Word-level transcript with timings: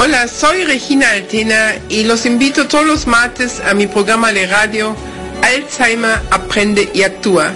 Hola, 0.00 0.28
soy 0.28 0.62
Regina 0.62 1.10
Altena 1.10 1.74
y 1.88 2.04
los 2.04 2.24
invito 2.24 2.68
todos 2.68 2.86
los 2.86 3.08
martes 3.08 3.58
a 3.58 3.74
mi 3.74 3.88
programa 3.88 4.32
de 4.32 4.46
radio 4.46 4.94
Alzheimer 5.42 6.20
Aprende 6.30 6.88
y 6.94 7.02
Actúa 7.02 7.50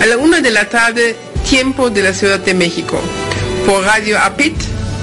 a 0.00 0.06
la 0.06 0.16
una 0.16 0.40
de 0.40 0.52
la 0.52 0.68
tarde, 0.68 1.16
tiempo 1.50 1.90
de 1.90 2.02
la 2.02 2.12
Ciudad 2.12 2.38
de 2.38 2.54
México, 2.54 3.00
por 3.66 3.82
Radio 3.82 4.16
Apit, 4.16 4.54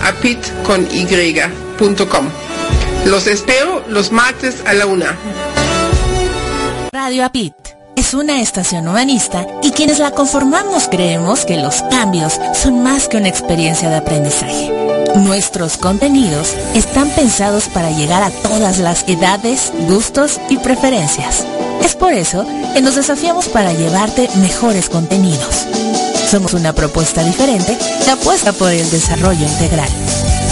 apit 0.03 0.39
con. 0.63 0.87
Los 3.05 3.27
espero 3.27 3.83
los 3.89 4.13
martes 4.13 4.63
a 4.65 4.73
la 4.73 4.85
una. 4.85 5.17
Radio 6.93 7.25
Apit 7.25 7.64
una 8.15 8.41
estación 8.41 8.87
humanista 8.87 9.45
y 9.61 9.71
quienes 9.71 9.99
la 9.99 10.11
conformamos 10.11 10.87
creemos 10.87 11.45
que 11.45 11.57
los 11.57 11.81
cambios 11.83 12.39
son 12.53 12.81
más 12.81 13.07
que 13.07 13.17
una 13.17 13.29
experiencia 13.29 13.89
de 13.89 13.97
aprendizaje. 13.97 14.71
Nuestros 15.15 15.77
contenidos 15.77 16.55
están 16.73 17.09
pensados 17.09 17.69
para 17.69 17.91
llegar 17.91 18.23
a 18.23 18.31
todas 18.31 18.79
las 18.79 19.07
edades, 19.07 19.71
gustos 19.87 20.39
y 20.49 20.57
preferencias. 20.57 21.45
Es 21.83 21.95
por 21.95 22.13
eso 22.13 22.45
que 22.73 22.81
nos 22.81 22.95
desafiamos 22.95 23.47
para 23.47 23.73
llevarte 23.73 24.29
mejores 24.35 24.89
contenidos. 24.89 25.65
Somos 26.29 26.53
una 26.53 26.73
propuesta 26.73 27.23
diferente 27.23 27.77
que 28.03 28.11
apuesta 28.11 28.53
por 28.53 28.71
el 28.71 28.89
desarrollo 28.89 29.45
integral. 29.45 29.89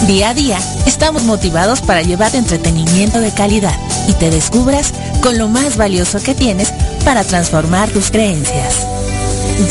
Día 0.07 0.29
a 0.29 0.33
día 0.33 0.59
estamos 0.85 1.23
motivados 1.23 1.81
para 1.81 2.01
llevar 2.01 2.35
entretenimiento 2.35 3.19
de 3.19 3.31
calidad 3.31 3.75
y 4.07 4.13
te 4.13 4.29
descubras 4.29 4.93
con 5.21 5.37
lo 5.37 5.47
más 5.47 5.77
valioso 5.77 6.21
que 6.21 6.35
tienes 6.35 6.73
para 7.05 7.23
transformar 7.23 7.89
tus 7.89 8.11
creencias. 8.11 8.85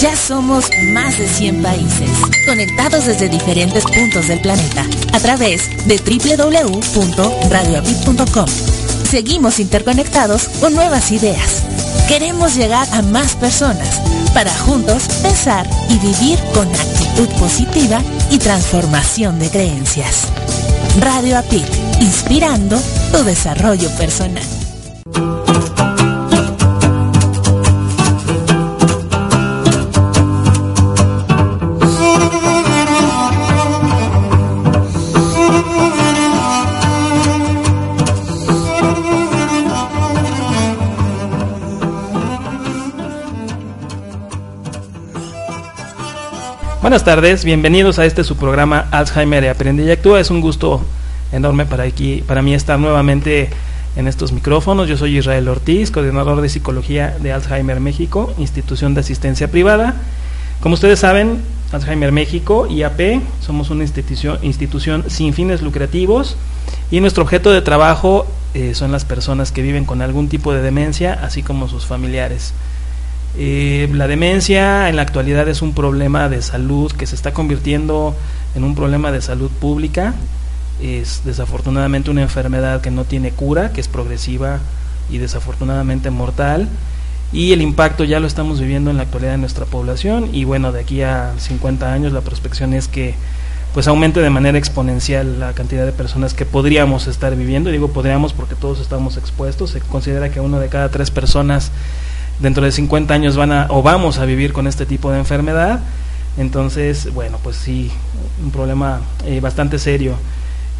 Ya 0.00 0.16
somos 0.16 0.70
más 0.92 1.18
de 1.18 1.28
100 1.28 1.62
países, 1.62 2.08
conectados 2.46 3.04
desde 3.06 3.28
diferentes 3.28 3.84
puntos 3.84 4.28
del 4.28 4.40
planeta, 4.40 4.86
a 5.12 5.20
través 5.20 5.68
de 5.86 5.98
www.radioapit.com. 5.98 8.81
Seguimos 9.12 9.60
interconectados 9.60 10.48
con 10.58 10.74
nuevas 10.74 11.12
ideas. 11.12 11.62
Queremos 12.08 12.56
llegar 12.56 12.88
a 12.94 13.02
más 13.02 13.36
personas 13.36 14.00
para 14.32 14.50
juntos 14.50 15.06
pensar 15.22 15.68
y 15.90 15.98
vivir 15.98 16.38
con 16.54 16.66
actitud 16.66 17.28
positiva 17.38 18.00
y 18.30 18.38
transformación 18.38 19.38
de 19.38 19.50
creencias. 19.50 20.28
Radio 20.98 21.36
Apit, 21.36 21.68
inspirando 22.00 22.80
tu 23.12 23.22
desarrollo 23.22 23.90
personal. 23.98 24.42
Buenas 46.92 47.06
tardes, 47.06 47.46
bienvenidos 47.46 47.98
a 47.98 48.04
este 48.04 48.22
su 48.22 48.36
programa 48.36 48.86
Alzheimer 48.90 49.48
Aprende 49.48 49.82
y 49.82 49.90
Actúa. 49.90 50.20
Es 50.20 50.30
un 50.30 50.42
gusto 50.42 50.82
enorme 51.32 51.64
para, 51.64 51.84
aquí, 51.84 52.22
para 52.26 52.42
mí 52.42 52.52
estar 52.52 52.78
nuevamente 52.78 53.48
en 53.96 54.08
estos 54.08 54.32
micrófonos. 54.32 54.90
Yo 54.90 54.98
soy 54.98 55.16
Israel 55.16 55.48
Ortiz, 55.48 55.90
coordinador 55.90 56.42
de 56.42 56.50
Psicología 56.50 57.16
de 57.18 57.32
Alzheimer 57.32 57.80
México, 57.80 58.34
institución 58.36 58.92
de 58.92 59.00
asistencia 59.00 59.50
privada. 59.50 59.94
Como 60.60 60.74
ustedes 60.74 60.98
saben, 60.98 61.40
Alzheimer 61.72 62.12
México, 62.12 62.66
IAP, 62.66 63.22
somos 63.40 63.70
una 63.70 63.84
institución, 63.84 64.38
institución 64.42 65.04
sin 65.08 65.32
fines 65.32 65.62
lucrativos 65.62 66.36
y 66.90 67.00
nuestro 67.00 67.22
objeto 67.22 67.52
de 67.52 67.62
trabajo 67.62 68.26
eh, 68.52 68.74
son 68.74 68.92
las 68.92 69.06
personas 69.06 69.50
que 69.50 69.62
viven 69.62 69.86
con 69.86 70.02
algún 70.02 70.28
tipo 70.28 70.52
de 70.52 70.60
demencia, 70.60 71.18
así 71.22 71.42
como 71.42 71.68
sus 71.68 71.86
familiares. 71.86 72.52
Eh, 73.36 73.88
la 73.92 74.08
demencia 74.08 74.88
en 74.88 74.96
la 74.96 75.02
actualidad 75.02 75.48
es 75.48 75.62
un 75.62 75.72
problema 75.72 76.28
de 76.28 76.42
salud 76.42 76.92
que 76.92 77.06
se 77.06 77.14
está 77.14 77.32
convirtiendo 77.32 78.14
en 78.54 78.64
un 78.64 78.74
problema 78.74 79.10
de 79.10 79.22
salud 79.22 79.50
pública. 79.50 80.14
Es 80.82 81.22
desafortunadamente 81.24 82.10
una 82.10 82.22
enfermedad 82.22 82.80
que 82.80 82.90
no 82.90 83.04
tiene 83.04 83.30
cura, 83.30 83.72
que 83.72 83.80
es 83.80 83.88
progresiva 83.88 84.58
y 85.10 85.18
desafortunadamente 85.18 86.10
mortal. 86.10 86.68
Y 87.32 87.52
el 87.52 87.62
impacto 87.62 88.04
ya 88.04 88.20
lo 88.20 88.26
estamos 88.26 88.60
viviendo 88.60 88.90
en 88.90 88.98
la 88.98 89.04
actualidad 89.04 89.32
de 89.32 89.38
nuestra 89.38 89.64
población. 89.64 90.28
Y 90.32 90.44
bueno, 90.44 90.70
de 90.70 90.80
aquí 90.80 91.00
a 91.00 91.32
50 91.38 91.90
años 91.90 92.12
la 92.12 92.20
prospección 92.20 92.74
es 92.74 92.88
que 92.88 93.14
pues 93.72 93.88
aumente 93.88 94.20
de 94.20 94.28
manera 94.28 94.58
exponencial 94.58 95.40
la 95.40 95.54
cantidad 95.54 95.86
de 95.86 95.92
personas 95.92 96.34
que 96.34 96.44
podríamos 96.44 97.06
estar 97.06 97.34
viviendo. 97.34 97.70
Y 97.70 97.72
digo 97.72 97.88
podríamos 97.88 98.34
porque 98.34 98.54
todos 98.54 98.80
estamos 98.80 99.16
expuestos. 99.16 99.70
Se 99.70 99.80
considera 99.80 100.30
que 100.30 100.40
uno 100.40 100.60
de 100.60 100.68
cada 100.68 100.90
tres 100.90 101.10
personas 101.10 101.70
dentro 102.40 102.64
de 102.64 102.72
50 102.72 103.14
años 103.14 103.36
van 103.36 103.52
a 103.52 103.66
o 103.70 103.82
vamos 103.82 104.18
a 104.18 104.24
vivir 104.24 104.52
con 104.52 104.66
este 104.66 104.86
tipo 104.86 105.10
de 105.10 105.18
enfermedad. 105.18 105.80
Entonces, 106.38 107.12
bueno, 107.12 107.38
pues 107.42 107.56
sí, 107.56 107.90
un 108.42 108.50
problema 108.50 109.00
eh, 109.26 109.40
bastante 109.40 109.78
serio. 109.78 110.14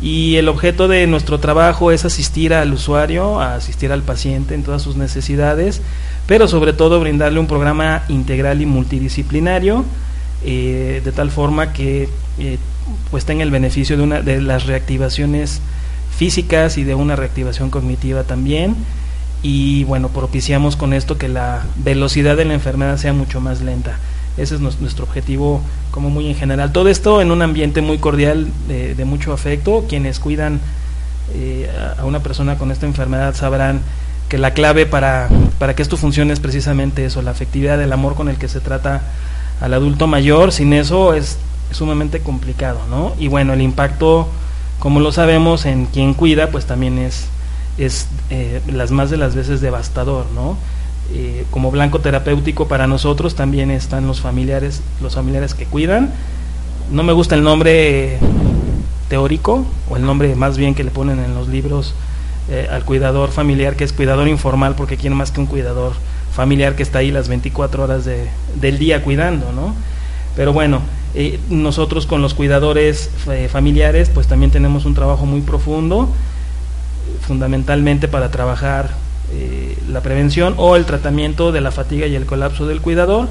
Y 0.01 0.37
el 0.37 0.49
objeto 0.49 0.89
de 0.89 1.07
nuestro 1.07 1.39
trabajo 1.39 1.93
es 1.93 2.05
asistir 2.05 2.55
al 2.55 2.73
usuario, 2.73 3.41
a 3.41 3.55
asistir 3.55 3.93
al 3.93 4.03
paciente 4.03 4.55
en 4.55 4.63
todas 4.65 4.83
sus 4.83 4.97
necesidades, 4.97 5.81
pero 6.27 6.49
sobre 6.49 6.73
todo 6.73 6.99
brindarle 6.99 7.39
un 7.39 7.47
programa 7.47 8.03
integral 8.09 8.63
y 8.63 8.67
multidisciplinario, 8.67 9.85
eh, 10.45 11.03
de 11.05 11.13
tal 11.13 11.31
forma 11.31 11.73
que 11.73 12.09
eh, 12.39 12.59
pues 13.11 13.25
tenga 13.25 13.45
el 13.45 13.51
beneficio 13.51 13.97
de, 13.97 14.03
una, 14.03 14.23
de 14.23 14.41
las 14.41 14.67
reactivaciones 14.67 15.61
físicas 16.17 16.79
y 16.79 16.85
de 16.85 16.95
una 16.95 17.15
reactivación 17.15 17.71
cognitiva 17.71 18.25
también 18.25 18.77
y 19.43 19.85
bueno, 19.85 20.09
propiciamos 20.09 20.77
con 20.77 20.93
esto 20.93 21.19
que 21.19 21.29
la 21.29 21.65
velocidad 21.77 22.37
de 22.37 22.45
la 22.45 22.55
enfermedad 22.55 22.97
sea 22.97 23.13
mucho 23.13 23.41
más 23.41 23.61
lenta. 23.61 23.99
Ese 24.37 24.55
es 24.55 24.61
nuestro 24.61 25.05
objetivo 25.05 25.61
como 25.91 26.11
muy 26.11 26.29
en 26.29 26.37
general. 26.37 26.73
Todo 26.73 26.89
esto 26.89 27.21
en 27.21 27.31
un 27.31 27.43
ambiente 27.43 27.83
muy 27.83 27.99
cordial, 27.99 28.49
de, 28.69 29.05
mucho 29.05 29.33
afecto. 29.33 29.85
Quienes 29.89 30.21
cuidan 30.21 30.61
eh, 31.35 31.69
a 31.99 32.05
una 32.05 32.21
persona 32.21 32.57
con 32.57 32.71
esta 32.71 32.87
enfermedad 32.87 33.35
sabrán 33.35 33.81
que 34.29 34.39
la 34.39 34.55
clave 34.55 34.87
para, 34.87 35.29
para 35.59 35.75
que 35.75 35.83
esto 35.83 35.97
funcione 35.97 36.33
es 36.33 36.41
precisamente 36.41 37.05
eso, 37.05 37.21
la 37.21 37.33
afectividad, 37.33 37.83
el 37.83 37.93
amor 37.93 38.15
con 38.15 38.29
el 38.29 38.37
que 38.37 38.49
se 38.49 38.61
trata 38.61 39.03
al 39.61 39.75
adulto 39.75 40.07
mayor. 40.07 40.53
Sin 40.53 40.73
eso 40.73 41.15
es, 41.15 41.37
es 41.71 41.77
sumamente 41.77 42.21
complicado, 42.21 42.81
¿no? 42.89 43.13
Y 43.19 43.27
bueno, 43.27 43.53
el 43.53 43.61
impacto, 43.61 44.29
como 44.79 45.01
lo 45.01 45.13
sabemos, 45.13 45.67
en 45.67 45.87
quien 45.87 46.15
cuida, 46.15 46.51
pues 46.51 46.65
también 46.65 46.97
es 46.99 47.27
es 47.79 48.07
eh, 48.31 48.61
las 48.67 48.91
más 48.91 49.11
de 49.11 49.17
las 49.17 49.35
veces 49.35 49.61
devastador, 49.61 50.27
¿no? 50.35 50.57
Eh, 51.15 51.45
como 51.51 51.71
blanco 51.71 52.01
terapéutico 52.01 52.69
para 52.69 52.87
nosotros 52.87 53.35
también 53.35 53.71
están 53.71 54.07
los 54.07 54.21
familiares, 54.21 54.83
los 55.01 55.15
familiares 55.15 55.55
que 55.55 55.65
cuidan. 55.65 56.13
No 56.91 57.03
me 57.03 57.13
gusta 57.13 57.35
el 57.35 57.43
nombre 57.43 58.19
teórico 59.09 59.65
o 59.91 59.97
el 59.97 60.05
nombre 60.05 60.35
más 60.35 60.57
bien 60.57 60.75
que 60.75 60.85
le 60.85 60.91
ponen 60.91 61.19
en 61.19 61.35
los 61.35 61.49
libros 61.49 61.95
eh, 62.51 62.69
al 62.71 62.85
cuidador 62.85 63.31
familiar, 63.31 63.77
que 63.77 63.85
es 63.85 63.93
cuidador 63.93 64.29
informal, 64.29 64.75
porque 64.75 64.97
quiere 64.97 65.15
más 65.15 65.31
que 65.31 65.41
un 65.41 65.47
cuidador 65.47 65.93
familiar 66.35 66.77
que 66.77 66.83
está 66.83 66.99
ahí 67.01 67.11
las 67.11 67.29
24 67.29 67.85
horas 67.85 68.05
de, 68.05 68.29
del 68.61 68.79
día 68.79 69.03
cuidando, 69.03 69.53
¿no? 69.53 69.75
Pero 70.35 70.55
bueno, 70.55 70.81
nosotros 71.51 72.07
con 72.07 72.23
los 72.23 72.33
cuidadores 72.33 73.11
familiares, 73.51 74.09
pues 74.09 74.29
también 74.29 74.51
tenemos 74.51 74.87
un 74.87 74.95
trabajo 74.95 75.27
muy 75.27 75.43
profundo 75.43 76.09
fundamentalmente 77.21 78.09
para 78.09 78.31
trabajar 78.31 78.91
eh, 79.33 79.79
la 79.89 80.01
prevención 80.01 80.55
o 80.59 80.77
el 80.77 80.85
tratamiento 80.85 81.53
de 81.53 81.61
la 81.61 81.71
fatiga 81.71 82.07
y 82.07 82.15
el 82.15 82.27
colapso 82.27 82.67
del 82.67 82.81
cuidador, 82.81 83.29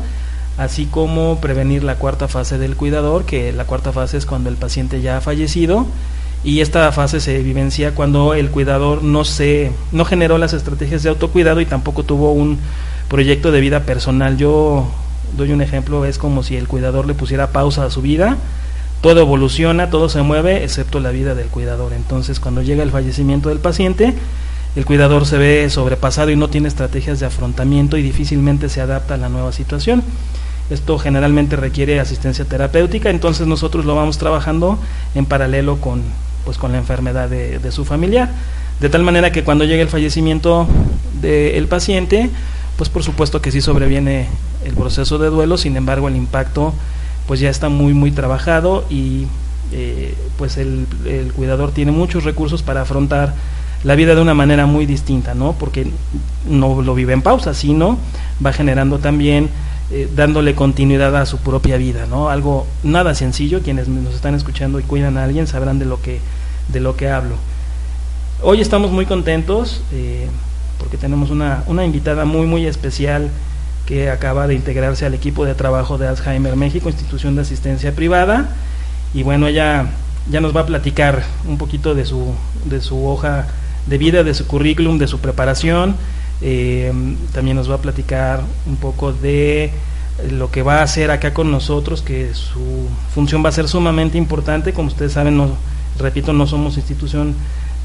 así 0.58 0.86
como 0.86 1.40
prevenir 1.40 1.84
la 1.84 1.96
cuarta 1.96 2.28
fase 2.28 2.58
del 2.58 2.76
cuidador, 2.76 3.26
que 3.26 3.52
la 3.52 3.66
cuarta 3.66 3.92
fase 3.92 4.18
es 4.18 4.26
cuando 4.26 4.50
el 4.50 4.56
paciente 4.56 5.02
ya 5.02 5.18
ha 5.18 5.22
fallecido 5.22 5.86
y 6.44 6.62
esta 6.62 6.92
fase 6.92 7.20
se 7.20 7.44
vivencia 7.44 7.94
cuando 7.94 8.34
el 8.34 8.50
cuidador 8.50 9.04
no 9.04 9.26
se 9.26 9.72
no 9.92 10.06
generó 10.06 10.40
las 10.40 10.54
estrategias 10.54 11.04
de 11.04 11.10
autocuidado 11.10 11.62
y 11.62 11.66
tampoco 11.66 12.04
tuvo 12.04 12.32
un 12.32 12.58
proyecto 13.10 13.52
de 13.52 13.62
vida 13.62 13.82
personal. 13.82 14.38
Yo 14.38 14.88
doy 15.38 15.52
un 15.52 15.62
ejemplo, 15.62 16.06
es 16.06 16.18
como 16.18 16.42
si 16.42 16.56
el 16.56 16.68
cuidador 16.68 17.06
le 17.06 17.14
pusiera 17.14 17.52
pausa 17.52 17.86
a 17.86 17.92
su 17.92 18.02
vida 18.02 18.38
todo 19.02 19.20
evoluciona, 19.20 19.90
todo 19.90 20.10
se 20.10 20.22
mueve, 20.22 20.64
excepto 20.64 21.00
la 21.00 21.10
vida 21.10 21.34
del 21.36 21.48
cuidador. 21.48 21.94
Entonces, 21.94 22.40
cuando 22.40 22.62
llega 22.62 22.84
el 22.84 22.92
fallecimiento 22.92 23.50
del 23.50 23.60
paciente, 23.60 24.14
el 24.76 24.86
cuidador 24.86 25.26
se 25.26 25.38
ve 25.38 25.70
sobrepasado 25.70 26.30
y 26.30 26.36
no 26.36 26.50
tiene 26.50 26.68
estrategias 26.68 27.20
de 27.20 27.26
afrontamiento 27.26 27.98
y 27.98 28.04
difícilmente 28.04 28.70
se 28.70 28.80
adapta 28.80 29.16
a 29.16 29.18
la 29.18 29.28
nueva 29.28 29.52
situación. 29.52 30.04
Esto 30.70 30.98
generalmente 31.00 31.58
requiere 31.58 32.00
asistencia 32.00 32.46
terapéutica, 32.46 33.10
entonces 33.10 33.48
nosotros 33.48 33.86
lo 33.86 33.96
vamos 33.96 34.18
trabajando 34.18 34.80
en 35.16 35.26
paralelo 35.26 35.82
con, 35.82 36.04
pues, 36.46 36.58
con 36.58 36.72
la 36.72 36.78
enfermedad 36.78 37.28
de, 37.28 37.72
su 37.72 37.84
familiar. 37.84 38.30
De 38.80 38.88
tal 38.88 39.04
manera 39.04 39.32
que 39.32 39.44
cuando 39.44 39.66
llegue 39.66 39.82
el 39.82 39.90
fallecimiento 39.90 40.68
del 41.22 41.68
paciente, 41.68 42.30
pues 42.78 42.90
por 42.90 43.04
supuesto 43.04 43.42
que 43.42 43.52
sí 43.52 43.62
sobreviene 43.62 44.28
el 44.64 44.74
proceso 44.74 45.18
de 45.18 45.30
duelo, 45.30 45.58
sin 45.58 45.76
embargo 45.76 46.08
el 46.08 46.16
impacto 46.16 46.74
pues 47.32 47.40
ya 47.40 47.50
está 47.50 47.70
muy 47.70 47.94
muy 47.94 48.12
trabajado 48.12 48.84
y 48.90 49.26
eh, 49.72 50.16
pues 50.38 50.58
el, 50.58 50.86
el, 51.06 51.32
cuidador 51.32 51.72
tiene 51.72 51.94
muchos 51.94 52.26
recursos 52.26 52.62
para 52.62 52.82
afrontar 52.82 53.34
la 53.86 53.96
vida 53.96 54.16
de 54.16 54.22
una 54.22 54.34
manera 54.34 54.66
muy 54.66 54.86
distinta, 54.86 55.34
¿no? 55.34 55.54
Porque 55.54 55.88
no 56.46 56.82
lo 56.82 56.94
vive 56.94 57.14
en 57.14 57.22
pausa, 57.22 57.54
sino 57.54 57.98
va 58.46 58.52
generando 58.52 59.00
también 59.00 59.50
eh, 59.92 60.10
dándole 60.14 60.56
continuidad 60.56 61.16
a 61.16 61.26
su 61.26 61.38
propia 61.38 61.78
vida, 61.78 62.06
¿no? 62.06 62.30
Algo 62.30 62.68
nada 62.84 63.16
sencillo, 63.16 63.62
quienes 63.62 63.88
nos 63.88 64.14
están 64.14 64.36
escuchando 64.36 64.82
y 64.82 64.84
cuidan 64.84 65.18
a 65.18 65.24
alguien 65.24 65.48
sabrán 65.48 65.80
de 65.80 65.86
lo 65.86 66.02
que 66.02 66.20
de 66.68 66.82
lo 66.82 66.98
que 66.98 67.10
hablo. 67.10 67.36
Hoy 68.42 68.60
estamos 68.60 68.92
muy 68.92 69.06
contentos 69.06 69.84
eh, 69.94 70.28
porque 70.80 70.98
tenemos 70.98 71.30
una, 71.30 71.64
una 71.68 71.86
invitada 71.86 72.26
muy 72.26 72.46
muy 72.46 72.66
especial 72.66 73.30
que 73.92 74.10
acaba 74.10 74.48
de 74.48 74.54
integrarse 74.54 75.06
al 75.06 75.14
equipo 75.14 75.44
de 75.44 75.54
trabajo 75.54 75.98
de 75.98 76.08
Alzheimer 76.08 76.56
México, 76.56 76.88
institución 76.88 77.36
de 77.36 77.42
asistencia 77.42 77.94
privada. 77.94 78.56
Y 79.14 79.24
bueno, 79.24 79.48
ella 79.48 79.88
ya 80.30 80.40
nos 80.40 80.56
va 80.56 80.62
a 80.62 80.66
platicar 80.66 81.26
un 81.46 81.58
poquito 81.58 81.94
de 81.94 82.06
su, 82.06 82.34
de 82.64 82.80
su 82.80 83.06
hoja 83.06 83.48
de 83.88 83.98
vida, 83.98 84.24
de 84.24 84.34
su 84.34 84.48
currículum, 84.48 84.98
de 84.98 85.08
su 85.08 85.20
preparación. 85.20 85.98
Eh, 86.42 86.94
también 87.34 87.58
nos 87.58 87.70
va 87.70 87.76
a 87.76 87.78
platicar 87.80 88.40
un 88.66 88.78
poco 88.78 89.12
de 89.12 89.72
lo 90.32 90.50
que 90.52 90.64
va 90.64 90.78
a 90.78 90.84
hacer 90.84 91.12
acá 91.12 91.34
con 91.34 91.52
nosotros, 91.52 92.02
que 92.02 92.34
su 92.34 92.88
función 93.14 93.44
va 93.44 93.50
a 93.50 93.52
ser 93.52 93.68
sumamente 93.68 94.18
importante. 94.18 94.72
Como 94.72 94.88
ustedes 94.88 95.12
saben, 95.12 95.36
no, 95.36 95.50
repito, 96.00 96.32
no 96.32 96.48
somos 96.48 96.78
institución 96.78 97.36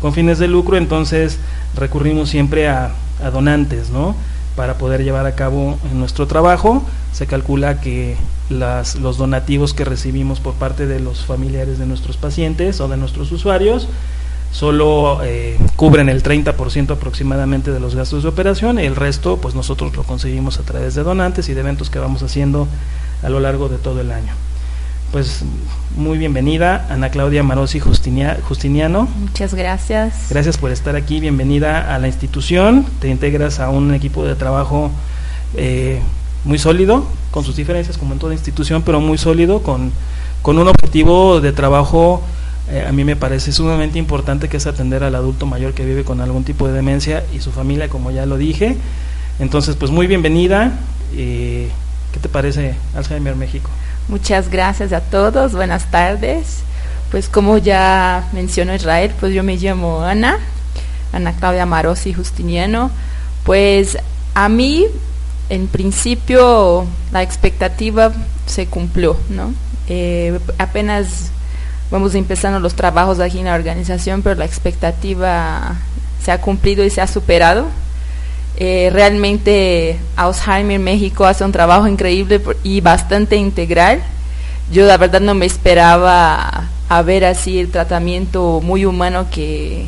con 0.00 0.12
fines 0.12 0.38
de 0.38 0.46
lucro, 0.46 0.76
entonces 0.76 1.40
recurrimos 1.74 2.28
siempre 2.28 2.68
a, 2.68 2.92
a 3.20 3.30
donantes, 3.30 3.90
¿no? 3.90 4.14
Para 4.56 4.78
poder 4.78 5.04
llevar 5.04 5.26
a 5.26 5.34
cabo 5.34 5.78
nuestro 5.92 6.26
trabajo. 6.26 6.82
Se 7.12 7.26
calcula 7.26 7.80
que 7.80 8.16
los 8.48 9.18
donativos 9.18 9.74
que 9.74 9.84
recibimos 9.84 10.40
por 10.40 10.54
parte 10.54 10.86
de 10.86 11.00
los 11.00 11.24
familiares 11.24 11.78
de 11.78 11.86
nuestros 11.86 12.16
pacientes 12.16 12.80
o 12.80 12.88
de 12.88 12.96
nuestros 12.96 13.30
usuarios 13.32 13.88
solo 14.52 15.20
eh, 15.22 15.58
cubren 15.74 16.08
el 16.08 16.22
30% 16.22 16.92
aproximadamente 16.92 17.72
de 17.72 17.80
los 17.80 17.94
gastos 17.94 18.22
de 18.22 18.28
operación 18.28 18.78
y 18.78 18.84
el 18.84 18.96
resto 18.96 19.36
pues 19.38 19.54
nosotros 19.54 19.94
lo 19.96 20.04
conseguimos 20.04 20.58
a 20.58 20.62
través 20.62 20.94
de 20.94 21.02
donantes 21.02 21.48
y 21.48 21.54
de 21.54 21.60
eventos 21.60 21.90
que 21.90 21.98
vamos 21.98 22.22
haciendo 22.22 22.66
a 23.22 23.28
lo 23.28 23.40
largo 23.40 23.68
de 23.68 23.76
todo 23.76 24.00
el 24.00 24.12
año. 24.12 24.32
Pues 25.12 25.42
muy 25.96 26.18
bienvenida, 26.18 26.86
Ana 26.90 27.10
Claudia 27.10 27.42
Marosi 27.42 27.80
Justiniano. 27.80 29.08
Muchas 29.18 29.54
gracias. 29.54 30.26
Gracias 30.30 30.58
por 30.58 30.70
estar 30.70 30.96
aquí, 30.96 31.20
bienvenida 31.20 31.94
a 31.94 31.98
la 31.98 32.08
institución. 32.08 32.84
Te 33.00 33.08
integras 33.08 33.60
a 33.60 33.70
un 33.70 33.94
equipo 33.94 34.24
de 34.24 34.34
trabajo 34.34 34.90
eh, 35.54 36.00
muy 36.44 36.58
sólido, 36.58 37.06
con 37.30 37.44
sus 37.44 37.56
diferencias 37.56 37.98
como 37.98 38.12
en 38.12 38.18
toda 38.18 38.34
institución, 38.34 38.82
pero 38.82 39.00
muy 39.00 39.16
sólido, 39.16 39.62
con, 39.62 39.92
con 40.42 40.58
un 40.58 40.68
objetivo 40.68 41.40
de 41.40 41.52
trabajo 41.52 42.22
eh, 42.68 42.84
a 42.86 42.90
mí 42.90 43.04
me 43.04 43.14
parece 43.14 43.52
sumamente 43.52 43.98
importante 43.98 44.48
que 44.48 44.56
es 44.56 44.66
atender 44.66 45.04
al 45.04 45.14
adulto 45.14 45.46
mayor 45.46 45.72
que 45.72 45.84
vive 45.84 46.02
con 46.02 46.20
algún 46.20 46.42
tipo 46.42 46.66
de 46.66 46.74
demencia 46.74 47.24
y 47.32 47.40
su 47.40 47.52
familia, 47.52 47.88
como 47.88 48.10
ya 48.10 48.26
lo 48.26 48.36
dije. 48.36 48.76
Entonces, 49.38 49.76
pues 49.76 49.90
muy 49.90 50.06
bienvenida. 50.06 50.72
Eh, 51.14 51.70
¿Qué 52.12 52.18
te 52.18 52.28
parece 52.28 52.74
Alzheimer 52.94 53.36
México? 53.36 53.70
Muchas 54.08 54.50
gracias 54.50 54.92
a 54.92 55.00
todos, 55.00 55.52
buenas 55.52 55.90
tardes. 55.90 56.60
Pues 57.10 57.28
como 57.28 57.58
ya 57.58 58.28
mencionó 58.32 58.72
Israel, 58.72 59.12
pues 59.18 59.34
yo 59.34 59.42
me 59.42 59.56
llamo 59.56 60.02
Ana, 60.02 60.38
Ana 61.12 61.32
Claudia 61.32 61.66
Marosi 61.66 62.12
Justiniano. 62.12 62.92
Pues 63.44 63.98
a 64.34 64.48
mí, 64.48 64.86
en 65.48 65.66
principio, 65.66 66.86
la 67.10 67.22
expectativa 67.22 68.12
se 68.46 68.66
cumplió, 68.66 69.16
¿no? 69.28 69.52
Eh, 69.88 70.38
apenas 70.58 71.32
vamos 71.90 72.14
empezando 72.14 72.60
los 72.60 72.74
trabajos 72.74 73.18
aquí 73.18 73.40
en 73.40 73.46
la 73.46 73.54
organización, 73.54 74.22
pero 74.22 74.36
la 74.36 74.44
expectativa 74.44 75.74
se 76.22 76.30
ha 76.30 76.40
cumplido 76.40 76.84
y 76.84 76.90
se 76.90 77.00
ha 77.00 77.08
superado. 77.08 77.66
Eh, 78.58 78.88
realmente 78.90 79.98
Alzheimer 80.16 80.78
México 80.80 81.26
hace 81.26 81.44
un 81.44 81.52
trabajo 81.52 81.86
increíble 81.86 82.40
y 82.62 82.80
bastante 82.80 83.36
integral. 83.36 84.02
Yo 84.72 84.86
la 84.86 84.96
verdad 84.96 85.20
no 85.20 85.34
me 85.34 85.46
esperaba 85.46 86.68
a 86.88 87.02
ver 87.02 87.24
así 87.24 87.58
el 87.58 87.70
tratamiento 87.70 88.60
muy 88.62 88.86
humano 88.86 89.26
que, 89.30 89.86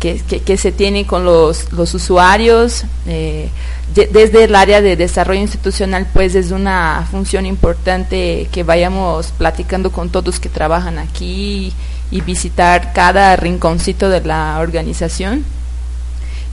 que, 0.00 0.56
se 0.58 0.72
tiene 0.72 1.06
con 1.06 1.24
los, 1.24 1.72
los 1.72 1.94
usuarios. 1.94 2.84
Eh, 3.06 3.48
desde 3.94 4.44
el 4.44 4.54
área 4.56 4.82
de 4.82 4.96
desarrollo 4.96 5.40
institucional, 5.40 6.06
pues 6.12 6.34
es 6.34 6.50
una 6.50 7.06
función 7.10 7.46
importante 7.46 8.48
que 8.50 8.64
vayamos 8.64 9.28
platicando 9.38 9.92
con 9.92 10.10
todos 10.10 10.40
que 10.40 10.48
trabajan 10.48 10.98
aquí 10.98 11.72
y 12.10 12.20
visitar 12.22 12.92
cada 12.92 13.36
rinconcito 13.36 14.08
de 14.08 14.20
la 14.22 14.58
organización 14.60 15.44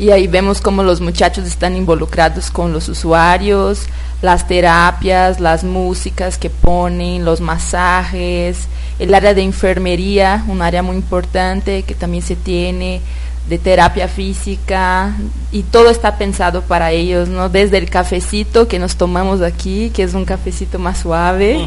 y 0.01 0.09
ahí 0.09 0.25
vemos 0.25 0.61
cómo 0.61 0.81
los 0.81 0.99
muchachos 0.99 1.45
están 1.45 1.75
involucrados 1.75 2.49
con 2.49 2.73
los 2.73 2.89
usuarios, 2.89 3.83
las 4.23 4.47
terapias, 4.47 5.39
las 5.39 5.63
músicas 5.63 6.39
que 6.39 6.49
ponen, 6.49 7.23
los 7.23 7.39
masajes, 7.39 8.67
el 8.97 9.13
área 9.13 9.35
de 9.35 9.43
enfermería, 9.43 10.43
un 10.47 10.63
área 10.63 10.81
muy 10.81 10.95
importante 10.95 11.83
que 11.83 11.93
también 11.93 12.23
se 12.23 12.35
tiene, 12.35 12.99
de 13.47 13.59
terapia 13.59 14.07
física 14.07 15.15
y 15.51 15.61
todo 15.61 15.91
está 15.91 16.17
pensado 16.17 16.63
para 16.63 16.89
ellos, 16.89 17.29
¿no? 17.29 17.49
Desde 17.49 17.77
el 17.77 17.87
cafecito 17.87 18.67
que 18.67 18.79
nos 18.79 18.95
tomamos 18.95 19.43
aquí, 19.43 19.91
que 19.93 20.01
es 20.01 20.15
un 20.15 20.25
cafecito 20.25 20.79
más 20.79 20.97
suave, 20.97 21.63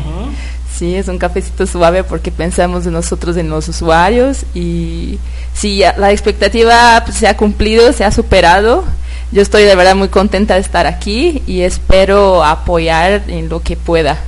sí, 0.74 0.96
es 0.96 1.08
un 1.08 1.18
cafecito 1.18 1.66
suave 1.66 2.04
porque 2.04 2.30
pensamos 2.30 2.86
en 2.86 2.92
nosotros, 2.92 3.36
en 3.36 3.48
los 3.48 3.68
usuarios 3.68 4.44
y 4.54 5.18
si 5.54 5.78
la 5.96 6.10
expectativa 6.10 7.02
pues, 7.04 7.16
se 7.18 7.28
ha 7.28 7.36
cumplido, 7.36 7.92
se 7.92 8.04
ha 8.04 8.10
superado. 8.10 8.84
Yo 9.32 9.42
estoy 9.42 9.64
de 9.64 9.74
verdad 9.74 9.96
muy 9.96 10.08
contenta 10.08 10.54
de 10.54 10.60
estar 10.60 10.86
aquí 10.86 11.42
y 11.46 11.62
espero 11.62 12.44
apoyar 12.44 13.22
en 13.28 13.48
lo 13.48 13.62
que 13.62 13.76
pueda, 13.76 14.18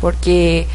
porque 0.00 0.66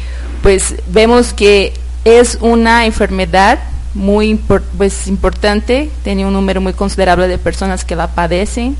pues 0.42 0.74
vemos 0.88 1.32
que 1.32 1.72
es 2.04 2.38
una 2.40 2.86
enfermedad 2.86 3.58
muy 3.94 4.34
pues, 4.76 5.06
importante, 5.06 5.90
tiene 6.04 6.26
un 6.26 6.32
número 6.32 6.60
muy 6.60 6.72
considerable 6.72 7.28
de 7.28 7.38
personas 7.38 7.84
que 7.84 7.96
la 7.96 8.08
padecen 8.08 8.76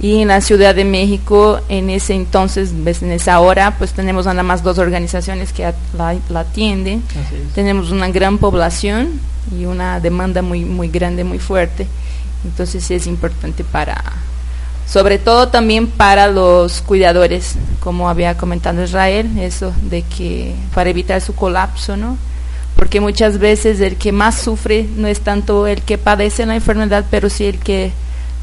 y 0.00 0.22
en 0.22 0.28
la 0.28 0.40
Ciudad 0.40 0.74
de 0.74 0.84
México 0.84 1.60
en 1.68 1.90
ese 1.90 2.14
entonces, 2.14 2.72
pues, 2.84 3.02
en 3.02 3.10
esa 3.10 3.40
hora, 3.40 3.74
pues 3.78 3.92
tenemos 3.92 4.26
nada 4.26 4.42
más 4.44 4.62
dos 4.62 4.78
organizaciones 4.78 5.52
que 5.52 5.72
la, 5.96 6.16
la 6.28 6.40
atienden, 6.40 7.02
tenemos 7.54 7.90
una 7.90 8.08
gran 8.08 8.38
población 8.38 9.20
y 9.58 9.64
una 9.64 9.98
demanda 9.98 10.40
muy, 10.40 10.64
muy 10.64 10.88
grande, 10.88 11.24
muy 11.24 11.38
fuerte. 11.38 11.86
Entonces 12.44 12.88
es 12.92 13.08
importante 13.08 13.64
para, 13.64 14.00
sobre 14.86 15.18
todo 15.18 15.48
también 15.48 15.88
para 15.88 16.28
los 16.28 16.80
cuidadores, 16.80 17.56
como 17.80 18.08
había 18.08 18.36
comentado 18.36 18.84
Israel, 18.84 19.36
eso 19.38 19.72
de 19.82 20.02
que 20.02 20.54
para 20.74 20.90
evitar 20.90 21.20
su 21.20 21.34
colapso, 21.34 21.96
¿no? 21.96 22.16
Porque 22.76 23.00
muchas 23.00 23.38
veces 23.38 23.80
el 23.80 23.96
que 23.96 24.12
más 24.12 24.36
sufre 24.36 24.86
no 24.96 25.08
es 25.08 25.20
tanto 25.20 25.66
el 25.66 25.82
que 25.82 25.98
padece 25.98 26.46
la 26.46 26.54
enfermedad, 26.54 27.04
pero 27.10 27.28
sí 27.28 27.46
el 27.46 27.58
que 27.58 27.90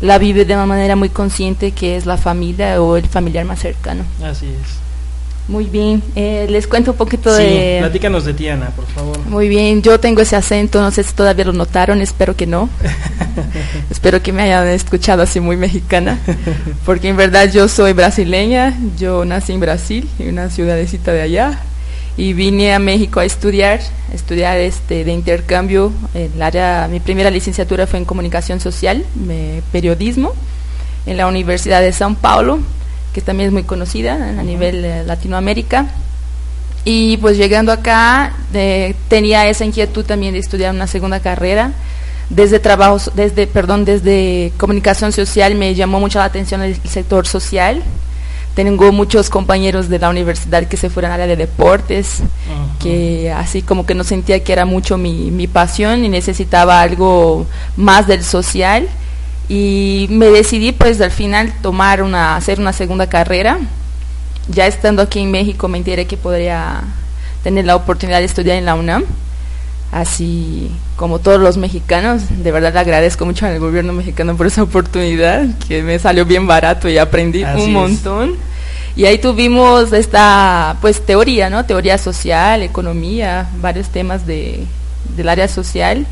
la 0.02 0.18
vive 0.18 0.46
de 0.46 0.54
una 0.54 0.66
manera 0.66 0.96
muy 0.96 1.10
consciente, 1.10 1.72
que 1.72 1.96
es 1.96 2.06
la 2.06 2.18
familia 2.18 2.82
o 2.82 2.98
el 2.98 3.08
familiar 3.08 3.46
más 3.46 3.60
cercano. 3.60 4.04
Así 4.24 4.48
es. 4.48 4.86
Muy 5.48 5.66
bien, 5.66 6.02
eh, 6.16 6.48
les 6.50 6.66
cuento 6.66 6.92
un 6.92 6.98
poquito 6.98 7.36
sí, 7.36 7.44
de... 7.44 7.78
platícanos 7.80 8.26
de 8.26 8.34
Tiana, 8.34 8.70
por 8.70 8.88
favor. 8.88 9.20
Muy 9.28 9.48
bien, 9.48 9.84
yo 9.84 10.00
tengo 10.00 10.22
ese 10.22 10.36
acento, 10.36 10.82
no 10.82 10.90
sé 10.90 11.04
si 11.04 11.14
todavía 11.14 11.46
lo 11.46 11.54
notaron, 11.54 12.02
espero 12.02 12.36
que 12.36 12.48
no. 12.48 12.68
espero 13.92 14.24
que 14.24 14.34
me 14.34 14.42
hayan 14.42 14.68
escuchado 14.70 15.22
así 15.22 15.40
muy 15.40 15.56
mexicana, 15.56 16.18
porque 16.84 17.10
en 17.10 17.18
verdad 17.18 17.52
yo 17.52 17.68
soy 17.68 17.94
brasileña, 17.94 18.76
yo 18.98 19.24
nací 19.24 19.54
en 19.54 19.60
Brasil, 19.60 20.10
en 20.18 20.30
una 20.30 20.50
ciudadecita 20.50 21.12
de 21.12 21.22
allá, 21.22 21.60
y 22.18 22.34
vine 22.34 22.74
a 22.74 22.80
México 22.80 23.20
a 23.20 23.26
estudiar, 23.26 23.82
estudiar 24.14 24.58
este 24.58 25.04
de 25.04 25.12
intercambio, 25.12 25.92
el 26.14 26.42
área, 26.42 26.88
mi 26.90 27.00
primera 27.00 27.30
licenciatura 27.30 27.88
fue 27.88 28.00
en 28.00 28.06
comunicación 28.06 28.60
social, 28.60 29.06
periodismo, 29.72 30.34
en 31.06 31.18
la 31.18 31.28
Universidad 31.28 31.82
de 31.82 31.92
São 31.92 32.16
Paulo, 32.16 32.60
que 33.14 33.22
también 33.22 33.48
es 33.48 33.54
muy 33.54 33.64
conocida 33.64 34.14
a 34.16 34.44
nivel 34.44 34.82
de 34.82 35.04
Latinoamérica. 35.04 35.88
Y 36.86 37.18
pues 37.18 37.38
llegando 37.38 37.72
acá 37.72 38.34
tenía 39.08 39.48
esa 39.50 39.66
inquietud 39.66 40.06
también 40.06 40.34
de 40.34 40.40
estudiar 40.40 40.74
una 40.74 40.88
segunda 40.88 41.20
carrera. 41.20 41.72
Desde 42.30 42.60
trabajos, 42.60 43.12
desde, 43.16 43.46
perdón, 43.46 43.86
desde 43.86 44.52
comunicación 44.58 45.12
social 45.12 45.56
me 45.56 45.76
llamó 45.76 46.00
mucho 46.00 46.20
la 46.20 46.26
atención 46.26 46.62
el 46.62 46.76
sector 46.88 47.28
social. 47.28 47.84
Tengo 48.56 48.92
muchos 48.94 49.30
compañeros 49.30 49.90
de 49.90 50.00
la 50.00 50.10
universidad 50.10 50.66
que 50.68 50.78
se 50.78 50.90
fueron 50.90 51.12
al 51.12 51.22
área 51.22 51.36
de 51.36 51.46
deportes, 51.46 52.22
que 52.80 53.30
así 53.32 53.62
como 53.62 53.86
que 53.86 53.94
no 53.96 54.06
sentía 54.06 54.44
que 54.44 54.54
era 54.54 54.66
mucho 54.66 54.98
mi, 54.98 55.30
mi 55.30 55.48
pasión 55.48 56.06
y 56.06 56.10
necesitaba 56.10 56.82
algo 56.82 57.46
más 57.76 58.08
del 58.08 58.24
social. 58.24 58.88
Y 59.50 60.08
me 60.10 60.28
decidí 60.28 60.72
pues 60.72 61.02
al 61.02 61.12
final 61.12 61.54
tomar 61.62 62.02
una 62.02 62.38
hacer 62.38 62.60
una 62.62 62.72
segunda 62.72 63.08
carrera. 63.08 63.60
Ya 64.48 64.68
estando 64.68 65.02
aquí 65.02 65.20
en 65.20 65.32
México 65.32 65.68
me 65.68 65.78
enteré 65.78 66.06
que 66.06 66.16
podría 66.16 66.82
tener 67.44 67.66
la 67.66 67.76
oportunidad 67.76 68.20
de 68.20 68.26
estudiar 68.26 68.58
en 68.58 68.66
la 68.66 68.76
UNAM 68.76 69.04
así 69.96 70.70
como 70.98 71.20
todos 71.20 71.40
los 71.40 71.56
mexicanos 71.56 72.24
de 72.44 72.52
verdad 72.52 72.76
agradezco 72.76 73.26
mucho 73.26 73.46
al 73.46 73.60
gobierno 73.60 73.94
mexicano 73.94 74.36
por 74.36 74.46
esa 74.46 74.62
oportunidad 74.62 75.46
que 75.70 75.84
me 75.84 75.98
salió 76.00 76.26
bien 76.26 76.46
barato 76.48 76.90
y 76.90 76.98
aprendí 76.98 77.46
un 77.46 77.72
montón. 77.72 78.36
Y 78.98 79.06
ahí 79.06 79.20
tuvimos 79.20 79.94
esta 79.94 80.76
pues 80.82 81.06
teoría 81.06 81.50
no 81.50 81.66
teoría 81.66 81.98
social 81.98 82.62
economía 82.62 83.48
varios 83.62 83.88
temas 83.88 84.28
de 84.28 84.66
del 85.16 85.30
área 85.30 85.48
social 85.48 86.06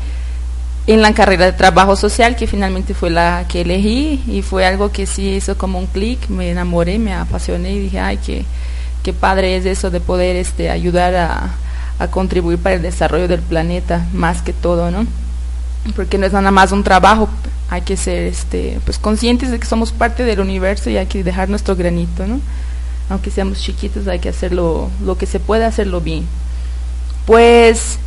en 0.86 1.02
la 1.02 1.12
carrera 1.12 1.46
de 1.46 1.52
trabajo 1.52 1.94
social, 1.96 2.36
que 2.36 2.46
finalmente 2.46 2.94
fue 2.94 3.10
la 3.10 3.44
que 3.48 3.62
elegí 3.62 4.22
y 4.26 4.42
fue 4.42 4.66
algo 4.66 4.92
que 4.92 5.06
sí 5.06 5.30
hizo 5.30 5.56
como 5.56 5.78
un 5.78 5.86
clic, 5.86 6.28
me 6.28 6.50
enamoré, 6.50 6.98
me 6.98 7.14
apasioné 7.14 7.72
y 7.72 7.80
dije, 7.80 8.00
ay, 8.00 8.18
qué, 8.18 8.44
qué 9.02 9.14
padre 9.14 9.56
es 9.56 9.64
eso 9.64 9.90
de 9.90 10.00
poder 10.00 10.36
este, 10.36 10.68
ayudar 10.68 11.14
a, 11.14 11.54
a 11.98 12.08
contribuir 12.08 12.58
para 12.58 12.76
el 12.76 12.82
desarrollo 12.82 13.28
del 13.28 13.40
planeta, 13.40 14.06
más 14.12 14.42
que 14.42 14.52
todo, 14.52 14.90
¿no? 14.90 15.06
Porque 15.94 16.18
no 16.18 16.26
es 16.26 16.32
nada 16.32 16.50
más 16.50 16.72
un 16.72 16.82
trabajo, 16.82 17.28
hay 17.70 17.82
que 17.82 17.96
ser 17.96 18.24
este, 18.24 18.78
pues 18.84 18.98
conscientes 18.98 19.50
de 19.50 19.58
que 19.58 19.66
somos 19.66 19.92
parte 19.92 20.24
del 20.24 20.40
universo 20.40 20.90
y 20.90 20.96
hay 20.96 21.06
que 21.06 21.24
dejar 21.24 21.48
nuestro 21.48 21.76
granito, 21.76 22.26
¿no? 22.26 22.40
Aunque 23.10 23.30
seamos 23.30 23.60
chiquitos, 23.60 24.08
hay 24.08 24.18
que 24.18 24.30
hacerlo 24.30 24.90
lo 25.04 25.18
que 25.18 25.26
se 25.26 25.40
puede 25.40 25.64
hacerlo 25.64 26.00
bien. 26.00 26.26
Pues 27.26 27.98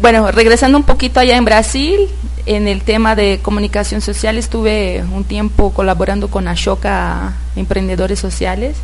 bueno, 0.00 0.30
regresando 0.32 0.76
un 0.76 0.84
poquito 0.84 1.20
allá 1.20 1.36
en 1.36 1.44
Brasil, 1.44 2.08
en 2.46 2.66
el 2.66 2.82
tema 2.82 3.14
de 3.14 3.40
comunicación 3.40 4.00
social 4.00 4.36
estuve 4.38 5.04
un 5.12 5.24
tiempo 5.24 5.72
colaborando 5.72 6.28
con 6.28 6.48
Ashoka 6.48 7.34
Emprendedores 7.56 8.18
Sociales, 8.18 8.76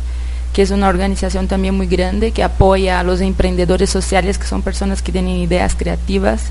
que 0.53 0.61
es 0.61 0.71
una 0.71 0.89
organización 0.89 1.47
también 1.47 1.75
muy 1.75 1.87
grande 1.87 2.31
que 2.31 2.43
apoya 2.43 2.99
a 2.99 3.03
los 3.03 3.21
emprendedores 3.21 3.89
sociales, 3.89 4.37
que 4.37 4.47
son 4.47 4.61
personas 4.61 5.01
que 5.01 5.11
tienen 5.11 5.37
ideas 5.37 5.75
creativas, 5.75 6.43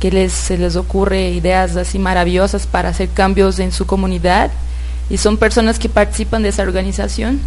que 0.00 0.10
les, 0.10 0.32
se 0.32 0.58
les 0.58 0.76
ocurre 0.76 1.30
ideas 1.30 1.76
así 1.76 1.98
maravillosas 1.98 2.66
para 2.66 2.88
hacer 2.88 3.08
cambios 3.10 3.58
en 3.58 3.72
su 3.72 3.86
comunidad, 3.86 4.50
y 5.10 5.18
son 5.18 5.36
personas 5.36 5.78
que 5.78 5.88
participan 5.88 6.42
de 6.42 6.48
esa 6.48 6.62
organización. 6.62 7.40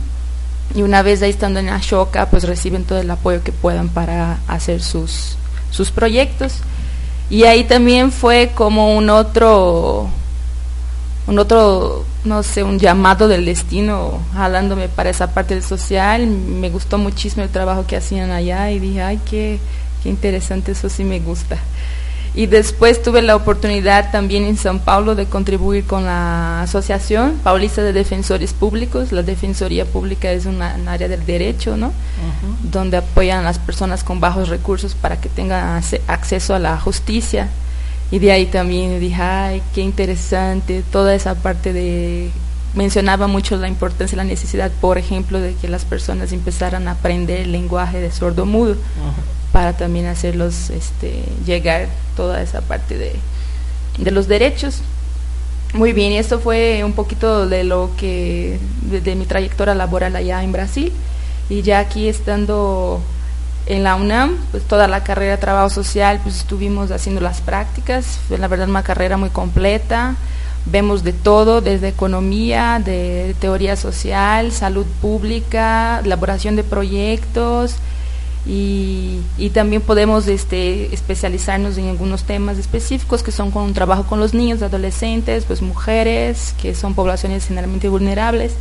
Y 0.74 0.82
una 0.82 1.02
vez 1.02 1.22
ahí 1.22 1.30
estando 1.30 1.60
en 1.60 1.70
Ashoka, 1.70 2.30
pues 2.30 2.44
reciben 2.44 2.84
todo 2.84 3.00
el 3.00 3.10
apoyo 3.10 3.44
que 3.44 3.52
puedan 3.52 3.90
para 3.90 4.40
hacer 4.48 4.82
sus 4.82 5.38
sus 5.76 5.92
proyectos. 5.92 6.60
Y 7.30 7.44
ahí 7.44 7.64
también 7.64 8.12
fue 8.12 8.52
como 8.56 8.96
un 8.96 9.10
otro, 9.10 10.08
un 11.28 11.40
otro, 11.40 12.06
no 12.26 12.44
sé, 12.44 12.64
un 12.64 12.80
llamado 12.80 13.28
del 13.28 13.46
destino, 13.46 14.20
jalándome 14.34 14.90
para 14.90 15.10
esa 15.10 15.34
parte 15.34 15.54
del 15.54 15.64
social. 15.64 16.28
Me 16.28 16.70
gustó 16.70 16.98
muchísimo 16.98 17.44
el 17.44 17.50
trabajo 17.50 17.86
que 17.88 17.96
hacían 17.96 18.32
allá 18.32 18.72
y 18.72 18.80
dije, 18.80 19.02
ay, 19.02 19.20
qué, 19.30 19.60
qué 20.04 20.10
interesante, 20.10 20.72
eso 20.72 20.90
sí 20.90 21.04
me 21.04 21.20
gusta. 21.20 21.58
Y 22.38 22.48
después 22.48 23.02
tuve 23.02 23.22
la 23.22 23.38
oportunidad 23.38 24.12
también 24.12 24.44
en 24.44 24.58
São 24.58 24.80
Paulo 24.80 25.16
de 25.16 25.26
contribuir 25.26 25.86
con 25.86 26.04
la 26.04 26.64
Asociación 26.64 27.40
Paulista 27.42 27.82
de 27.82 27.94
Defensores 27.94 28.52
Públicos. 28.52 29.14
La 29.14 29.24
Defensoría 29.24 29.86
Pública 29.86 30.30
es 30.32 30.46
una, 30.46 30.76
un 30.76 30.90
área 30.90 31.08
del 31.08 31.26
derecho, 31.26 31.78
¿no? 31.78 31.94
Donde 32.62 32.98
apoyan 32.98 33.40
a 33.40 33.44
las 33.44 33.58
personas 33.58 34.04
con 34.04 34.20
bajos 34.20 34.50
recursos 34.50 34.96
para 34.96 35.22
que 35.22 35.30
tengan 35.30 35.82
acceso 36.08 36.54
a 36.54 36.60
la 36.60 36.78
justicia. 36.78 37.48
Y 38.12 38.20
de 38.20 38.32
ahí 38.32 38.46
también 38.46 39.00
dije, 39.00 39.22
ay, 39.22 39.62
qué 39.74 39.82
interesante, 39.82 40.84
toda 40.92 41.16
esa 41.16 41.36
parte 41.36 41.74
de... 41.74 42.30
Mencionaba 42.76 43.28
mucho 43.28 43.56
la 43.56 43.70
importancia 43.70 44.16
y 44.16 44.18
la 44.18 44.26
necesidad, 44.26 44.70
por 44.82 44.98
ejemplo, 44.98 45.40
de 45.40 45.54
que 45.56 45.70
las 45.70 45.86
personas 45.86 46.34
empezaran 46.34 46.88
a 46.88 46.92
aprender 46.92 47.40
el 47.42 47.54
lenguaje 47.54 48.02
de 48.02 48.12
sordo 48.12 48.46
mudo 48.46 48.76
para 49.54 49.78
también 49.78 50.08
hacerlos 50.08 50.70
este, 50.70 51.24
llegar 51.46 51.88
toda 52.18 52.42
esa 52.42 52.60
parte 52.60 52.98
de, 52.98 53.14
de 53.98 54.12
los 54.12 54.28
derechos. 54.28 54.82
Muy 55.74 55.92
bien, 55.92 56.14
y 56.14 56.18
esto 56.18 56.40
fue 56.40 56.84
un 56.84 56.94
poquito 56.94 57.48
de 57.48 57.66
lo 57.66 57.92
que, 57.98 58.60
de, 58.82 59.16
mi 59.16 59.26
trayectoria 59.26 59.76
laboral 59.76 60.16
allá 60.16 60.44
en 60.44 60.52
Brasil. 60.52 60.92
Y 61.50 61.62
ya 61.64 61.80
aquí 61.80 62.08
estando 62.08 63.02
en 63.66 63.84
la 63.84 63.96
UNAM, 63.96 64.38
pues 64.52 64.64
toda 64.64 64.88
la 64.88 65.04
carrera 65.04 65.32
de 65.32 65.38
trabajo 65.38 65.70
social, 65.70 66.20
pues 66.24 66.38
estuvimos 66.38 66.92
haciendo 66.92 67.22
las 67.22 67.42
prácticas. 67.42 68.20
Fue 68.28 68.38
la 68.38 68.48
verdad 68.48 68.70
una 68.70 68.84
carrera 68.84 69.18
muy 69.18 69.30
completa. 69.30 70.16
Vemos 70.66 71.04
de 71.04 71.14
todo, 71.14 71.62
desde 71.62 71.90
economía, 71.90 72.82
de 72.84 73.36
teoría 73.40 73.76
social, 73.76 74.52
salud 74.52 74.86
pública, 75.02 76.02
elaboración 76.04 76.56
de 76.56 76.64
proyectos, 76.64 77.76
y, 78.48 79.22
y, 79.40 79.50
también 79.50 79.82
podemos 79.82 80.28
este, 80.28 80.94
especializarnos 80.94 81.80
en 81.80 81.90
algunos 81.90 82.26
temas 82.26 82.60
específicos 82.60 83.24
que 83.24 83.32
son 83.32 83.50
con 83.50 83.64
un 83.64 83.74
trabajo 83.74 84.04
con 84.04 84.20
los 84.20 84.36
niños, 84.36 84.62
adolescentes, 84.62 85.46
pues 85.46 85.64
mujeres, 85.64 86.54
que 86.62 86.76
son 86.76 86.94
poblaciones 86.94 87.48
generalmente 87.48 87.90
vulnerables, 87.90 88.54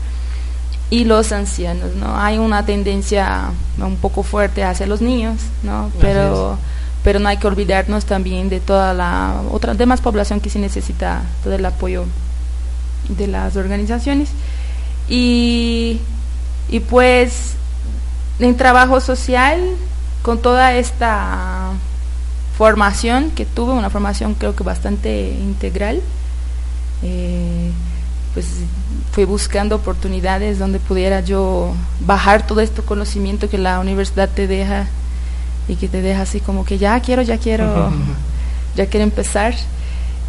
y 0.90 1.04
los 1.04 1.32
ancianos, 1.32 1.94
¿no? 1.96 2.16
Hay 2.18 2.38
una 2.38 2.64
tendencia 2.64 3.50
un 3.78 3.96
poco 3.96 4.22
fuerte 4.22 4.62
hacia 4.64 4.86
los 4.86 5.00
niños, 5.00 5.40
¿no? 5.62 5.90
Pero, 6.00 6.58
pero 7.02 7.18
no 7.18 7.28
hay 7.28 7.38
que 7.38 7.46
olvidarnos 7.46 8.04
también 8.04 8.48
de 8.48 8.60
toda 8.60 8.94
la 8.94 9.40
otra 9.50 9.74
demás 9.74 10.00
población 10.00 10.40
que 10.40 10.50
sí 10.50 10.58
necesita 10.58 11.22
todo 11.42 11.54
el 11.54 11.64
apoyo 11.64 12.04
de 13.08 13.26
las 13.26 13.56
organizaciones. 13.56 14.30
Y, 15.08 16.00
y 16.68 16.80
pues 16.80 17.54
en 18.38 18.56
trabajo 18.56 19.00
social, 19.00 19.60
con 20.22 20.40
toda 20.40 20.74
esta 20.74 21.72
formación 22.56 23.30
que 23.30 23.46
tuve, 23.46 23.72
una 23.72 23.90
formación 23.90 24.34
creo 24.34 24.54
que 24.54 24.64
bastante 24.64 25.30
integral, 25.30 26.00
eh, 27.02 27.70
pues 28.34 28.46
fui 29.12 29.24
buscando 29.24 29.76
oportunidades 29.76 30.58
donde 30.58 30.80
pudiera 30.80 31.20
yo 31.20 31.72
bajar 32.00 32.46
todo 32.46 32.60
este 32.60 32.82
conocimiento 32.82 33.48
que 33.48 33.58
la 33.58 33.78
universidad 33.78 34.28
te 34.28 34.48
deja 34.48 34.88
y 35.68 35.76
que 35.76 35.88
te 35.88 36.02
deja 36.02 36.22
así 36.22 36.40
como 36.40 36.64
que 36.64 36.76
ya 36.76 36.98
quiero, 37.00 37.22
ya 37.22 37.38
quiero, 37.38 37.92
ya 38.76 38.86
quiero 38.86 39.04
empezar. 39.04 39.54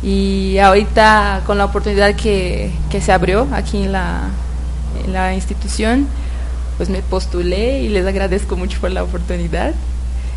Y 0.03 0.59
ahorita 0.59 1.41
con 1.47 1.57
la 1.57 1.65
oportunidad 1.65 2.15
que, 2.15 2.71
que 2.91 3.01
se 3.01 3.11
abrió 3.11 3.47
aquí 3.51 3.83
en 3.83 3.91
la, 3.91 4.29
en 5.03 5.13
la 5.13 5.33
institución, 5.33 6.07
pues 6.77 6.89
me 6.89 7.01
postulé 7.01 7.81
y 7.81 7.89
les 7.89 8.05
agradezco 8.05 8.55
mucho 8.55 8.79
por 8.79 8.91
la 8.91 9.03
oportunidad. 9.03 9.73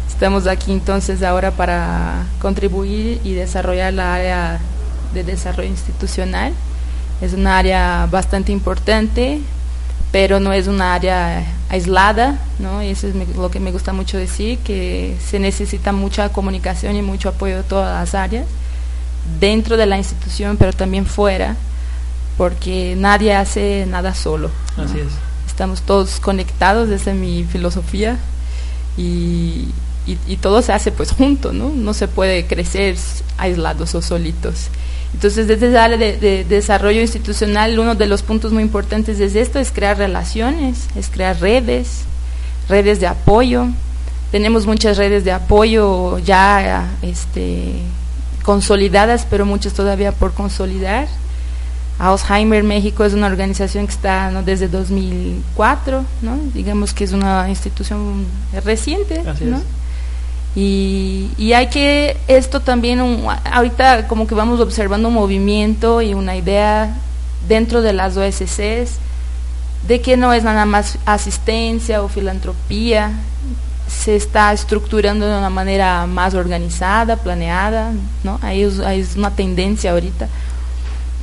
Estamos 0.08 0.46
aquí 0.46 0.72
entonces 0.72 1.22
ahora 1.22 1.50
para 1.50 2.24
contribuir 2.40 3.20
y 3.24 3.34
desarrollar 3.34 3.92
la 3.92 4.14
área 4.14 4.58
de 5.12 5.22
desarrollo 5.22 5.68
institucional. 5.68 6.54
Es 7.20 7.32
una 7.32 7.58
área 7.58 8.06
bastante 8.10 8.52
importante, 8.52 9.40
pero 10.12 10.40
no 10.40 10.52
es 10.52 10.68
una 10.68 10.94
área 10.94 11.44
aislada, 11.68 12.38
¿no? 12.58 12.82
Y 12.82 12.88
eso 12.90 13.08
es 13.08 13.14
lo 13.36 13.50
que 13.50 13.60
me 13.60 13.72
gusta 13.72 13.92
mucho 13.92 14.16
decir, 14.16 14.58
que 14.58 15.16
se 15.24 15.38
necesita 15.38 15.92
mucha 15.92 16.30
comunicación 16.30 16.96
y 16.96 17.02
mucho 17.02 17.28
apoyo 17.30 17.56
de 17.56 17.62
todas 17.62 18.00
las 18.00 18.14
áreas, 18.14 18.46
dentro 19.40 19.76
de 19.76 19.86
la 19.86 19.98
institución, 19.98 20.56
pero 20.56 20.72
también 20.72 21.06
fuera, 21.06 21.56
porque 22.36 22.94
nadie 22.96 23.34
hace 23.34 23.84
nada 23.86 24.14
solo. 24.14 24.50
Así 24.76 25.00
es 25.00 25.28
estamos 25.58 25.82
todos 25.82 26.20
conectados, 26.20 26.88
esa 26.88 27.10
es 27.10 27.16
mi 27.16 27.42
filosofía, 27.42 28.16
y, 28.96 29.66
y, 30.06 30.36
todo 30.36 30.62
se 30.62 30.72
hace 30.72 30.92
pues 30.92 31.10
junto, 31.10 31.52
¿no? 31.52 31.70
No 31.70 31.94
se 31.94 32.06
puede 32.06 32.46
crecer 32.46 32.96
aislados 33.38 33.92
o 33.96 34.00
solitos. 34.00 34.68
Entonces, 35.14 35.48
desde 35.48 35.76
área 35.78 35.96
de, 35.96 36.44
desarrollo 36.44 37.00
institucional, 37.00 37.78
uno 37.78 37.94
de 37.94 38.06
los 38.06 38.22
puntos 38.22 38.52
muy 38.52 38.62
importantes 38.62 39.18
es 39.20 39.34
esto, 39.34 39.58
es 39.58 39.72
crear 39.72 39.96
relaciones, 39.96 40.88
es 40.94 41.08
crear 41.08 41.40
redes, 41.40 42.02
redes 42.68 43.00
de 43.00 43.06
apoyo. 43.06 43.66
Tenemos 44.30 44.66
muchas 44.66 44.98
redes 44.98 45.24
de 45.24 45.32
apoyo 45.32 46.18
ya 46.18 46.90
este, 47.02 47.72
consolidadas, 48.42 49.26
pero 49.28 49.46
muchas 49.46 49.72
todavía 49.72 50.12
por 50.12 50.34
consolidar 50.34 51.08
Alzheimer 51.98 52.62
México 52.62 53.04
es 53.04 53.12
una 53.12 53.26
organización 53.26 53.86
que 53.86 53.92
está 53.92 54.30
¿no? 54.30 54.42
desde 54.42 54.68
2004, 54.68 56.04
¿no? 56.22 56.38
digamos 56.54 56.94
que 56.94 57.04
es 57.04 57.12
una 57.12 57.48
institución 57.48 58.24
reciente. 58.64 59.22
¿no? 59.40 59.60
Y, 60.54 61.52
hay 61.54 61.68
que 61.68 62.16
esto 62.26 62.60
también, 62.60 63.00
ahorita 63.44 64.08
como 64.08 64.26
que 64.26 64.34
vamos 64.34 64.60
observando 64.60 65.08
un 65.08 65.14
movimiento 65.14 66.02
y 66.02 66.14
una 66.14 66.36
idea 66.36 66.96
dentro 67.46 67.80
de 67.82 67.92
las 67.92 68.16
OSCs 68.16 68.98
de 69.86 70.00
que 70.00 70.16
no 70.16 70.32
es 70.32 70.42
nada 70.42 70.66
más 70.66 70.98
asistencia 71.06 72.02
o 72.02 72.08
filantropía, 72.08 73.12
se 73.88 74.16
está 74.16 74.52
estructurando 74.52 75.26
de 75.26 75.38
una 75.38 75.50
manera 75.50 76.06
más 76.06 76.34
organizada, 76.34 77.16
planeada, 77.16 77.92
¿no? 78.22 78.38
Ahí 78.42 78.62
es, 78.62 79.16
una 79.16 79.30
tendencia 79.30 79.92
ahorita. 79.92 80.28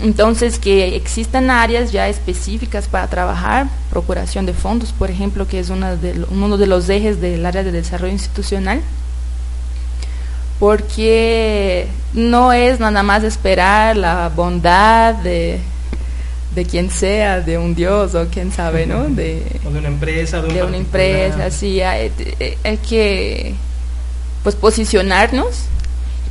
Entonces, 0.01 0.59
que 0.59 0.95
existan 0.95 1.49
áreas 1.49 1.91
ya 1.91 2.07
específicas 2.09 2.87
para 2.87 3.07
trabajar, 3.07 3.67
procuración 3.89 4.45
de 4.45 4.53
fondos, 4.53 4.91
por 4.91 5.09
ejemplo, 5.09 5.47
que 5.47 5.59
es 5.59 5.69
una 5.69 5.95
de, 5.95 6.25
uno 6.29 6.57
de 6.57 6.67
los 6.67 6.89
ejes 6.89 7.21
del 7.21 7.45
área 7.45 7.63
de 7.63 7.71
desarrollo 7.71 8.11
institucional, 8.11 8.81
porque 10.59 11.87
no 12.13 12.53
es 12.53 12.79
nada 12.79 13.03
más 13.03 13.23
esperar 13.23 13.97
la 13.97 14.29
bondad 14.29 15.15
de, 15.15 15.59
de 16.53 16.65
quien 16.65 16.89
sea, 16.89 17.41
de 17.41 17.57
un 17.57 17.75
dios 17.75 18.15
o 18.15 18.27
quién 18.27 18.51
sabe, 18.51 18.85
¿no? 18.85 19.03
De, 19.09 19.43
o 19.65 19.69
de 19.69 19.79
una 19.79 19.89
empresa, 19.89 20.41
de, 20.41 20.63
una 20.63 20.77
empresa, 20.77 21.51
sí, 21.51 21.81
hay, 21.81 22.11
hay, 22.63 22.77
que 22.77 23.53
pues 24.43 24.55
posicionarnos 24.55 25.65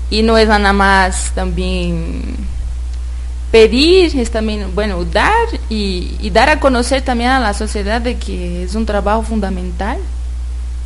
y 0.08 0.22
no 0.22 0.38
es 0.38 0.48
nada 0.48 0.72
más 0.72 1.32
también 1.34 2.22
pedir, 3.50 4.18
es 4.18 4.30
también, 4.30 4.74
bueno, 4.74 5.04
dar 5.04 5.32
y, 5.68 6.16
y 6.20 6.30
dar 6.30 6.48
a 6.48 6.58
conocer 6.58 7.02
también 7.02 7.30
a 7.30 7.40
la 7.40 7.52
sociedad 7.52 8.00
de 8.00 8.16
que 8.16 8.62
es 8.62 8.74
un 8.74 8.86
trabajo 8.86 9.22
fundamental 9.22 9.98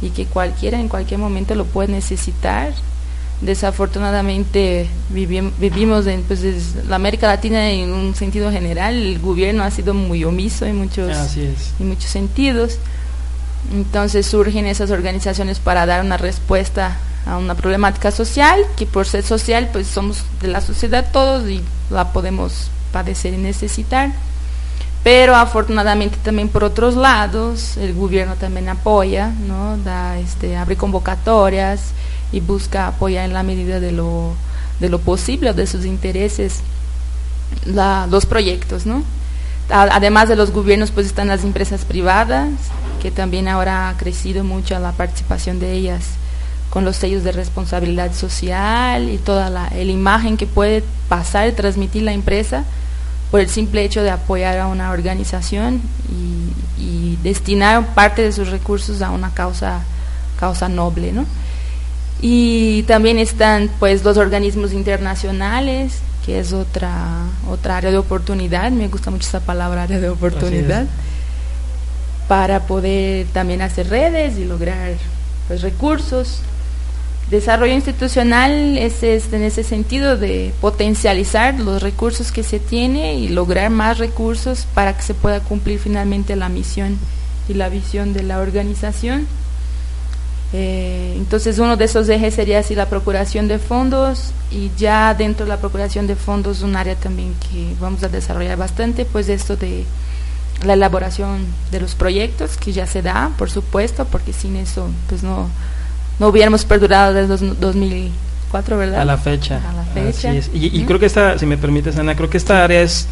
y 0.02 0.11
que 0.11 0.26
cualquiera 0.26 0.78
en 0.80 0.88
cualquier 0.88 1.21
momento 1.21 1.54
lo 1.54 1.64
puede 1.64 1.92
necesitar 1.92 2.73
desafortunadamente 3.40 4.88
vivimos 5.11 6.07
en 6.07 6.23
pues, 6.23 6.42
la 6.88 6.97
América 6.97 7.28
Latina 7.28 7.71
en 7.71 7.92
un 7.92 8.14
sentido 8.14 8.50
general, 8.50 8.95
el 8.95 9.18
gobierno 9.21 9.62
ha 9.62 9.71
sido 9.71 9.95
muy 9.95 10.25
omiso 10.25 10.66
en 10.66 10.76
muchos, 10.76 11.37
en 11.37 11.88
muchos 11.88 12.11
sentidos. 12.11 12.78
Entonces 13.73 14.26
surgen 14.26 14.66
esas 14.66 14.90
organizaciones 14.90 15.59
para 15.59 15.87
dar 15.87 16.04
una 16.04 16.16
respuesta 16.16 16.99
a 17.26 17.37
una 17.37 17.54
problemática 17.54 18.11
social, 18.11 18.64
que 18.76 18.87
por 18.87 19.07
ser 19.07 19.23
social 19.23 19.68
pues 19.73 19.87
somos 19.87 20.25
de 20.40 20.49
la 20.49 20.61
sociedad 20.61 21.11
todos 21.12 21.49
y 21.49 21.62
la 21.90 22.12
podemos 22.12 22.71
padecer 22.92 23.35
y 23.35 23.37
necesitar. 23.37 24.12
Pero 25.04 25.37
afortunadamente 25.37 26.16
también 26.23 26.49
por 26.49 26.64
otros 26.64 26.97
lados 26.97 27.76
el 27.76 27.95
gobierno 27.95 28.35
también 28.35 28.68
apoya, 28.68 29.28
¿no? 29.47 29.76
da, 29.78 30.18
este, 30.18 30.57
abre 30.57 30.76
convocatorias, 30.76 31.92
y 32.32 32.40
busca 32.40 32.87
apoyar 32.87 33.25
en 33.25 33.32
la 33.32 33.42
medida 33.42 33.80
de 33.80 33.92
lo, 33.92 34.35
de 34.80 34.88
lo 34.88 34.99
posible, 34.99 35.52
de 35.52 35.66
sus 35.66 35.85
intereses, 35.85 36.61
los 37.64 38.26
proyectos, 38.26 38.87
¿no? 38.87 39.02
Además 39.70 40.28
de 40.28 40.37
los 40.37 40.50
gobiernos, 40.50 40.90
pues 40.90 41.06
están 41.06 41.28
las 41.28 41.44
empresas 41.44 41.85
privadas, 41.85 42.50
que 43.02 43.11
también 43.11 43.49
ahora 43.49 43.88
ha 43.88 43.97
crecido 43.97 44.44
mucho 44.44 44.78
la 44.78 44.92
participación 44.92 45.61
de 45.61 45.73
ellas 45.73 46.04
con 46.70 46.85
los 46.85 46.97
sellos 46.97 47.25
de 47.25 47.32
responsabilidad 47.32 48.12
social 48.14 49.08
y 49.08 49.18
toda 49.18 49.49
la 49.50 49.75
imagen 49.82 50.37
que 50.37 50.47
puede 50.47 50.85
pasar 51.08 51.49
y 51.49 51.52
transmitir 51.52 52.02
la 52.02 52.12
empresa 52.12 52.64
por 53.30 53.40
el 53.40 53.49
simple 53.49 53.85
hecho 53.85 54.02
de 54.02 54.11
apoyar 54.11 54.58
a 54.58 54.66
una 54.66 54.90
organización 54.90 55.82
y, 56.11 56.82
y 56.82 57.18
destinar 57.23 57.94
parte 57.94 58.23
de 58.23 58.32
sus 58.32 58.49
recursos 58.49 59.02
a 59.02 59.11
una 59.11 59.32
causa, 59.35 59.80
causa 60.38 60.68
noble, 60.68 61.12
¿no? 61.12 61.26
Y 62.21 62.83
también 62.85 63.19
están 63.19 63.71
pues 63.79 64.05
los 64.05 64.17
organismos 64.17 64.73
internacionales, 64.73 66.01
que 66.27 66.41
es 66.41 66.53
otra, 66.53 67.26
otra 67.49 67.76
área 67.76 67.91
de 67.91 67.99
oportunidad, 67.99 68.71
me 68.73 68.89
gusta 68.89 69.11
mucho 69.11 69.28
esa 69.28 69.41
palabra 69.41 69.85
área 69.85 70.00
de 70.00 70.09
oportunidad, 70.09 70.87
para 72.26 72.67
poder 72.67 73.26
también 73.28 73.63
hacer 73.63 73.89
redes 73.89 74.37
y 74.37 74.45
lograr 74.45 74.93
pues, 75.47 75.63
recursos. 75.63 76.41
Desarrollo 77.31 77.75
institucional 77.75 78.78
es, 78.78 79.02
es, 79.02 79.33
en 79.33 79.43
ese 79.43 79.63
sentido 79.63 80.17
de 80.17 80.52
potencializar 80.61 81.59
los 81.61 81.83
recursos 81.83 82.33
que 82.33 82.43
se 82.43 82.59
tiene 82.59 83.15
y 83.15 83.28
lograr 83.28 83.71
más 83.71 83.99
recursos 83.99 84.67
para 84.75 84.97
que 84.97 85.02
se 85.02 85.15
pueda 85.15 85.41
cumplir 85.41 85.78
finalmente 85.78 86.37
la 86.37 86.49
misión 86.49 86.99
y 87.49 87.54
la 87.54 87.69
visión 87.69 88.13
de 88.13 88.23
la 88.23 88.39
organización. 88.39 89.26
Eh, 90.52 91.15
entonces 91.17 91.58
uno 91.58 91.76
de 91.76 91.84
esos 91.84 92.08
ejes 92.08 92.34
sería 92.34 92.61
así 92.61 92.75
la 92.75 92.87
procuración 92.87 93.49
de 93.49 93.58
fondos 93.58 94.32
y 94.50 94.71
ya 94.78 95.13
dentro 95.13 95.45
de 95.45 95.50
la 95.50 95.58
procuración 95.58 96.06
de 96.06 96.17
fondos 96.17 96.63
un 96.63 96.75
área 96.75 96.95
también 96.95 97.34
que 97.50 97.75
vamos 97.78 98.02
a 98.02 98.08
desarrollar 98.08 98.56
bastante, 98.56 99.04
pues 99.04 99.28
esto 99.28 99.56
de 99.56 99.84
la 100.65 100.73
elaboración 100.73 101.45
de 101.71 101.80
los 101.80 101.95
proyectos 101.95 102.56
que 102.56 102.73
ya 102.73 102.87
se 102.87 103.02
da, 103.02 103.30
por 103.37 103.50
supuesto, 103.50 104.06
porque 104.06 104.32
sin 104.32 104.56
eso 104.56 104.89
pues 105.08 105.23
no, 105.23 105.50
no 106.19 106.28
hubiéramos 106.28 106.65
perdurado 106.65 107.13
desde 107.13 107.54
2004, 107.54 108.78
¿verdad? 108.78 109.02
A 109.02 109.04
la 109.04 109.19
fecha. 109.19 109.61
A 109.69 109.73
la 109.75 109.84
fecha. 109.84 110.32
Y, 110.54 110.82
creo 110.84 110.99
que 110.99 111.06
esta, 111.06 111.39
si 111.39 111.45
me 111.45 111.58
permites 111.58 111.99
Ana, 111.99 112.17
creo 112.17 112.30
que 112.30 112.39
esta 112.39 112.65
área 112.65 112.80
es, 112.80 113.06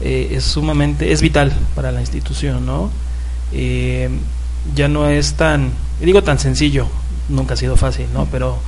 eh, 0.00 0.32
es 0.32 0.42
sumamente, 0.44 1.12
es 1.12 1.22
vital 1.22 1.52
para 1.76 1.92
la 1.92 2.00
institución, 2.00 2.66
¿no? 2.66 2.90
Eh, 3.52 4.10
ya 4.74 4.88
no 4.88 5.08
es 5.08 5.34
tan 5.34 5.70
digo 6.00 6.22
tan 6.22 6.38
sencillo, 6.38 6.86
nunca 7.28 7.54
ha 7.54 7.56
sido 7.56 7.76
fácil, 7.76 8.06
¿no? 8.12 8.26
Pero 8.30 8.58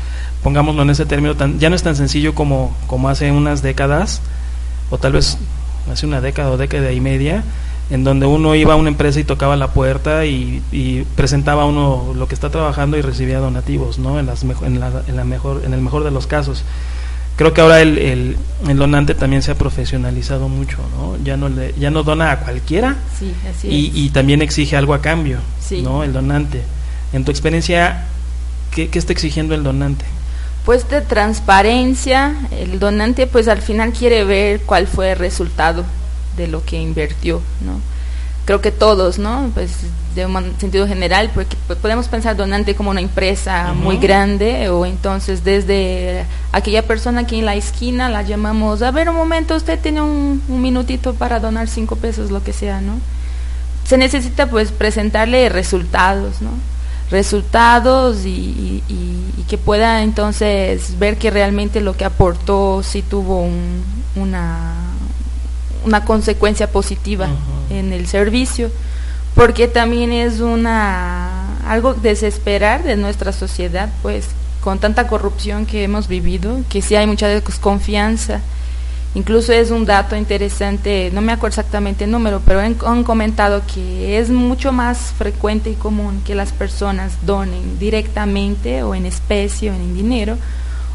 pongámoslo 0.42 0.82
en 0.82 0.90
ese 0.90 1.06
término, 1.06 1.34
tan, 1.34 1.58
ya 1.58 1.70
no 1.70 1.76
es 1.76 1.82
tan 1.82 1.96
sencillo 1.96 2.34
como, 2.34 2.76
como 2.86 3.08
hace 3.08 3.32
unas 3.32 3.62
décadas, 3.62 4.20
o 4.90 4.98
tal 4.98 5.12
vez 5.12 5.38
hace 5.90 6.06
una 6.06 6.20
década 6.20 6.50
o 6.50 6.56
década 6.56 6.92
y 6.92 7.00
media, 7.00 7.44
en 7.90 8.04
donde 8.04 8.26
uno 8.26 8.54
iba 8.54 8.74
a 8.74 8.76
una 8.76 8.88
empresa 8.88 9.20
y 9.20 9.24
tocaba 9.24 9.56
la 9.56 9.68
puerta 9.72 10.24
y, 10.24 11.06
presentaba 11.14 11.64
uno 11.66 12.12
lo 12.14 12.28
que 12.28 12.34
está 12.34 12.50
trabajando 12.50 12.96
y 12.96 13.02
recibía 13.02 13.38
donativos, 13.38 13.98
¿no? 13.98 14.18
En, 14.18 14.26
las 14.26 14.42
en, 14.42 14.80
la, 14.80 15.02
en, 15.06 15.16
la 15.16 15.24
mejor, 15.24 15.62
en 15.64 15.72
el 15.72 15.80
mejor 15.80 16.04
de 16.04 16.10
los 16.10 16.26
casos. 16.26 16.64
Creo 17.36 17.52
que 17.52 17.60
ahora 17.60 17.82
el, 17.82 17.98
el, 17.98 18.36
el, 18.66 18.76
donante 18.78 19.14
también 19.14 19.42
se 19.42 19.50
ha 19.50 19.56
profesionalizado 19.56 20.48
mucho, 20.48 20.78
¿no? 20.96 21.16
Ya 21.22 21.36
no, 21.36 21.48
le, 21.50 21.74
ya 21.78 21.90
no 21.90 22.02
dona 22.02 22.32
a 22.32 22.40
cualquiera 22.40 22.96
y, 23.62 23.92
y, 23.94 24.08
también 24.08 24.40
exige 24.40 24.76
algo 24.76 24.94
a 24.94 25.02
cambio, 25.02 25.38
¿no? 25.82 26.02
El 26.02 26.12
donante. 26.12 26.62
En 27.12 27.24
tu 27.24 27.30
experiencia, 27.30 28.04
¿qué, 28.74 28.90
está 28.92 29.12
exigiendo 29.12 29.54
el 29.54 29.62
donante? 29.62 30.04
Pues 30.64 30.88
de 30.88 31.00
transparencia, 31.00 32.34
el 32.50 32.78
donante 32.78 33.26
pues 33.26 33.48
al 33.48 33.62
final 33.62 33.92
quiere 33.92 34.24
ver 34.24 34.60
cuál 34.62 34.86
fue 34.86 35.12
el 35.12 35.18
resultado 35.18 35.84
de 36.36 36.48
lo 36.48 36.64
que 36.64 36.76
invirtió, 36.76 37.40
¿no? 37.64 37.80
Creo 38.44 38.60
que 38.60 38.70
todos, 38.70 39.18
¿no? 39.18 39.50
Pues 39.54 39.72
de 40.14 40.26
un 40.26 40.54
sentido 40.58 40.86
general, 40.86 41.30
porque 41.34 41.56
podemos 41.80 42.08
pensar 42.08 42.36
donante 42.36 42.74
como 42.74 42.90
una 42.90 43.00
empresa 43.00 43.72
muy 43.74 43.98
grande 43.98 44.68
o 44.70 44.86
entonces 44.86 45.44
desde 45.44 46.24
aquella 46.52 46.82
persona 46.82 47.26
que 47.26 47.38
en 47.38 47.44
la 47.44 47.54
esquina 47.54 48.08
la 48.08 48.22
llamamos, 48.22 48.82
a 48.82 48.90
ver 48.90 49.08
un 49.08 49.16
momento, 49.16 49.54
usted 49.54 49.78
tiene 49.78 50.00
un, 50.00 50.42
un 50.48 50.62
minutito 50.62 51.14
para 51.14 51.38
donar 51.38 51.68
cinco 51.68 51.96
pesos, 51.96 52.30
lo 52.30 52.42
que 52.42 52.52
sea, 52.52 52.80
¿no? 52.80 52.94
Se 53.84 53.98
necesita 53.98 54.48
pues 54.48 54.72
presentarle 54.72 55.48
resultados, 55.48 56.40
¿no? 56.40 56.50
Resultados 57.10 58.24
y, 58.24 58.82
que 59.48 59.58
pueda 59.58 60.02
entonces 60.02 60.98
ver 60.98 61.18
que 61.18 61.30
realmente 61.30 61.80
lo 61.80 61.96
que 61.96 62.04
aportó 62.04 62.82
sí 62.82 63.00
tuvo 63.00 63.48
una, 64.16 64.74
una 65.84 66.04
consecuencia 66.04 66.66
positiva 66.72 67.28
en 67.70 67.92
el 67.92 68.08
servicio, 68.08 68.72
porque 69.36 69.68
también 69.68 70.10
es 70.10 70.40
una 70.40 71.60
algo 71.64 71.94
desesperar 71.94 72.82
de 72.82 72.96
nuestra 72.96 73.30
sociedad, 73.30 73.88
pues 74.02 74.26
con 74.60 74.80
tanta 74.80 75.06
corrupción 75.06 75.64
que 75.64 75.84
hemos 75.84 76.08
vivido, 76.08 76.58
que 76.68 76.82
sí 76.82 76.96
hay 76.96 77.06
mucha 77.06 77.28
desconfianza 77.28 78.40
Incluso 79.16 79.54
es 79.54 79.70
un 79.70 79.86
dato 79.86 80.14
interesante, 80.14 81.10
no 81.10 81.22
me 81.22 81.32
acuerdo 81.32 81.58
exactamente 81.58 82.04
el 82.04 82.10
número, 82.10 82.42
pero 82.44 82.60
han, 82.60 83.02
comentado 83.02 83.62
que 83.66 84.18
es 84.18 84.28
mucho 84.28 84.72
más 84.72 85.14
frecuente 85.16 85.70
y 85.70 85.74
común 85.74 86.20
que 86.22 86.34
las 86.34 86.52
personas 86.52 87.14
donen 87.24 87.78
directamente 87.78 88.82
o 88.82 88.94
en 88.94 89.06
especie 89.06 89.70
o 89.70 89.74
en 89.74 89.94
dinero, 89.94 90.36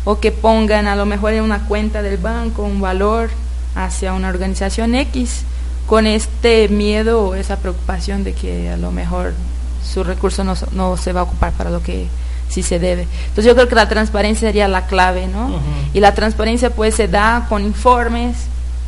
o 0.04 0.20
que 0.20 0.32
pongan 0.32 0.86
a 0.86 0.96
lo 0.96 1.08
mejor 1.08 1.34
en 1.34 1.44
una 1.44 1.66
cuenta 1.66 2.04
del 2.04 2.18
banco 2.18 2.62
un 2.62 2.80
valor 2.80 3.32
hacia 3.74 4.14
una 4.14 4.30
organización 4.30 4.94
X, 4.94 5.42
con 5.88 6.06
este 6.06 6.70
miedo 6.70 7.24
o 7.30 7.34
esa 7.34 7.58
preocupación 7.58 8.24
de 8.24 8.34
que 8.34 8.70
a 8.70 8.78
lo 8.78 8.92
mejor 8.92 9.34
su 9.84 10.04
recurso 10.04 10.44
no, 10.44 10.54
no 10.74 10.96
se 10.96 11.12
va 11.12 11.22
a 11.22 11.24
ocupar 11.24 11.54
para 11.54 11.72
lo 11.72 11.82
que 11.82 12.06
si 12.52 12.62
se 12.64 12.78
debe. 12.80 13.08
Entonces 13.30 13.46
yo 13.46 13.56
creo 13.56 13.68
que 13.68 13.76
la 13.76 13.88
transparencia 13.90 14.48
sería 14.50 14.68
la 14.68 14.86
clave, 14.86 15.28
¿no? 15.28 15.60
Y 15.94 16.00
la 16.02 16.14
transparencia 16.14 16.70
pues 16.70 16.94
se 16.96 17.08
da 17.08 17.46
con 17.50 17.64
informes, 17.64 18.36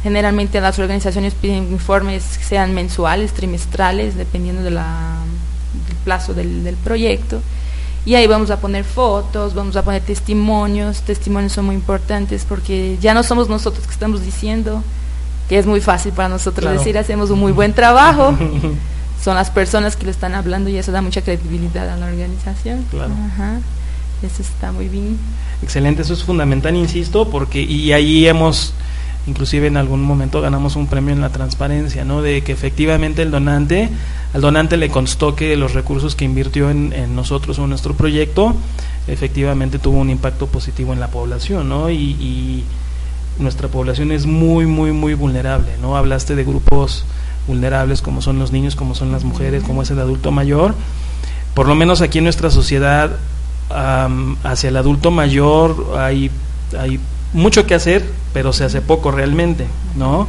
generalmente 0.03 0.59
las 0.61 0.77
organizaciones 0.79 1.33
piden 1.33 1.71
informes 1.71 2.37
que 2.37 2.43
sean 2.43 2.73
mensuales, 2.75 3.31
trimestrales, 3.33 4.15
dependiendo 4.15 4.61
de 4.61 4.71
la, 4.71 5.15
del 5.87 5.97
plazo 6.03 6.33
del, 6.33 6.63
del 6.63 6.75
proyecto. 6.75 7.41
Y 8.05 8.15
ahí 8.15 8.27
vamos 8.27 8.51
a 8.51 8.57
poner 8.59 8.83
fotos, 8.83 9.53
vamos 9.53 9.77
a 9.77 9.81
poner 9.83 10.01
testimonios. 10.01 11.03
Testimonios 11.03 11.53
son 11.53 11.65
muy 11.67 11.75
importantes 11.75 12.45
porque 12.47 12.97
ya 12.99 13.13
no 13.13 13.23
somos 13.23 13.47
nosotros 13.47 13.85
que 13.87 13.93
estamos 13.93 14.25
diciendo, 14.25 14.83
que 15.47 15.57
es 15.57 15.65
muy 15.65 15.79
fácil 15.79 16.11
para 16.11 16.27
nosotros 16.27 16.63
Claro. 16.65 16.77
decir 16.77 16.97
hacemos 16.97 17.29
un 17.29 17.39
muy 17.39 17.53
buen 17.53 17.71
trabajo. 17.73 18.35
son 19.23 19.35
las 19.35 19.49
personas 19.49 19.95
que 19.95 20.03
lo 20.03 20.11
están 20.11 20.35
hablando 20.35 20.69
y 20.69 20.77
eso 20.77 20.91
da 20.91 21.01
mucha 21.01 21.21
credibilidad 21.21 21.89
a 21.89 21.95
la 21.95 22.07
organización. 22.07 22.85
Claro. 22.91 23.13
Ajá. 23.33 23.59
Eso 24.21 24.41
está 24.41 24.73
muy 24.73 24.89
bien. 24.89 25.17
Excelente, 25.61 26.01
eso 26.01 26.13
es 26.13 26.23
fundamental, 26.23 26.75
insisto, 26.75 27.29
porque 27.29 27.61
y 27.61 27.93
ahí 27.93 28.27
hemos, 28.27 28.73
inclusive 29.25 29.67
en 29.67 29.77
algún 29.77 30.01
momento 30.01 30.41
ganamos 30.41 30.75
un 30.75 30.87
premio 30.87 31.13
en 31.13 31.21
la 31.21 31.29
transparencia, 31.29 32.03
¿no? 32.03 32.21
De 32.21 32.41
que 32.41 32.51
efectivamente 32.51 33.21
el 33.21 33.31
donante, 33.31 33.89
al 34.33 34.41
donante 34.41 34.75
le 34.75 34.89
constó 34.89 35.35
que 35.35 35.55
los 35.55 35.73
recursos 35.73 36.15
que 36.15 36.25
invirtió 36.25 36.69
en, 36.69 36.91
en 36.91 37.15
nosotros 37.15 37.59
o 37.59 37.63
en 37.63 37.69
nuestro 37.69 37.93
proyecto, 37.93 38.53
efectivamente 39.07 39.79
tuvo 39.79 39.99
un 39.99 40.09
impacto 40.09 40.47
positivo 40.47 40.91
en 40.91 40.99
la 40.99 41.07
población, 41.07 41.69
¿no? 41.69 41.89
Y, 41.89 41.95
y 41.95 42.63
nuestra 43.39 43.69
población 43.69 44.11
es 44.11 44.25
muy, 44.25 44.65
muy, 44.65 44.91
muy 44.91 45.13
vulnerable, 45.13 45.71
¿no? 45.81 45.95
Hablaste 45.95 46.35
de 46.35 46.43
grupos 46.43 47.05
vulnerables 47.47 48.01
como 48.01 48.21
son 48.21 48.39
los 48.39 48.51
niños, 48.51 48.75
como 48.75 48.95
son 48.95 49.11
las 49.11 49.23
mujeres, 49.23 49.63
como 49.63 49.81
es 49.81 49.91
el 49.91 49.99
adulto 49.99 50.31
mayor. 50.31 50.75
Por 51.53 51.67
lo 51.67 51.75
menos 51.75 52.01
aquí 52.01 52.17
en 52.17 52.23
nuestra 52.23 52.49
sociedad 52.49 53.17
am, 53.69 54.37
hacia 54.43 54.69
el 54.69 54.77
adulto 54.77 55.11
mayor 55.11 55.95
hay, 55.97 56.31
hay 56.77 56.99
mucho 57.33 57.65
que 57.65 57.75
hacer, 57.75 58.05
pero 58.33 58.53
se 58.53 58.63
hace 58.63 58.81
poco 58.81 59.11
realmente, 59.11 59.65
¿no? 59.95 60.27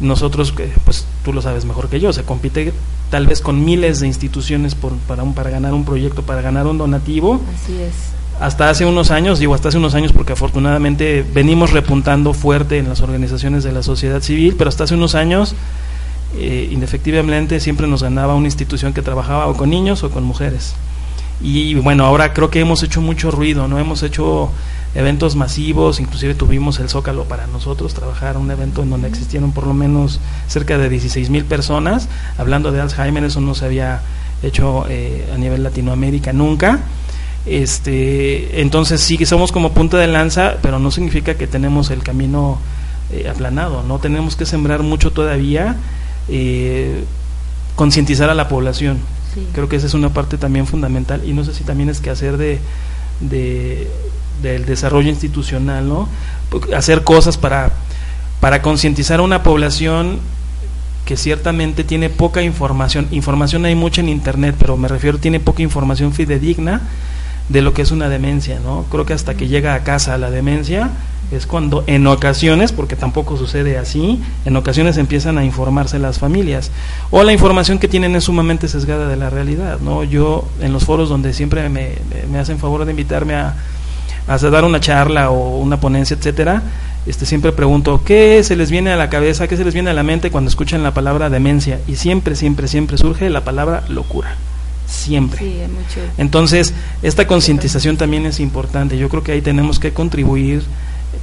Nosotros, 0.00 0.52
que, 0.52 0.72
pues 0.84 1.06
tú 1.24 1.32
lo 1.32 1.42
sabes 1.42 1.64
mejor 1.64 1.88
que 1.88 2.00
yo, 2.00 2.12
se 2.12 2.24
compite 2.24 2.72
tal 3.10 3.26
vez 3.26 3.40
con 3.40 3.64
miles 3.64 4.00
de 4.00 4.06
instituciones 4.06 4.74
por, 4.74 4.94
para, 5.06 5.22
un, 5.22 5.34
para 5.34 5.50
ganar 5.50 5.74
un 5.74 5.84
proyecto, 5.84 6.22
para 6.22 6.42
ganar 6.42 6.66
un 6.66 6.78
donativo. 6.78 7.40
Así 7.54 7.80
es. 7.80 7.94
Hasta 8.40 8.70
hace 8.70 8.84
unos 8.86 9.10
años, 9.10 9.38
digo 9.38 9.54
hasta 9.54 9.68
hace 9.68 9.78
unos 9.78 9.94
años 9.94 10.12
porque 10.12 10.32
afortunadamente 10.32 11.24
venimos 11.32 11.72
repuntando 11.72 12.32
fuerte 12.32 12.78
en 12.78 12.88
las 12.88 13.00
organizaciones 13.00 13.62
de 13.62 13.72
la 13.72 13.82
sociedad 13.82 14.20
civil, 14.20 14.56
pero 14.56 14.68
hasta 14.68 14.84
hace 14.84 14.94
unos 14.94 15.14
años 15.14 15.54
eh, 16.36 17.60
siempre 17.60 17.86
nos 17.86 18.02
ganaba 18.02 18.34
una 18.34 18.46
institución 18.46 18.92
que 18.92 19.02
trabajaba 19.02 19.46
o 19.46 19.56
con 19.56 19.70
niños 19.70 20.02
o 20.02 20.10
con 20.10 20.24
mujeres. 20.24 20.74
Y 21.40 21.74
bueno, 21.74 22.04
ahora 22.04 22.32
creo 22.32 22.50
que 22.50 22.60
hemos 22.60 22.82
hecho 22.82 23.00
mucho 23.00 23.30
ruido, 23.30 23.66
¿no? 23.66 23.78
Hemos 23.78 24.02
hecho 24.02 24.50
eventos 24.94 25.36
masivos, 25.36 26.00
inclusive 26.00 26.34
tuvimos 26.34 26.78
el 26.78 26.88
Zócalo 26.88 27.24
para 27.24 27.46
nosotros, 27.46 27.94
trabajar 27.94 28.36
un 28.36 28.50
evento 28.50 28.82
en 28.82 28.90
donde 28.90 29.08
existieron 29.08 29.52
por 29.52 29.66
lo 29.66 29.74
menos 29.74 30.20
cerca 30.46 30.78
de 30.78 30.88
16 30.88 31.30
mil 31.30 31.44
personas, 31.44 32.08
hablando 32.38 32.70
de 32.72 32.80
Alzheimer, 32.80 33.24
eso 33.24 33.40
no 33.40 33.54
se 33.54 33.64
había 33.64 34.02
hecho 34.42 34.84
eh, 34.88 35.30
a 35.34 35.38
nivel 35.38 35.62
Latinoamérica 35.62 36.32
nunca. 36.32 36.80
Este, 37.44 38.60
entonces 38.60 39.00
sí 39.00 39.18
que 39.18 39.26
somos 39.26 39.50
como 39.50 39.72
punta 39.72 39.96
de 39.98 40.06
lanza, 40.06 40.58
pero 40.62 40.78
no 40.78 40.90
significa 40.92 41.34
que 41.34 41.48
tenemos 41.48 41.90
el 41.90 42.02
camino 42.04 42.58
eh, 43.10 43.28
aplanado, 43.28 43.82
no 43.82 43.98
tenemos 43.98 44.36
que 44.36 44.46
sembrar 44.46 44.82
mucho 44.82 45.10
todavía, 45.10 45.76
eh, 46.28 47.04
concientizar 47.74 48.30
a 48.30 48.34
la 48.34 48.48
población. 48.48 48.98
Sí. 49.34 49.46
Creo 49.54 49.68
que 49.68 49.76
esa 49.76 49.86
es 49.86 49.94
una 49.94 50.10
parte 50.10 50.38
también 50.38 50.66
fundamental 50.66 51.22
y 51.24 51.32
no 51.32 51.44
sé 51.44 51.54
si 51.54 51.64
también 51.64 51.88
es 51.88 52.00
que 52.00 52.10
hacer 52.10 52.36
de, 52.36 52.58
de 53.20 53.88
del 54.42 54.66
desarrollo 54.66 55.08
institucional, 55.08 55.88
¿no? 55.88 56.08
Hacer 56.76 57.04
cosas 57.04 57.38
para 57.38 57.72
para 58.40 58.60
concientizar 58.60 59.20
a 59.20 59.22
una 59.22 59.42
población 59.44 60.18
que 61.04 61.16
ciertamente 61.16 61.84
tiene 61.84 62.10
poca 62.10 62.42
información. 62.42 63.06
Información 63.12 63.64
hay 63.64 63.74
mucha 63.74 64.00
en 64.00 64.08
internet, 64.08 64.56
pero 64.58 64.76
me 64.76 64.88
refiero 64.88 65.18
tiene 65.18 65.40
poca 65.40 65.62
información 65.62 66.12
fidedigna 66.12 66.82
de 67.48 67.62
lo 67.62 67.72
que 67.72 67.82
es 67.82 67.90
una 67.90 68.08
demencia, 68.08 68.58
¿no? 68.60 68.84
Creo 68.90 69.06
que 69.06 69.12
hasta 69.12 69.34
que 69.34 69.48
llega 69.48 69.74
a 69.74 69.84
casa 69.84 70.18
la 70.18 70.30
demencia 70.30 70.90
es 71.36 71.46
cuando 71.46 71.84
en 71.86 72.06
ocasiones, 72.06 72.72
porque 72.72 72.96
tampoco 72.96 73.36
sucede 73.36 73.78
así, 73.78 74.20
en 74.44 74.56
ocasiones 74.56 74.96
empiezan 74.98 75.38
a 75.38 75.44
informarse 75.44 75.98
las 75.98 76.18
familias 76.18 76.70
o 77.10 77.22
la 77.22 77.32
información 77.32 77.78
que 77.78 77.88
tienen 77.88 78.14
es 78.16 78.24
sumamente 78.24 78.68
sesgada 78.68 79.08
de 79.08 79.16
la 79.16 79.30
realidad, 79.30 79.78
¿no? 79.80 80.04
Yo 80.04 80.46
en 80.60 80.72
los 80.72 80.84
foros 80.84 81.08
donde 81.08 81.32
siempre 81.32 81.68
me, 81.68 81.92
me 82.30 82.38
hacen 82.38 82.58
favor 82.58 82.84
de 82.84 82.90
invitarme 82.90 83.34
a, 83.34 83.56
a 84.26 84.38
dar 84.38 84.64
una 84.64 84.80
charla 84.80 85.30
o 85.30 85.58
una 85.58 85.80
ponencia, 85.80 86.16
etcétera, 86.16 86.62
este 87.06 87.26
siempre 87.26 87.50
pregunto 87.52 88.02
qué 88.04 88.42
se 88.44 88.54
les 88.54 88.70
viene 88.70 88.90
a 88.92 88.96
la 88.96 89.10
cabeza, 89.10 89.48
qué 89.48 89.56
se 89.56 89.64
les 89.64 89.74
viene 89.74 89.90
a 89.90 89.94
la 89.94 90.04
mente 90.04 90.30
cuando 90.30 90.48
escuchan 90.48 90.82
la 90.82 90.94
palabra 90.94 91.30
demencia 91.30 91.80
y 91.88 91.96
siempre, 91.96 92.36
siempre, 92.36 92.68
siempre 92.68 92.96
surge 92.96 93.28
la 93.28 93.42
palabra 93.42 93.82
locura, 93.88 94.36
siempre. 94.86 95.40
Sí. 95.40 96.00
Entonces, 96.18 96.74
esta 97.02 97.26
concientización 97.26 97.96
también 97.96 98.24
es 98.26 98.38
importante. 98.38 98.98
Yo 98.98 99.08
creo 99.08 99.24
que 99.24 99.32
ahí 99.32 99.42
tenemos 99.42 99.80
que 99.80 99.92
contribuir 99.92 100.62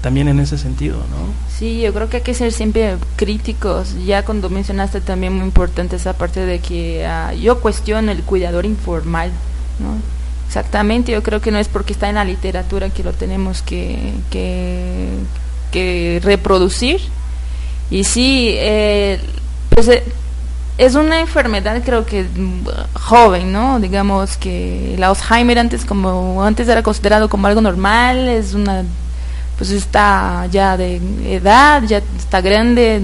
también 0.02 0.28
en 0.28 0.40
ese 0.40 0.58
sentido, 0.58 0.98
¿no? 0.98 1.34
Sí, 1.58 1.82
yo 1.82 1.94
creo 1.94 2.10
que 2.10 2.18
hay 2.18 2.24
que 2.24 2.34
ser 2.34 2.52
siempre 2.52 2.96
críticos. 3.16 3.96
Ya 4.06 4.24
cuando 4.24 4.50
mencionaste 4.50 5.02
también 5.02 5.34
muy 5.34 5.46
importante 5.46 5.98
esa 5.98 6.14
parte 6.14 6.46
de 6.46 6.60
que 6.60 7.06
ah, 7.06 7.34
yo 7.34 7.60
cuestiono 7.60 8.12
el 8.12 8.24
cuidador 8.24 8.66
informal, 8.66 9.32
¿no? 9.80 9.98
Exactamente, 10.48 11.12
yo 11.12 11.22
creo 11.22 11.42
que 11.42 11.52
no 11.52 11.60
es 11.60 11.68
porque 11.68 11.94
está 11.94 12.10
en 12.10 12.16
la 12.16 12.26
literatura 12.26 12.90
que 12.90 13.04
lo 13.04 13.14
tenemos 13.14 13.62
que, 13.62 14.14
que, 14.32 15.10
que 15.72 16.20
reproducir. 16.24 17.02
Y 17.92 18.04
sí, 18.04 18.54
eh, 18.56 19.20
pues 19.70 19.88
eh, 19.90 20.04
es 20.80 20.96
una 20.96 21.20
enfermedad 21.20 21.82
creo 21.84 22.06
que 22.06 22.24
mm, 22.24 22.68
joven, 22.94 23.52
¿no? 23.52 23.80
Digamos 23.80 24.38
que 24.38 24.96
el 24.96 25.04
Alzheimer 25.04 25.60
antes 25.60 25.86
como 25.86 26.44
antes 26.44 26.68
era 26.68 26.82
considerado 26.84 27.30
como 27.30 27.48
algo 27.48 27.62
normal, 27.62 28.30
es 28.30 28.54
una 28.54 28.86
pues 29.60 29.72
está 29.72 30.48
ya 30.50 30.78
de 30.78 31.02
edad, 31.28 31.84
ya 31.84 32.02
está 32.18 32.40
grande. 32.40 33.02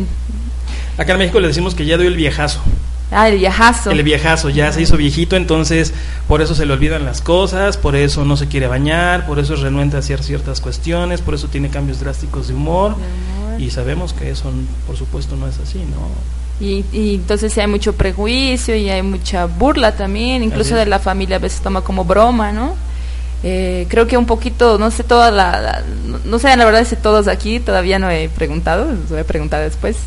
Acá 0.97 1.11
en 1.11 1.19
México 1.19 1.41
le 1.41 1.49
decimos 1.49 1.75
que 1.75 1.85
ya 1.85 1.97
dio 1.97 2.07
el 2.07 2.15
viejazo. 2.15 2.61
Ah, 3.11 3.27
el 3.27 3.37
viejazo. 3.37 3.91
El 3.91 4.01
viejazo 4.03 4.49
ya 4.49 4.71
se 4.71 4.81
hizo 4.81 4.95
viejito, 4.95 5.35
entonces 5.35 5.93
por 6.29 6.41
eso 6.41 6.55
se 6.55 6.65
le 6.65 6.71
olvidan 6.71 7.03
las 7.03 7.19
cosas, 7.19 7.75
por 7.75 7.97
eso 7.97 8.23
no 8.23 8.37
se 8.37 8.47
quiere 8.47 8.67
bañar, 8.67 9.27
por 9.27 9.37
eso 9.37 9.53
es 9.55 9.59
renuente 9.59 9.97
a 9.97 9.99
hacer 9.99 10.23
ciertas 10.23 10.61
cuestiones, 10.61 11.19
por 11.19 11.33
eso 11.33 11.49
tiene 11.49 11.69
cambios 11.69 11.99
drásticos 11.99 12.47
de 12.47 12.53
humor. 12.53 12.95
De 12.95 13.03
humor. 13.03 13.61
Y 13.61 13.69
sabemos 13.69 14.13
que 14.13 14.29
eso, 14.29 14.49
por 14.87 14.95
supuesto, 14.95 15.35
no 15.35 15.47
es 15.47 15.59
así, 15.59 15.79
¿no? 15.79 16.65
Y, 16.65 16.85
y 16.93 17.15
entonces 17.15 17.57
hay 17.57 17.67
mucho 17.67 17.93
prejuicio 17.93 18.77
y 18.77 18.89
hay 18.89 19.01
mucha 19.01 19.45
burla 19.45 19.93
también, 19.97 20.41
incluso 20.41 20.73
de 20.75 20.85
la 20.85 20.99
familia 20.99 21.35
a 21.35 21.39
veces 21.39 21.59
toma 21.59 21.81
como 21.81 22.05
broma, 22.05 22.53
¿no? 22.53 22.75
Eh, 23.47 23.85
creo 23.89 24.07
que 24.07 24.17
un 24.17 24.25
poquito, 24.25 24.79
no 24.79 24.89
sé 24.89 25.03
toda 25.03 25.29
la, 25.29 25.83
no- 26.25 26.39
sé 26.39 26.55
la 26.57 26.65
verdad 26.65 26.83
si 26.83 26.95
todos 26.95 27.27
aquí, 27.27 27.59
todavía 27.59 27.99
no 27.99 28.09
he 28.09 28.27
preguntado, 28.27 28.91
les 28.91 29.07
voy 29.09 29.19
a 29.19 29.23
preguntar 29.23 29.61
después, 29.61 29.97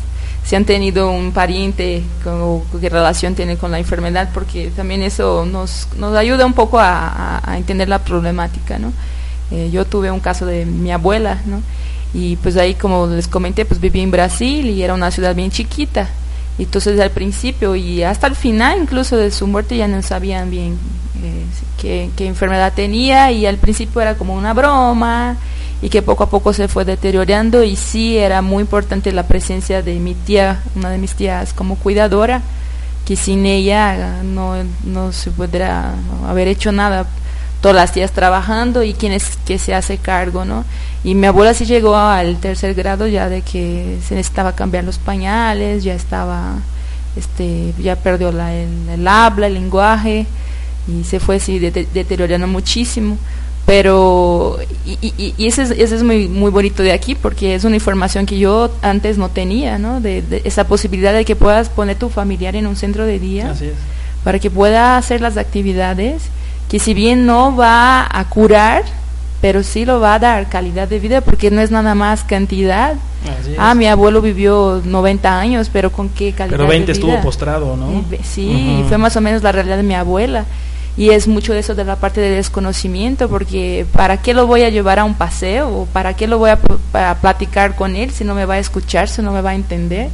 si 0.43 0.57
han 0.57 0.65
tenido 0.65 1.09
un 1.09 1.31
pariente, 1.31 2.03
con, 2.23 2.61
qué 2.81 2.89
relación 2.89 3.35
tiene 3.35 3.55
con 3.55 3.71
la 3.71 3.79
enfermedad, 3.79 4.29
porque 4.33 4.71
también 4.75 5.03
eso 5.03 5.45
nos, 5.45 5.87
nos 5.97 6.15
ayuda 6.17 6.45
un 6.45 6.53
poco 6.53 6.79
a 6.81 7.41
entender 7.55 7.87
la 7.87 7.99
problemática, 7.99 8.77
¿no? 8.77 8.91
Eh, 9.51 9.69
yo 9.71 9.85
tuve 9.85 10.11
un 10.11 10.19
caso 10.19 10.45
de 10.45 10.65
mi 10.65 10.91
abuela, 10.91 11.39
¿no? 11.45 11.61
Y 12.13 12.35
pues 12.37 12.57
ahí, 12.57 12.75
como 12.75 13.07
les 13.07 13.27
comenté, 13.27 13.65
pues 13.65 13.79
viví 13.79 14.01
en 14.01 14.11
Brasil 14.11 14.65
y 14.67 14.83
era 14.83 14.93
una 14.93 15.11
ciudad 15.11 15.35
bien 15.35 15.51
chiquita. 15.51 16.09
Entonces 16.63 16.99
al 16.99 17.11
principio 17.11 17.75
y 17.75 18.03
hasta 18.03 18.27
el 18.27 18.35
final 18.35 18.81
incluso 18.81 19.15
de 19.15 19.31
su 19.31 19.47
muerte 19.47 19.77
ya 19.77 19.87
no 19.87 20.01
sabían 20.01 20.51
bien 20.51 20.77
eh, 21.23 22.09
qué, 22.15 22.27
enfermedad 22.27 22.73
tenía 22.75 23.31
y 23.31 23.45
al 23.45 23.57
principio 23.57 24.01
era 24.01 24.15
como 24.15 24.35
una 24.35 24.53
broma 24.53 25.37
y 25.81 25.89
que 25.89 26.01
poco 26.01 26.25
a 26.25 26.29
poco 26.29 26.51
se 26.51 26.67
fue 26.67 26.83
deteriorando 26.83 27.63
y 27.63 27.75
sí 27.75 28.17
era 28.17 28.41
muy 28.41 28.61
importante 28.61 29.11
la 29.13 29.23
presencia 29.23 29.81
de 29.81 29.95
mi 29.99 30.13
tía, 30.13 30.61
una 30.75 30.89
de 30.89 30.97
mis 30.97 31.13
tías 31.15 31.53
como 31.53 31.77
cuidadora, 31.77 32.41
que 33.05 33.15
sin 33.15 33.45
ella 33.45 34.21
no, 34.23 34.55
no 34.83 35.13
se 35.13 35.31
podrá 35.31 35.93
haber 36.27 36.49
hecho 36.49 36.73
nada 36.73 37.07
todas 37.61 37.75
las 37.75 37.91
tías 37.91 38.11
trabajando 38.11 38.83
y 38.83 38.93
quién 38.93 39.11
es 39.11 39.37
que 39.45 39.57
se 39.59 39.73
hace 39.75 39.97
cargo, 39.97 40.45
¿no? 40.45 40.63
Y 41.03 41.15
mi 41.15 41.27
abuela 41.27 41.53
sí 41.53 41.65
llegó 41.65 41.95
al 41.95 42.37
tercer 42.39 42.73
grado 42.73 43.07
ya 43.07 43.29
de 43.29 43.41
que 43.41 43.97
se 44.05 44.15
necesitaba 44.15 44.53
cambiar 44.55 44.83
los 44.83 44.97
pañales, 44.97 45.83
ya 45.83 45.93
estaba, 45.93 46.55
este, 47.15 47.73
ya 47.79 47.95
perdió 47.95 48.31
la, 48.31 48.53
el, 48.53 48.69
el 48.89 49.07
habla, 49.07 49.47
el 49.47 49.53
lenguaje 49.55 50.25
y 50.87 51.03
se 51.03 51.19
fue 51.19 51.37
dete- 51.37 51.87
deteriorando 51.93 52.47
muchísimo. 52.47 53.17
Pero, 53.65 54.57
y, 54.83 54.97
y, 55.01 55.35
y 55.37 55.45
eso 55.47 55.61
es, 55.61 55.69
eso 55.69 55.95
es 55.95 56.01
muy, 56.01 56.27
muy 56.27 56.49
bonito 56.49 56.81
de 56.81 56.91
aquí 56.91 57.13
porque 57.13 57.53
es 57.53 57.63
una 57.65 57.75
información 57.75 58.25
que 58.25 58.39
yo 58.39 58.71
antes 58.81 59.19
no 59.19 59.29
tenía, 59.29 59.77
¿no? 59.77 60.01
De, 60.01 60.23
de 60.23 60.41
esa 60.43 60.65
posibilidad 60.65 61.13
de 61.13 61.23
que 61.23 61.35
puedas 61.35 61.69
poner 61.69 61.95
tu 61.95 62.09
familiar 62.09 62.55
en 62.55 62.65
un 62.65 62.75
centro 62.75 63.05
de 63.05 63.19
día 63.19 63.51
Así 63.51 63.65
es. 63.65 63.73
para 64.23 64.39
que 64.39 64.49
pueda 64.49 64.97
hacer 64.97 65.21
las 65.21 65.37
actividades 65.37 66.23
que 66.69 66.79
si 66.79 66.93
bien 66.93 67.25
no 67.25 67.55
va 67.55 68.07
a 68.09 68.29
curar, 68.29 68.83
pero 69.41 69.63
sí 69.63 69.85
lo 69.85 69.99
va 69.99 70.15
a 70.15 70.19
dar 70.19 70.49
calidad 70.49 70.87
de 70.87 70.99
vida 70.99 71.21
porque 71.21 71.49
no 71.49 71.61
es 71.61 71.71
nada 71.71 71.95
más 71.95 72.23
cantidad. 72.23 72.95
Ah, 73.57 73.73
mi 73.73 73.87
abuelo 73.87 74.21
vivió 74.21 74.81
90 74.83 75.39
años, 75.39 75.69
pero 75.71 75.91
con 75.91 76.09
qué 76.09 76.31
calidad 76.31 76.57
Pero 76.57 76.67
20 76.69 76.93
de 76.93 76.99
vida. 76.99 77.07
estuvo 77.09 77.23
postrado, 77.23 77.75
¿no? 77.75 78.03
Sí, 78.23 78.83
fue 78.87 78.97
más 78.97 79.15
o 79.17 79.21
menos 79.21 79.43
la 79.43 79.51
realidad 79.51 79.77
de 79.77 79.83
mi 79.83 79.95
abuela. 79.95 80.45
Y 80.97 81.11
es 81.11 81.27
mucho 81.27 81.53
de 81.53 81.59
eso 81.59 81.75
de 81.75 81.85
la 81.85 81.95
parte 81.95 82.19
de 82.19 82.31
desconocimiento, 82.31 83.29
porque 83.29 83.85
¿para 83.93 84.17
qué 84.17 84.33
lo 84.33 84.47
voy 84.47 84.63
a 84.63 84.69
llevar 84.69 84.99
a 84.99 85.05
un 85.05 85.13
paseo? 85.13 85.69
¿O 85.69 85.85
para 85.85 86.13
qué 86.13 86.27
lo 86.27 86.37
voy 86.37 86.49
a 86.51 87.15
platicar 87.15 87.75
con 87.75 87.95
él 87.95 88.11
si 88.11 88.25
no 88.25 88.35
me 88.35 88.45
va 88.45 88.55
a 88.55 88.59
escuchar, 88.59 89.07
si 89.07 89.21
no 89.21 89.31
me 89.31 89.41
va 89.41 89.51
a 89.51 89.55
entender? 89.55 90.09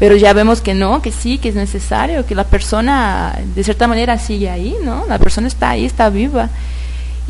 Pero 0.00 0.16
ya 0.16 0.32
vemos 0.32 0.60
que 0.62 0.74
no, 0.74 1.00
que 1.02 1.12
sí, 1.12 1.38
que 1.38 1.50
es 1.50 1.54
necesario, 1.54 2.26
que 2.26 2.34
la 2.34 2.44
persona 2.44 3.38
de 3.54 3.62
cierta 3.62 3.86
manera 3.86 4.18
sigue 4.18 4.50
ahí, 4.50 4.74
¿no? 4.82 5.04
La 5.08 5.18
persona 5.18 5.46
está 5.46 5.70
ahí, 5.70 5.84
está 5.84 6.08
viva. 6.10 6.48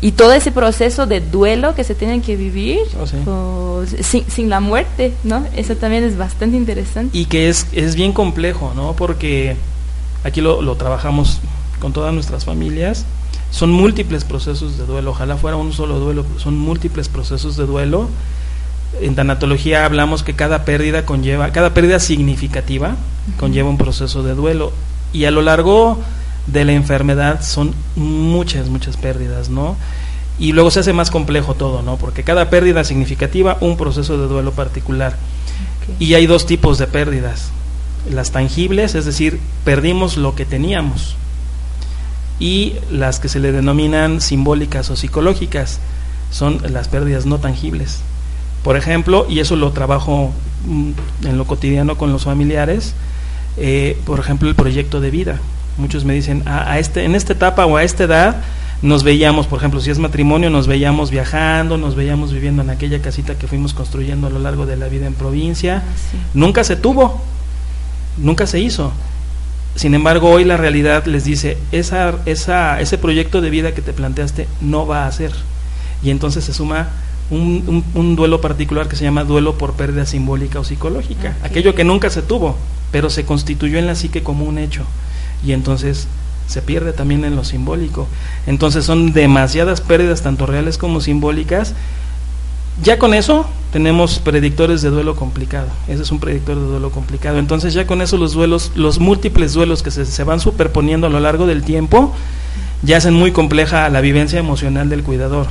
Y 0.03 0.13
todo 0.13 0.33
ese 0.33 0.51
proceso 0.51 1.05
de 1.05 1.19
duelo 1.21 1.75
que 1.75 1.83
se 1.83 1.93
tiene 1.93 2.21
que 2.21 2.35
vivir 2.35 2.79
Oh, 2.99 3.05
sí. 3.05 3.17
o 3.27 3.83
sin, 4.01 4.27
sin 4.31 4.49
la 4.49 4.59
muerte, 4.59 5.13
¿no? 5.23 5.45
Eso 5.55 5.75
también 5.75 6.03
es 6.03 6.17
bastante 6.17 6.57
interesante. 6.57 7.15
y 7.15 7.25
que 7.25 7.49
es, 7.49 7.67
es 7.73 7.93
bien 7.95 8.11
complejo, 8.13 8.71
¿no? 8.75 8.93
Porque 8.93 9.55
aquí 10.23 10.41
lo, 10.41 10.61
lo 10.63 10.75
trabajamos 10.75 11.39
con 11.79 11.93
todas 11.93 12.13
nuestras 12.13 12.45
familias. 12.45 13.05
Son 13.51 13.69
múltiples 13.69 14.23
procesos 14.23 14.77
de 14.77 14.85
duelo, 14.85 15.11
ojalá 15.11 15.35
fuera 15.35 15.57
un 15.57 15.73
solo 15.73 15.99
duelo, 15.99 16.23
pero 16.23 16.39
son 16.39 16.57
múltiples 16.57 17.09
procesos 17.09 17.57
de 17.57 17.65
duelo. 17.65 18.07
En 18.99 19.15
tanatología 19.15 19.85
hablamos 19.85 20.23
que 20.23 20.35
cada 20.35 20.65
pérdida 20.65 21.05
conlleva, 21.05 21.51
cada 21.51 21.73
pérdida 21.73 21.99
significativa 21.99 22.97
conlleva 23.39 23.69
un 23.69 23.77
proceso 23.77 24.23
de 24.23 24.35
duelo 24.35 24.73
y 25.13 25.25
a 25.25 25.31
lo 25.31 25.41
largo 25.41 25.99
de 26.47 26.65
la 26.65 26.73
enfermedad 26.73 27.41
son 27.41 27.73
muchas, 27.95 28.67
muchas 28.67 28.97
pérdidas, 28.97 29.49
¿no? 29.49 29.77
Y 30.39 30.53
luego 30.53 30.71
se 30.71 30.79
hace 30.79 30.93
más 30.93 31.11
complejo 31.11 31.53
todo, 31.53 31.81
¿no? 31.81 31.97
Porque 31.97 32.23
cada 32.23 32.49
pérdida 32.49 32.83
significativa, 32.83 33.57
un 33.61 33.77
proceso 33.77 34.17
de 34.17 34.27
duelo 34.27 34.51
particular. 34.51 35.15
Y 35.99 36.15
hay 36.15 36.25
dos 36.25 36.45
tipos 36.45 36.77
de 36.77 36.87
pérdidas. 36.87 37.51
Las 38.09 38.31
tangibles, 38.31 38.95
es 38.95 39.05
decir, 39.05 39.39
perdimos 39.63 40.17
lo 40.17 40.33
que 40.33 40.45
teníamos. 40.45 41.15
Y 42.39 42.73
las 42.89 43.19
que 43.19 43.29
se 43.29 43.39
le 43.39 43.51
denominan 43.51 44.19
simbólicas 44.19 44.89
o 44.89 44.95
psicológicas, 44.95 45.79
son 46.31 46.59
las 46.71 46.87
pérdidas 46.87 47.25
no 47.25 47.37
tangibles. 47.37 48.01
Por 48.63 48.77
ejemplo, 48.77 49.25
y 49.29 49.39
eso 49.39 49.55
lo 49.55 49.71
trabajo 49.71 50.31
mm, 50.65 50.91
en 51.25 51.37
lo 51.37 51.45
cotidiano 51.45 51.97
con 51.97 52.11
los 52.11 52.23
familiares, 52.23 52.93
eh, 53.57 53.97
por 54.05 54.19
ejemplo, 54.19 54.49
el 54.49 54.55
proyecto 54.55 55.01
de 55.01 55.11
vida. 55.11 55.39
Muchos 55.77 56.05
me 56.05 56.13
dicen, 56.13 56.43
a, 56.45 56.71
a 56.71 56.79
este, 56.79 57.05
en 57.05 57.15
esta 57.15 57.33
etapa 57.33 57.65
o 57.65 57.77
a 57.77 57.83
esta 57.83 58.03
edad 58.03 58.43
nos 58.81 59.03
veíamos, 59.03 59.45
por 59.45 59.59
ejemplo, 59.59 59.79
si 59.79 59.91
es 59.91 59.99
matrimonio, 59.99 60.49
nos 60.49 60.65
veíamos 60.65 61.11
viajando, 61.11 61.77
nos 61.77 61.95
veíamos 61.95 62.33
viviendo 62.33 62.63
en 62.63 62.71
aquella 62.71 62.99
casita 62.99 63.35
que 63.35 63.47
fuimos 63.47 63.73
construyendo 63.73 64.27
a 64.27 64.29
lo 64.31 64.39
largo 64.39 64.65
de 64.65 64.75
la 64.75 64.87
vida 64.87 65.05
en 65.05 65.13
provincia. 65.13 65.83
Ah, 65.85 65.93
sí. 66.11 66.17
Nunca 66.33 66.63
se 66.63 66.75
tuvo, 66.75 67.21
nunca 68.17 68.47
se 68.47 68.59
hizo. 68.59 68.91
Sin 69.75 69.93
embargo, 69.93 70.29
hoy 70.31 70.45
la 70.45 70.57
realidad 70.57 71.05
les 71.05 71.23
dice, 71.25 71.57
esa, 71.71 72.15
esa, 72.25 72.81
ese 72.81 72.97
proyecto 72.97 73.39
de 73.39 73.51
vida 73.51 73.73
que 73.73 73.81
te 73.81 73.93
planteaste 73.93 74.47
no 74.61 74.87
va 74.87 75.05
a 75.05 75.11
ser. 75.11 75.31
Y 76.03 76.09
entonces 76.09 76.43
se 76.43 76.53
suma 76.53 76.89
un, 77.31 77.63
un- 77.67 77.83
un 77.99 78.15
duelo 78.15 78.41
particular 78.41 78.87
que 78.87 78.95
se 78.95 79.03
llama 79.03 79.23
duelo 79.23 79.57
por 79.57 79.73
pérdida 79.73 80.05
simbólica 80.05 80.59
o 80.59 80.63
psicológica. 80.63 81.35
Ok. 81.39 81.45
Aquello 81.45 81.73
que 81.73 81.83
nunca 81.83 82.09
se 82.09 82.21
tuvo, 82.21 82.55
pero 82.91 83.09
se 83.09 83.25
constituyó 83.25 83.79
en 83.79 83.87
la 83.87 83.95
psique 83.95 84.21
como 84.21 84.45
un 84.45 84.57
hecho. 84.59 84.83
Y 85.45 85.53
entonces 85.53 86.07
se 86.47 86.61
pierde 86.61 86.91
también 86.93 87.23
en 87.25 87.35
lo 87.35 87.43
simbólico. 87.45 88.07
Entonces 88.45 88.85
son 88.85 89.13
demasiadas 89.13 89.79
pérdidas, 89.81 90.21
tanto 90.21 90.45
reales 90.45 90.77
como 90.77 90.99
simbólicas. 91.01 91.73
Ya 92.83 92.97
con 92.97 93.13
eso 93.13 93.45
tenemos 93.71 94.19
predictores 94.19 94.81
de 94.81 94.89
duelo 94.89 95.15
complicado. 95.15 95.67
Ese 95.87 96.03
es 96.03 96.11
un 96.11 96.19
predictor 96.19 96.55
de 96.57 96.65
duelo 96.65 96.89
complicado. 96.89 97.37
Entonces 97.37 97.73
ya 97.73 97.85
con 97.87 98.01
eso 98.01 98.17
los 98.17 98.33
duelos, 98.33 98.71
los 98.75 98.99
múltiples 98.99 99.53
duelos 99.53 99.83
que 99.83 99.91
se, 99.91 100.05
se 100.05 100.23
van 100.23 100.39
superponiendo 100.39 101.07
a 101.07 101.09
lo 101.09 101.19
largo 101.19 101.47
del 101.47 101.63
tiempo, 101.63 102.13
ya 102.81 102.97
hacen 102.97 103.13
muy 103.13 103.31
compleja 103.31 103.87
la 103.89 104.01
vivencia 104.01 104.39
emocional 104.39 104.89
del 104.89 105.03
cuidador. 105.03 105.47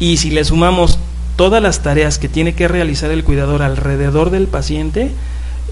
Y 0.00 0.16
si 0.16 0.30
le 0.30 0.44
sumamos 0.44 0.98
todas 1.36 1.62
las 1.62 1.82
tareas 1.82 2.18
que 2.18 2.28
tiene 2.28 2.54
que 2.54 2.68
realizar 2.68 3.10
el 3.10 3.24
cuidador 3.24 3.62
alrededor 3.62 4.30
del 4.30 4.46
paciente, 4.46 5.10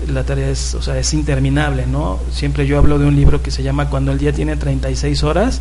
la 0.09 0.25
tarea 0.25 0.49
es, 0.49 0.75
o 0.75 0.83
sea, 0.83 0.99
es 0.99 1.15
interminable, 1.15 1.87
¿no? 1.87 2.19
Siempre 2.33 2.67
yo 2.67 2.79
hablo 2.79 2.99
de 2.99 3.07
un 3.07 3.17
libro 3.17 3.43
que 3.43 3.51
se 3.51 3.63
llama 3.63 3.89
Cuando 3.89 4.13
el 4.13 4.19
día 4.19 4.33
tiene 4.33 4.57
36 4.57 5.23
horas, 5.23 5.61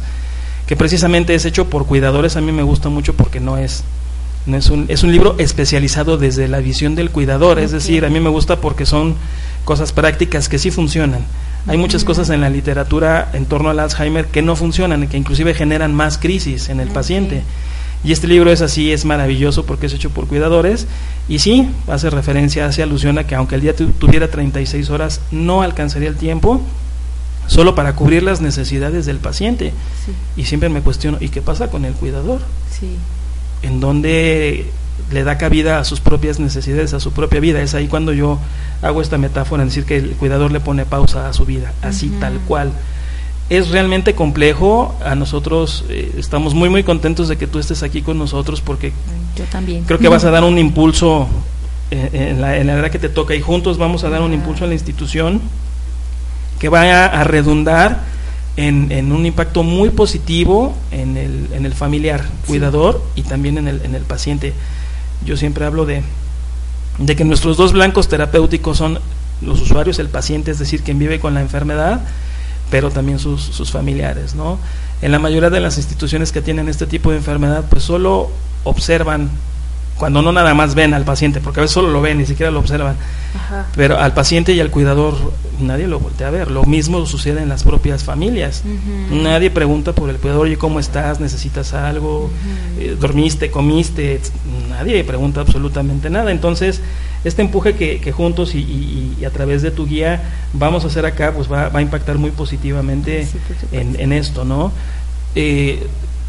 que 0.65 0.75
precisamente 0.75 1.35
es 1.35 1.45
hecho 1.45 1.69
por 1.69 1.85
cuidadores, 1.85 2.35
a 2.35 2.41
mí 2.41 2.51
me 2.51 2.63
gusta 2.63 2.89
mucho 2.89 3.13
porque 3.13 3.39
no 3.39 3.57
es 3.57 3.83
no 4.47 4.57
es 4.57 4.71
un 4.71 4.85
es 4.87 5.03
un 5.03 5.11
libro 5.11 5.35
especializado 5.37 6.17
desde 6.17 6.47
la 6.47 6.59
visión 6.59 6.95
del 6.95 7.11
cuidador, 7.11 7.59
es 7.59 7.71
decir, 7.71 8.05
a 8.05 8.09
mí 8.09 8.19
me 8.19 8.29
gusta 8.29 8.55
porque 8.59 8.87
son 8.87 9.15
cosas 9.65 9.91
prácticas 9.91 10.49
que 10.49 10.57
sí 10.57 10.71
funcionan. 10.71 11.25
Hay 11.67 11.77
muchas 11.77 12.03
cosas 12.03 12.31
en 12.31 12.41
la 12.41 12.49
literatura 12.49 13.29
en 13.33 13.45
torno 13.45 13.69
al 13.69 13.79
Alzheimer 13.79 14.25
que 14.25 14.41
no 14.41 14.55
funcionan, 14.55 15.07
que 15.07 15.17
inclusive 15.17 15.53
generan 15.53 15.93
más 15.93 16.17
crisis 16.17 16.69
en 16.69 16.79
el 16.79 16.87
paciente. 16.89 17.43
Y 18.03 18.11
este 18.11 18.27
libro 18.27 18.51
es 18.51 18.61
así, 18.61 18.91
es 18.91 19.05
maravilloso 19.05 19.65
porque 19.65 19.85
es 19.85 19.93
hecho 19.93 20.09
por 20.09 20.25
cuidadores 20.27 20.87
y 21.29 21.39
sí, 21.39 21.69
hace 21.87 22.09
referencia, 22.09 22.65
hace 22.65 22.81
alusión 22.81 23.17
a 23.19 23.25
que 23.25 23.35
aunque 23.35 23.55
el 23.55 23.61
día 23.61 23.75
tu- 23.75 23.89
tuviera 23.91 24.27
36 24.29 24.89
horas, 24.89 25.21
no 25.31 25.61
alcanzaría 25.61 26.09
el 26.09 26.15
tiempo 26.15 26.61
solo 27.47 27.75
para 27.75 27.93
cubrir 27.95 28.23
las 28.23 28.41
necesidades 28.41 29.05
del 29.05 29.17
paciente. 29.17 29.73
Sí, 30.05 30.11
Y 30.41 30.45
siempre 30.45 30.69
me 30.69 30.81
cuestiono, 30.81 31.17
¿y 31.21 31.29
qué 31.29 31.41
pasa 31.41 31.69
con 31.69 31.85
el 31.85 31.93
cuidador? 31.93 32.41
sí. 32.79 32.95
en 33.63 33.79
donde 33.79 34.65
le 35.11 35.23
da 35.23 35.37
cabida 35.37 35.77
a 35.77 35.83
sus 35.85 35.99
propias 35.99 36.39
necesidades, 36.39 36.95
a 36.95 36.99
su 36.99 37.11
propia 37.11 37.39
vida. 37.39 37.61
Es 37.61 37.75
ahí 37.75 37.87
cuando 37.87 38.11
yo 38.11 38.39
hago 38.81 39.03
esta 39.03 39.19
metáfora 39.19 39.61
en 39.61 39.69
decir 39.69 39.85
que 39.85 39.97
el 39.97 40.11
cuidador 40.13 40.51
le 40.51 40.59
pone 40.59 40.83
pausa 40.85 41.29
a 41.29 41.33
su 41.33 41.45
vida, 41.45 41.71
así 41.83 42.09
tal 42.19 42.39
cual. 42.47 42.71
Es 43.51 43.67
realmente 43.69 44.15
complejo, 44.15 44.95
a 45.03 45.13
nosotros 45.13 45.83
eh, 45.89 46.13
estamos 46.17 46.53
muy 46.53 46.69
muy 46.69 46.83
contentos 46.83 47.27
de 47.27 47.37
que 47.37 47.47
tú 47.47 47.59
estés 47.59 47.83
aquí 47.83 48.01
con 48.01 48.17
nosotros 48.17 48.61
porque 48.61 48.93
Yo 49.35 49.43
también. 49.51 49.83
creo 49.83 49.99
que 49.99 50.07
vas 50.07 50.23
a 50.23 50.31
dar 50.35 50.45
un 50.45 50.57
impulso 50.57 51.27
eh, 51.91 52.29
en, 52.31 52.39
la, 52.39 52.55
en 52.55 52.67
la 52.67 52.79
edad 52.79 52.89
que 52.89 52.97
te 52.97 53.09
toca 53.09 53.35
y 53.35 53.41
juntos 53.41 53.77
vamos 53.77 54.05
a 54.05 54.09
dar 54.09 54.21
un 54.21 54.31
impulso 54.33 54.63
a 54.63 54.67
la 54.67 54.73
institución 54.73 55.41
que 56.59 56.69
va 56.69 56.83
a, 56.83 57.05
a 57.07 57.23
redundar 57.25 57.99
en, 58.55 58.89
en 58.89 59.11
un 59.11 59.25
impacto 59.25 59.63
muy 59.63 59.89
positivo 59.89 60.73
en 60.91 61.17
el, 61.17 61.49
en 61.51 61.65
el 61.65 61.73
familiar 61.73 62.23
cuidador 62.47 63.03
y 63.15 63.23
también 63.23 63.57
en 63.57 63.67
el, 63.67 63.81
en 63.83 63.95
el 63.95 64.03
paciente. 64.03 64.53
Yo 65.25 65.35
siempre 65.35 65.65
hablo 65.65 65.85
de, 65.85 66.03
de 66.99 67.15
que 67.17 67.25
nuestros 67.25 67.57
dos 67.57 67.73
blancos 67.73 68.07
terapéuticos 68.07 68.77
son 68.77 68.99
los 69.41 69.59
usuarios, 69.59 69.99
el 69.99 70.07
paciente, 70.07 70.51
es 70.51 70.59
decir, 70.59 70.83
quien 70.83 70.99
vive 70.99 71.19
con 71.19 71.33
la 71.33 71.41
enfermedad, 71.41 71.99
pero 72.71 72.89
también 72.89 73.19
sus, 73.19 73.43
sus 73.43 73.69
familiares, 73.69 74.34
¿no? 74.34 74.57
En 75.03 75.12
la 75.12 75.19
mayoría 75.19 75.51
de 75.51 75.60
las 75.60 75.77
instituciones 75.77 76.31
que 76.31 76.41
tienen 76.41 76.67
este 76.69 76.88
tipo 76.88 77.12
de 77.12 77.17
enfermedad, 77.17 77.65
pues 77.69 77.84
solo 77.84 78.31
observan, 78.63 79.29
cuando 79.97 80.23
no 80.23 80.31
nada 80.31 80.55
más 80.55 80.73
ven 80.73 80.95
al 80.95 81.03
paciente, 81.03 81.41
porque 81.41 81.60
a 81.60 81.62
veces 81.62 81.75
solo 81.75 81.89
lo 81.91 82.01
ven, 82.01 82.17
ni 82.17 82.25
siquiera 82.25 82.51
lo 82.51 82.60
observan, 82.60 82.95
Ajá. 83.36 83.67
pero 83.75 83.99
al 83.99 84.13
paciente 84.13 84.53
y 84.53 84.60
al 84.60 84.71
cuidador 84.71 85.15
nadie 85.60 85.86
lo 85.88 85.99
voltea 85.99 86.29
a 86.29 86.31
ver. 86.31 86.49
Lo 86.49 86.63
mismo 86.63 87.05
sucede 87.05 87.43
en 87.43 87.49
las 87.49 87.63
propias 87.63 88.03
familias. 88.03 88.63
Ujú. 88.65 89.21
Nadie 89.21 89.51
pregunta 89.51 89.93
por 89.93 90.10
el 90.10 90.15
cuidador, 90.17 90.43
oye, 90.47 90.57
¿cómo 90.57 90.79
estás? 90.79 91.19
¿Necesitas 91.19 91.73
algo? 91.73 92.31
Eh, 92.79 92.95
¿Dormiste? 92.99 93.51
¿Comiste? 93.51 94.21
Nadie 94.69 95.03
pregunta 95.03 95.41
absolutamente 95.41 96.10
nada. 96.10 96.31
Entonces, 96.31 96.81
este 97.23 97.41
empuje 97.41 97.75
que, 97.75 97.99
que 97.99 98.12
juntos 98.12 98.55
y, 98.55 98.60
y- 98.60 99.17
y 99.21 99.25
a 99.25 99.29
través 99.29 99.62
de 99.62 99.71
tu 99.71 99.86
guía 99.86 100.21
vamos 100.53 100.84
a 100.84 100.88
hacer 100.88 101.05
acá, 101.05 101.34
pues 101.36 101.51
va, 101.51 101.69
va 101.69 101.79
a 101.79 101.81
impactar 101.81 102.17
muy 102.17 102.31
positivamente 102.31 103.25
Sí, 103.25 103.38
en, 103.71 103.99
en 103.99 104.12
esto, 104.13 104.43
¿no? 104.45 104.71
Eh, 105.36 105.86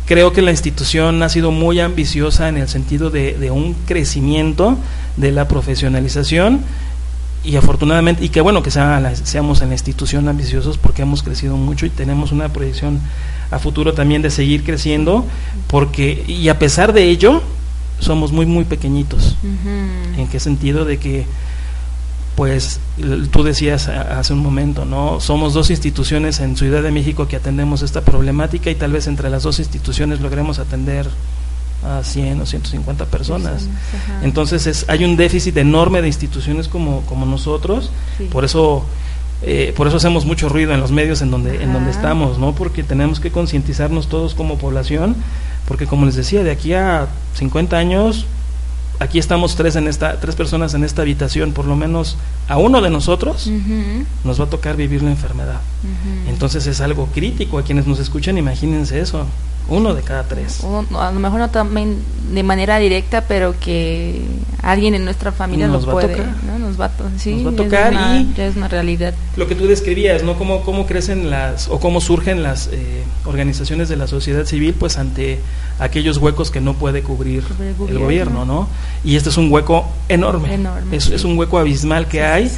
creo 0.06 0.32
que 0.32 0.42
la 0.42 0.50
institución 0.50 1.22
ha 1.22 1.28
sido 1.28 1.50
muy 1.50 1.80
ambiciosa 1.80 2.48
en 2.48 2.56
el 2.58 2.68
sentido 2.68 3.08
de, 3.10 3.34
de 3.34 3.50
un 3.50 3.74
crecimiento 3.86 4.76
de 5.16 5.32
la 5.32 5.48
profesionalización 5.48 6.60
y 7.44 7.56
afortunadamente, 7.56 8.24
y 8.24 8.28
que 8.28 8.40
bueno 8.40 8.62
que 8.62 8.70
sea 8.70 9.00
la- 9.00 9.16
seamos 9.16 9.62
en 9.62 9.68
la 9.68 9.74
institución 9.74 10.28
ambiciosos 10.28 10.78
porque 10.78 11.02
hemos 11.02 11.22
crecido 11.22 11.56
mucho 11.56 11.86
y 11.86 11.90
tenemos 11.90 12.30
una 12.32 12.50
proyección 12.52 13.00
a 13.50 13.58
futuro 13.58 13.92
también 13.94 14.22
de 14.22 14.30
seguir 14.30 14.62
creciendo, 14.64 15.26
porque, 15.66 16.24
y 16.26 16.48
a 16.48 16.58
pesar 16.58 16.92
de 16.92 17.04
ello, 17.10 17.42
somos 18.02 18.32
muy, 18.32 18.46
muy 18.46 18.64
pequeñitos. 18.64 19.36
¿En 20.16 20.28
qué 20.28 20.40
sentido? 20.40 20.84
De 20.84 20.98
que, 20.98 21.26
pues, 22.36 22.80
tú 23.30 23.42
decías 23.42 23.88
hace 23.88 24.32
un 24.32 24.40
momento, 24.40 24.84
¿no? 24.84 25.20
Somos 25.20 25.54
dos 25.54 25.70
instituciones 25.70 26.40
en 26.40 26.56
Ciudad 26.56 26.82
de 26.82 26.90
México 26.90 27.28
que 27.28 27.36
atendemos 27.36 27.82
esta 27.82 28.00
problemática 28.02 28.70
y 28.70 28.74
tal 28.74 28.92
vez 28.92 29.06
entre 29.06 29.30
las 29.30 29.42
dos 29.42 29.58
instituciones 29.58 30.20
logremos 30.20 30.58
atender 30.58 31.08
a 31.84 32.02
100 32.04 32.40
o 32.40 32.46
150 32.46 33.06
personas. 33.06 33.66
Entonces 34.22 34.66
es, 34.66 34.84
hay 34.88 35.04
un 35.04 35.16
déficit 35.16 35.56
enorme 35.56 36.00
de 36.00 36.06
instituciones 36.08 36.68
como, 36.68 37.00
como 37.02 37.26
nosotros, 37.26 37.90
Sí. 38.18 38.28
por 38.30 38.44
eso 38.44 38.84
eh, 39.42 39.72
por 39.76 39.86
eso 39.88 39.96
hacemos 39.96 40.24
mucho 40.24 40.48
ruido 40.48 40.72
en 40.72 40.80
los 40.80 40.92
medios 40.92 41.22
en 41.22 41.30
donde, 41.30 41.62
en 41.62 41.72
donde 41.72 41.90
estamos, 41.90 42.38
¿no? 42.38 42.54
Porque 42.54 42.82
tenemos 42.82 43.20
que 43.20 43.30
concientizarnos 43.30 44.08
todos 44.08 44.34
como 44.34 44.58
población, 44.58 45.16
porque 45.66 45.86
como 45.86 46.06
les 46.06 46.14
decía, 46.14 46.42
de 46.44 46.50
aquí 46.50 46.74
a 46.74 47.08
50 47.34 47.76
años, 47.76 48.26
aquí 49.00 49.18
estamos 49.18 49.56
tres 49.56 49.76
en 49.76 49.88
esta, 49.88 50.20
tres 50.20 50.36
personas 50.36 50.74
en 50.74 50.84
esta 50.84 51.02
habitación, 51.02 51.52
por 51.52 51.66
lo 51.66 51.76
menos 51.76 52.16
a 52.48 52.58
uno 52.58 52.80
de 52.80 52.90
nosotros 52.90 53.50
nos 54.24 54.40
va 54.40 54.44
a 54.44 54.50
tocar 54.50 54.76
vivir 54.76 55.02
la 55.02 55.10
enfermedad. 55.10 55.60
Entonces 56.28 56.66
es 56.66 56.80
algo 56.80 57.06
crítico. 57.06 57.58
A 57.58 57.62
quienes 57.62 57.86
nos 57.86 57.98
escuchan, 57.98 58.38
imagínense 58.38 59.00
eso. 59.00 59.26
Uno 59.68 59.94
de 59.94 60.02
cada 60.02 60.24
tres. 60.24 60.62
O 60.64 60.84
a 60.98 61.12
lo 61.12 61.20
mejor 61.20 61.38
no 61.38 61.50
también 61.50 61.98
de 62.32 62.42
manera 62.42 62.78
directa, 62.78 63.24
pero 63.28 63.54
que 63.58 64.22
alguien 64.60 64.94
en 64.94 65.04
nuestra 65.04 65.30
familia 65.30 65.68
Nos 65.68 65.84
lo 65.84 65.90
a 65.90 65.92
puede, 65.92 66.16
tocar. 66.16 66.34
¿no? 66.44 66.61
Nos 66.72 66.80
va 66.80 66.86
a, 66.86 66.88
to- 66.88 67.04
sí, 67.18 67.34
Nos 67.34 67.44
va 67.46 67.48
a 67.50 67.52
es 67.52 67.56
tocar 67.56 67.92
una- 67.92 68.20
y- 68.20 68.32
ya 68.36 68.46
es 68.46 68.56
una 68.56 68.68
realidad. 68.68 69.14
Lo 69.36 69.46
que 69.46 69.54
tú 69.54 69.66
describías, 69.66 70.22
¿no? 70.22 70.36
Cómo, 70.36 70.62
cómo 70.62 70.86
crecen 70.86 71.28
las, 71.30 71.68
o 71.68 71.78
cómo 71.80 72.00
surgen 72.00 72.42
las 72.42 72.68
eh, 72.72 73.02
organizaciones 73.26 73.88
de 73.88 73.96
la 73.96 74.06
sociedad 74.06 74.44
civil, 74.46 74.74
pues 74.78 74.96
ante 74.98 75.38
aquellos 75.78 76.16
huecos 76.18 76.50
que 76.50 76.60
no 76.60 76.74
puede 76.74 77.02
cubrir 77.02 77.42
Cubrir 77.44 77.74
el 77.90 77.96
el 77.96 77.98
gobierno. 77.98 78.44
¿no? 78.44 78.68
Y 79.04 79.16
este 79.16 79.28
es 79.28 79.36
un 79.36 79.52
hueco 79.52 79.86
enorme. 80.08 80.54
Enorme, 80.54 80.96
Es, 80.96 81.04
sí. 81.04 81.14
es 81.14 81.24
un 81.24 81.38
hueco 81.38 81.58
abismal 81.58 82.06
que 82.06 82.18
Sí, 82.18 82.24
hay. 82.24 82.50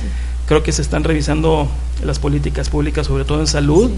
Creo 0.46 0.62
que 0.62 0.72
se 0.72 0.82
están 0.82 1.04
revisando 1.04 1.68
las 2.04 2.18
políticas 2.18 2.68
públicas, 2.68 3.06
sobre 3.06 3.24
todo 3.24 3.40
en 3.40 3.46
salud, 3.46 3.90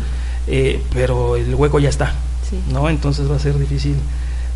eh, 0.47 0.81
pero 0.95 1.37
el 1.37 1.55
hueco 1.55 1.79
ya 1.81 1.89
está. 1.89 2.15
¿no? 2.73 2.89
Entonces 2.89 3.29
va 3.31 3.35
a 3.37 3.41
ser 3.41 3.59
difícil 3.59 3.97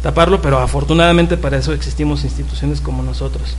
taparlo, 0.02 0.40
pero 0.40 0.58
afortunadamente 0.58 1.36
para 1.36 1.58
eso 1.58 1.72
existimos 1.72 2.24
instituciones 2.24 2.80
como 2.80 3.02
nosotros. 3.02 3.56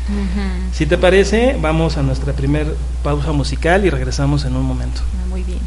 Si 0.73 0.85
te 0.85 0.97
parece, 0.97 1.57
vamos 1.61 1.97
a 1.97 2.03
nuestra 2.03 2.33
primer 2.33 2.75
pausa 3.03 3.31
musical 3.31 3.85
y 3.85 3.89
regresamos 3.89 4.45
en 4.45 4.55
un 4.55 4.63
momento. 4.63 5.01
Ah, 5.01 5.29
Muy 5.29 5.43
bien. 5.43 5.59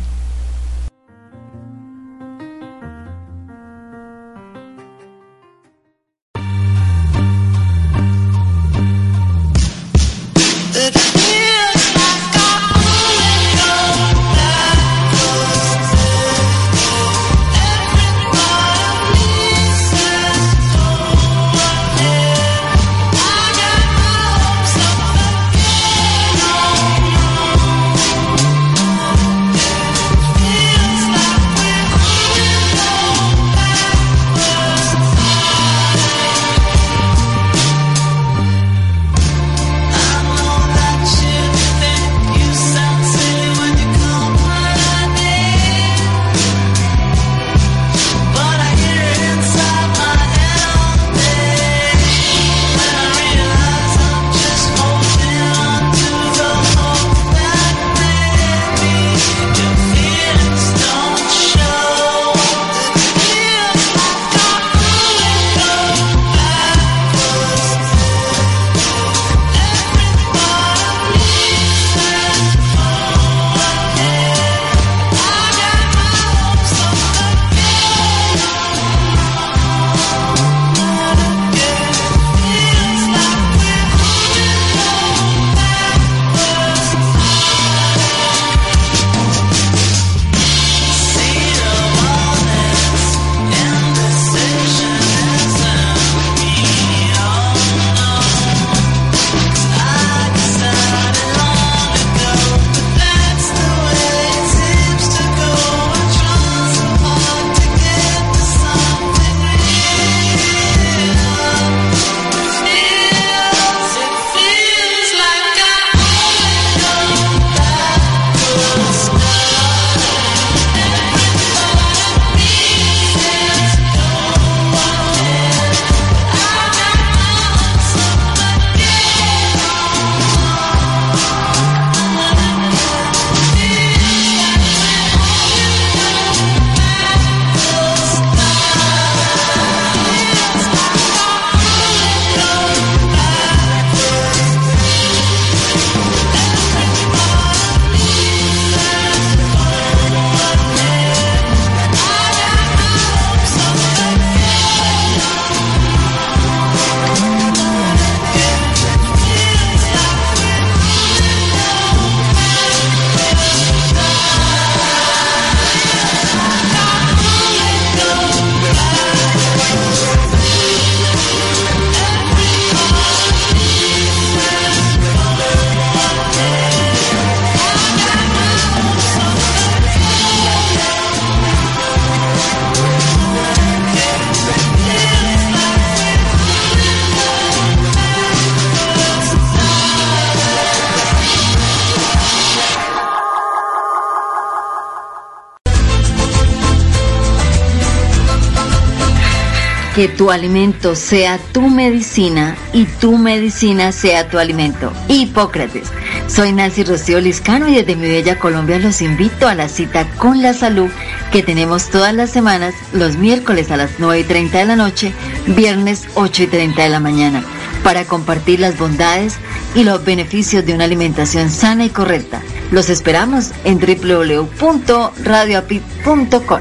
Que 199.94 200.08
tu 200.08 200.32
alimento 200.32 200.96
sea 200.96 201.38
tu 201.52 201.68
medicina 201.68 202.56
y 202.72 202.84
tu 202.84 203.16
medicina 203.16 203.92
sea 203.92 204.28
tu 204.28 204.40
alimento. 204.40 204.92
Hipócrates. 205.06 205.86
Soy 206.26 206.52
Nancy 206.52 206.82
Rocío 206.82 207.20
Liscano 207.20 207.68
y 207.68 207.76
desde 207.76 207.94
mi 207.94 208.08
bella 208.08 208.40
Colombia 208.40 208.80
los 208.80 209.00
invito 209.02 209.46
a 209.46 209.54
la 209.54 209.68
cita 209.68 210.08
con 210.16 210.42
la 210.42 210.52
salud 210.52 210.90
que 211.30 211.44
tenemos 211.44 211.90
todas 211.90 212.12
las 212.12 212.30
semanas, 212.30 212.74
los 212.92 213.16
miércoles 213.16 213.70
a 213.70 213.76
las 213.76 213.92
9 213.98 214.18
y 214.20 214.24
30 214.24 214.58
de 214.58 214.64
la 214.64 214.74
noche, 214.74 215.12
viernes 215.46 216.08
8 216.14 216.42
y 216.42 216.46
30 216.48 216.82
de 216.82 216.88
la 216.88 216.98
mañana, 217.00 217.44
para 217.84 218.04
compartir 218.04 218.58
las 218.60 218.76
bondades 218.76 219.36
y 219.74 219.84
los 219.84 220.04
beneficios 220.04 220.66
de 220.66 220.74
una 220.74 220.84
alimentación 220.84 221.50
sana 221.50 221.84
y 221.84 221.90
correcta. 221.90 222.42
Los 222.72 222.90
esperamos 222.90 223.52
en 223.64 223.78
www.radioapit.com. 223.78 226.60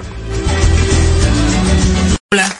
Hola, 2.31 2.59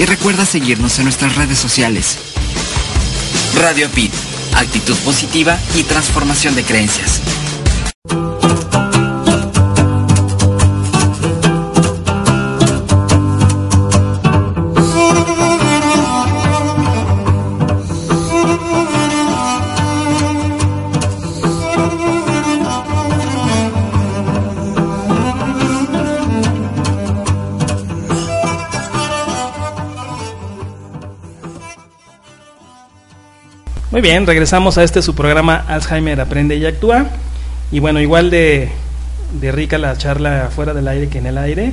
Y 0.00 0.06
recuerda 0.06 0.46
seguirnos 0.46 0.98
en 0.98 1.04
nuestras 1.04 1.36
redes 1.36 1.58
sociales. 1.58 2.16
Radio 3.60 3.86
Apit, 3.86 4.10
actitud 4.54 4.96
positiva 5.04 5.58
y 5.76 5.82
transformación 5.82 6.54
de 6.54 6.64
creencias. 6.64 7.20
Muy 33.90 34.02
bien, 34.02 34.24
regresamos 34.24 34.78
a 34.78 34.84
este 34.84 35.02
su 35.02 35.16
programa 35.16 35.64
Alzheimer 35.66 36.20
Aprende 36.20 36.54
y 36.54 36.64
Actúa. 36.64 37.06
Y 37.72 37.80
bueno, 37.80 38.00
igual 38.00 38.30
de, 38.30 38.68
de 39.40 39.50
rica 39.50 39.78
la 39.78 39.98
charla 39.98 40.48
fuera 40.54 40.74
del 40.74 40.86
aire 40.86 41.08
que 41.08 41.18
en 41.18 41.26
el 41.26 41.36
aire, 41.36 41.72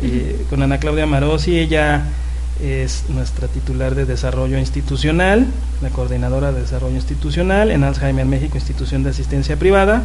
eh, 0.00 0.46
con 0.50 0.62
Ana 0.62 0.78
Claudia 0.78 1.04
Marosi, 1.06 1.58
ella 1.58 2.04
es 2.62 3.06
nuestra 3.08 3.48
titular 3.48 3.96
de 3.96 4.04
Desarrollo 4.04 4.56
Institucional, 4.56 5.48
la 5.82 5.88
coordinadora 5.88 6.52
de 6.52 6.60
Desarrollo 6.60 6.94
Institucional 6.94 7.72
en 7.72 7.82
Alzheimer 7.82 8.24
México, 8.24 8.56
institución 8.56 9.02
de 9.02 9.10
asistencia 9.10 9.56
privada. 9.56 10.04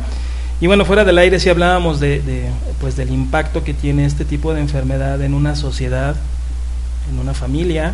Y 0.60 0.66
bueno, 0.66 0.86
fuera 0.86 1.06
del 1.06 1.20
aire 1.20 1.40
sí 1.40 1.50
hablábamos 1.50 2.00
de, 2.00 2.20
de, 2.24 2.50
pues 2.82 2.96
del 2.96 3.12
impacto 3.12 3.64
que 3.64 3.76
tiene 3.76 4.06
este 4.06 4.26
tipo 4.26 4.56
de 4.56 4.62
enfermedad 4.62 5.22
en 5.22 5.36
una 5.36 5.56
sociedad, 5.56 6.16
en 7.12 7.20
una 7.20 7.36
familia, 7.36 7.94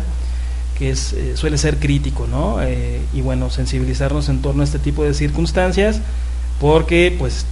que 0.80 0.88
es, 0.88 1.12
eh, 1.12 1.36
suele 1.36 1.58
ser 1.58 1.76
crítico, 1.76 2.26
¿no? 2.26 2.62
Eh, 2.62 3.02
y 3.12 3.20
bueno, 3.20 3.50
sensibilizarnos 3.50 4.30
en 4.30 4.40
torno 4.40 4.62
a 4.62 4.64
este 4.64 4.78
tipo 4.78 5.04
de 5.04 5.12
circunstancias, 5.12 6.00
porque 6.58 7.14
pues 7.18 7.44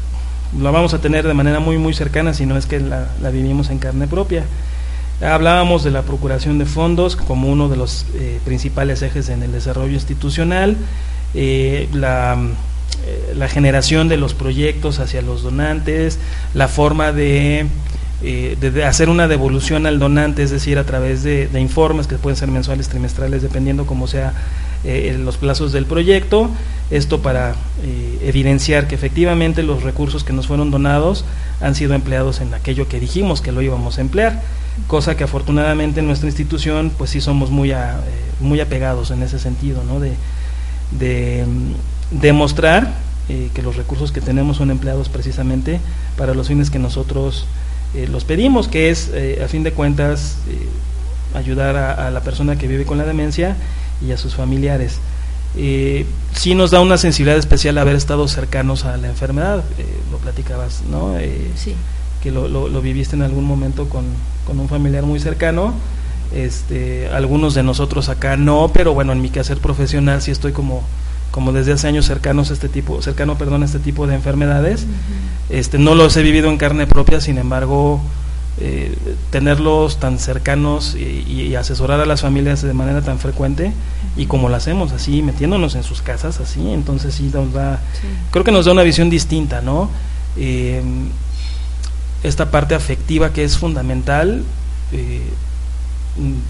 lo 0.58 0.72
vamos 0.72 0.94
a 0.94 1.00
tener 1.02 1.28
de 1.28 1.34
manera 1.34 1.60
muy, 1.60 1.76
muy 1.76 1.92
cercana, 1.92 2.32
si 2.32 2.46
no 2.46 2.56
es 2.56 2.64
que 2.64 2.80
la, 2.80 3.08
la 3.20 3.28
vivimos 3.28 3.68
en 3.68 3.80
carne 3.80 4.06
propia. 4.06 4.44
Hablábamos 5.20 5.84
de 5.84 5.90
la 5.90 6.02
procuración 6.02 6.58
de 6.58 6.64
fondos 6.64 7.16
como 7.16 7.48
uno 7.48 7.68
de 7.68 7.76
los 7.76 8.06
eh, 8.14 8.40
principales 8.46 9.02
ejes 9.02 9.28
en 9.28 9.42
el 9.42 9.52
desarrollo 9.52 9.92
institucional, 9.92 10.78
la, 11.34 12.38
la 13.36 13.48
generación 13.48 14.08
de 14.08 14.16
los 14.16 14.32
proyectos 14.32 15.00
hacia 15.00 15.20
los 15.20 15.42
donantes, 15.42 16.18
la 16.54 16.66
forma 16.66 17.12
de 17.12 17.66
eh, 18.22 18.56
de, 18.60 18.84
hacer 18.84 19.08
una 19.08 19.28
devolución 19.28 19.86
al 19.86 19.98
donante, 19.98 20.42
es 20.42 20.50
decir, 20.50 20.78
a 20.78 20.84
través 20.84 21.22
de, 21.22 21.48
informes 21.60 22.06
que 22.06 22.16
pueden 22.16 22.36
ser 22.36 22.48
mensuales, 22.48 22.88
trimestrales, 22.88 23.42
dependiendo 23.42 23.86
cómo 23.86 24.06
sea 24.06 24.32
eh, 24.84 25.16
los 25.18 25.36
plazos 25.36 25.72
del 25.72 25.86
proyecto. 25.86 26.50
Esto 26.90 27.20
para 27.20 27.54
eh, 27.82 28.18
evidenciar 28.22 28.86
que 28.86 28.94
efectivamente 28.94 29.62
los 29.62 29.82
recursos 29.82 30.24
que 30.24 30.32
nos 30.32 30.46
fueron 30.46 30.70
donados 30.70 31.24
han 31.60 31.74
sido 31.74 31.94
empleados 31.94 32.40
en 32.40 32.54
aquello 32.54 32.88
que 32.88 33.00
dijimos 33.00 33.40
que 33.40 33.50
lo 33.50 33.60
íbamos 33.60 33.98
a 33.98 34.00
emplear, 34.00 34.40
cosa 34.86 35.16
que 35.16 35.24
afortunadamente 35.24 36.00
en 36.00 36.06
nuestra 36.06 36.28
institución 36.28 36.92
pues 36.96 37.10
sí 37.10 37.20
somos 37.20 37.50
muy, 37.50 37.72
a, 37.72 37.96
eh, 37.96 38.00
muy 38.40 38.60
apegados 38.60 39.10
en 39.10 39.22
ese 39.22 39.38
sentido, 39.38 39.82
¿no? 39.84 39.98
de, 39.98 40.12
de 40.92 41.44
mm, 41.44 42.20
demostrar 42.20 43.08
que 43.52 43.60
los 43.60 43.76
recursos 43.76 44.10
que 44.10 44.22
tenemos 44.22 44.56
son 44.56 44.70
empleados 44.70 45.10
precisamente 45.10 45.80
para 46.16 46.32
los 46.32 46.48
fines 46.48 46.70
que 46.70 46.78
nosotros 46.78 47.44
eh, 47.94 48.06
los 48.06 48.24
pedimos, 48.24 48.68
que 48.68 48.90
es, 48.90 49.10
eh, 49.14 49.40
a 49.42 49.48
fin 49.48 49.62
de 49.62 49.72
cuentas, 49.72 50.38
eh, 50.48 51.38
ayudar 51.38 51.76
a, 51.76 52.06
a, 52.06 52.10
la 52.10 52.20
persona 52.20 52.56
que 52.56 52.68
vive 52.68 52.84
con 52.84 52.98
la 52.98 53.04
demencia 53.04 53.56
y 54.06 54.12
a 54.12 54.18
sus 54.18 54.34
familiares. 54.34 54.98
Sí 55.54 56.54
nos 56.54 56.70
da 56.70 56.80
una 56.80 56.98
sensibilidad 56.98 57.38
especial 57.38 57.78
haber 57.78 57.96
estado 57.96 58.28
cercanos 58.28 58.84
a 58.84 58.96
la 58.96 59.08
enfermedad, 59.08 59.64
lo 60.12 60.18
platicabas, 60.18 60.82
¿no? 60.88 61.16
sí. 61.56 61.74
Que 62.22 62.30
lo, 62.30 62.48
lo, 62.48 62.68
lo, 62.68 62.80
viviste 62.80 63.16
en 63.16 63.22
algún 63.22 63.44
momento 63.44 63.88
con, 63.88 64.04
con 64.46 64.60
un 64.60 64.68
familiar 64.68 65.04
muy 65.04 65.20
cercano. 65.20 65.74
Este, 66.32 67.08
algunos 67.08 67.54
de 67.54 67.62
nosotros 67.62 68.08
acá 68.08 68.36
no, 68.36 68.70
pero 68.72 68.92
bueno, 68.92 69.12
en 69.12 69.22
mi 69.22 69.30
quehacer 69.30 69.58
profesional 69.58 70.20
sí 70.20 70.30
estoy 70.30 70.52
como 70.52 70.82
como 71.30 71.52
desde 71.52 71.72
hace 71.72 71.88
años 71.88 72.06
cercanos 72.06 72.50
a 72.50 72.54
este 72.54 72.68
tipo, 72.68 73.02
cercano, 73.02 73.36
perdón, 73.36 73.62
a 73.62 73.66
este 73.66 73.78
tipo 73.78 74.06
de 74.06 74.14
enfermedades. 74.14 74.82
Uh 74.82 74.86
-huh. 74.86 75.56
Este, 75.58 75.78
no 75.78 75.94
los 75.94 76.16
he 76.16 76.22
vivido 76.22 76.50
en 76.50 76.58
carne 76.58 76.86
propia, 76.86 77.20
sin 77.20 77.38
embargo, 77.38 78.00
eh, 78.60 78.96
tenerlos 79.30 80.00
tan 80.00 80.18
cercanos 80.18 80.96
y, 80.96 81.24
y, 81.30 81.54
asesorar 81.54 82.00
a 82.00 82.06
las 82.06 82.22
familias 82.22 82.60
de 82.60 82.74
manera 82.74 83.02
tan 83.02 83.20
frecuente 83.20 83.72
y 84.16 84.26
como 84.26 84.48
lo 84.48 84.56
hacemos 84.56 84.90
así, 84.90 85.22
metiéndonos 85.22 85.76
en 85.76 85.84
sus 85.84 86.02
casas 86.02 86.40
así, 86.40 86.72
entonces 86.72 87.14
sí 87.14 87.30
nos 87.32 87.52
da, 87.52 87.80
sí. 88.00 88.08
creo 88.32 88.42
que 88.42 88.50
nos 88.50 88.66
da 88.66 88.72
una 88.72 88.82
visión 88.82 89.10
distinta, 89.10 89.62
¿no? 89.62 89.88
Eh, 90.36 90.82
esta 92.24 92.50
parte 92.50 92.74
afectiva 92.74 93.32
que 93.32 93.44
es 93.44 93.56
fundamental. 93.56 94.42
Eh, 94.92 95.22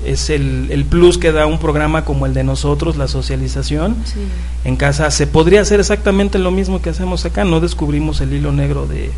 es 0.05 0.31
el, 0.31 0.69
el, 0.71 0.85
plus 0.85 1.19
que 1.19 1.33
da 1.33 1.47
un 1.47 1.59
programa 1.59 2.05
como 2.05 2.27
el 2.27 2.35
de 2.35 2.45
nosotros, 2.45 2.97
la 2.97 3.09
socialización. 3.09 3.97
Sí. 4.05 4.21
En 4.65 4.77
casa 4.77 5.11
se 5.11 5.27
podría 5.27 5.61
hacer 5.61 5.81
exactamente 5.81 6.39
lo 6.39 6.51
mismo 6.51 6.81
que 6.83 6.91
hacemos 6.91 7.25
acá, 7.25 7.45
no 7.45 7.61
descubrimos 7.61 8.21
el 8.21 8.33
hilo 8.33 8.53
negro 8.53 8.87
de, 8.87 9.11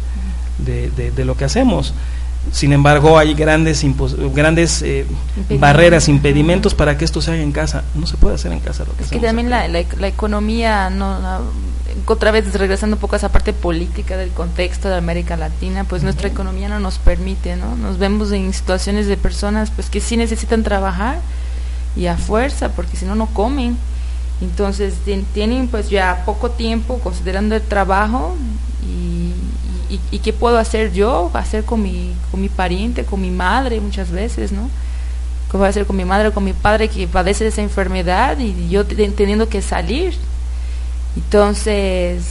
de, 0.59 0.91
de, 0.91 1.11
de 1.11 1.25
lo 1.25 1.37
que 1.37 1.45
hacemos. 1.45 1.95
Sin 2.53 2.73
embargo, 2.73 3.19
hay 3.19 3.35
grandes, 3.35 3.85
grandes 4.35 4.83
eh, 4.83 5.07
impedimentos. 5.37 5.61
barreras, 5.61 6.09
impedimentos 6.09 6.75
para 6.75 6.97
que 6.97 7.05
esto 7.05 7.21
se 7.21 7.33
haga 7.33 7.43
en 7.43 7.53
casa. 7.53 7.85
No 7.95 8.07
se 8.07 8.17
puede 8.17 8.35
hacer 8.35 8.51
en 8.51 8.61
casa 8.61 8.85
lo 8.85 8.97
que 8.97 9.05
Es 9.05 9.11
que 9.11 9.21
también 9.21 9.51
la, 9.51 9.69
la, 9.69 9.85
la, 9.99 10.09
economía, 10.09 10.89
no, 10.91 11.21
no, 11.21 11.41
otra 12.07 12.31
vez 12.31 12.53
regresando 12.55 12.97
un 12.97 13.01
poco 13.01 13.15
a 13.15 13.19
esa 13.19 13.31
parte 13.31 13.53
política 13.53 14.17
del 14.17 14.31
contexto 14.31 14.89
de 14.89 14.97
América 14.97 15.37
Latina, 15.37 15.85
pues 15.85 16.01
uh 16.01 16.03
-huh. 16.03 16.05
nuestra 16.07 16.29
economía 16.29 16.69
no 16.69 16.81
nos 16.81 16.99
permite, 16.99 17.57
¿no? 17.57 17.77
Nos 17.77 17.99
vemos 17.99 18.33
en 18.33 18.53
situaciones 18.53 19.07
de 19.07 19.17
personas 19.17 19.71
pues 19.71 19.91
que 19.91 20.01
sí 20.01 20.17
necesitan 20.17 20.63
trabajar 20.63 21.19
y 21.97 22.07
a 22.07 22.17
fuerza, 22.17 22.71
porque 22.71 22.97
si 22.97 23.05
no, 23.05 23.15
no 23.15 23.27
comen. 23.27 23.77
Entonces 24.41 24.95
tienen 25.35 25.69
pues 25.69 25.91
ya 25.91 26.23
poco 26.25 26.51
tiempo 26.51 26.99
considerando 27.01 27.55
el 27.55 27.63
trabajo 27.63 28.37
y 28.83 29.35
y, 29.91 30.01
y, 30.13 30.19
qué 30.21 30.33
puedo 30.33 30.57
hacer 30.57 30.93
yo, 30.93 31.31
hacer 31.35 31.65
con 31.65 31.83
mi, 31.83 32.15
con 32.31 32.41
mi 32.41 32.49
pariente, 32.49 33.05
con 33.05 33.21
mi 33.21 33.31
madre 33.31 33.81
muchas 33.81 34.11
veces, 34.11 34.53
¿no? 34.53 34.71
¿Qué 35.51 35.57
voy 35.57 35.67
a 35.67 35.71
hacer 35.71 35.85
con 35.85 35.97
mi 35.97 36.05
madre, 36.05 36.31
con 36.31 36.45
mi 36.45 36.53
padre 36.53 36.89
que 36.89 37.09
padece 37.09 37.49
esa 37.49 37.61
enfermedad 37.61 38.39
y 38.39 38.69
yo 38.69 38.87
teniendo 38.87 39.49
que 39.49 39.61
salir? 39.61 40.15
Entonces, 41.17 42.23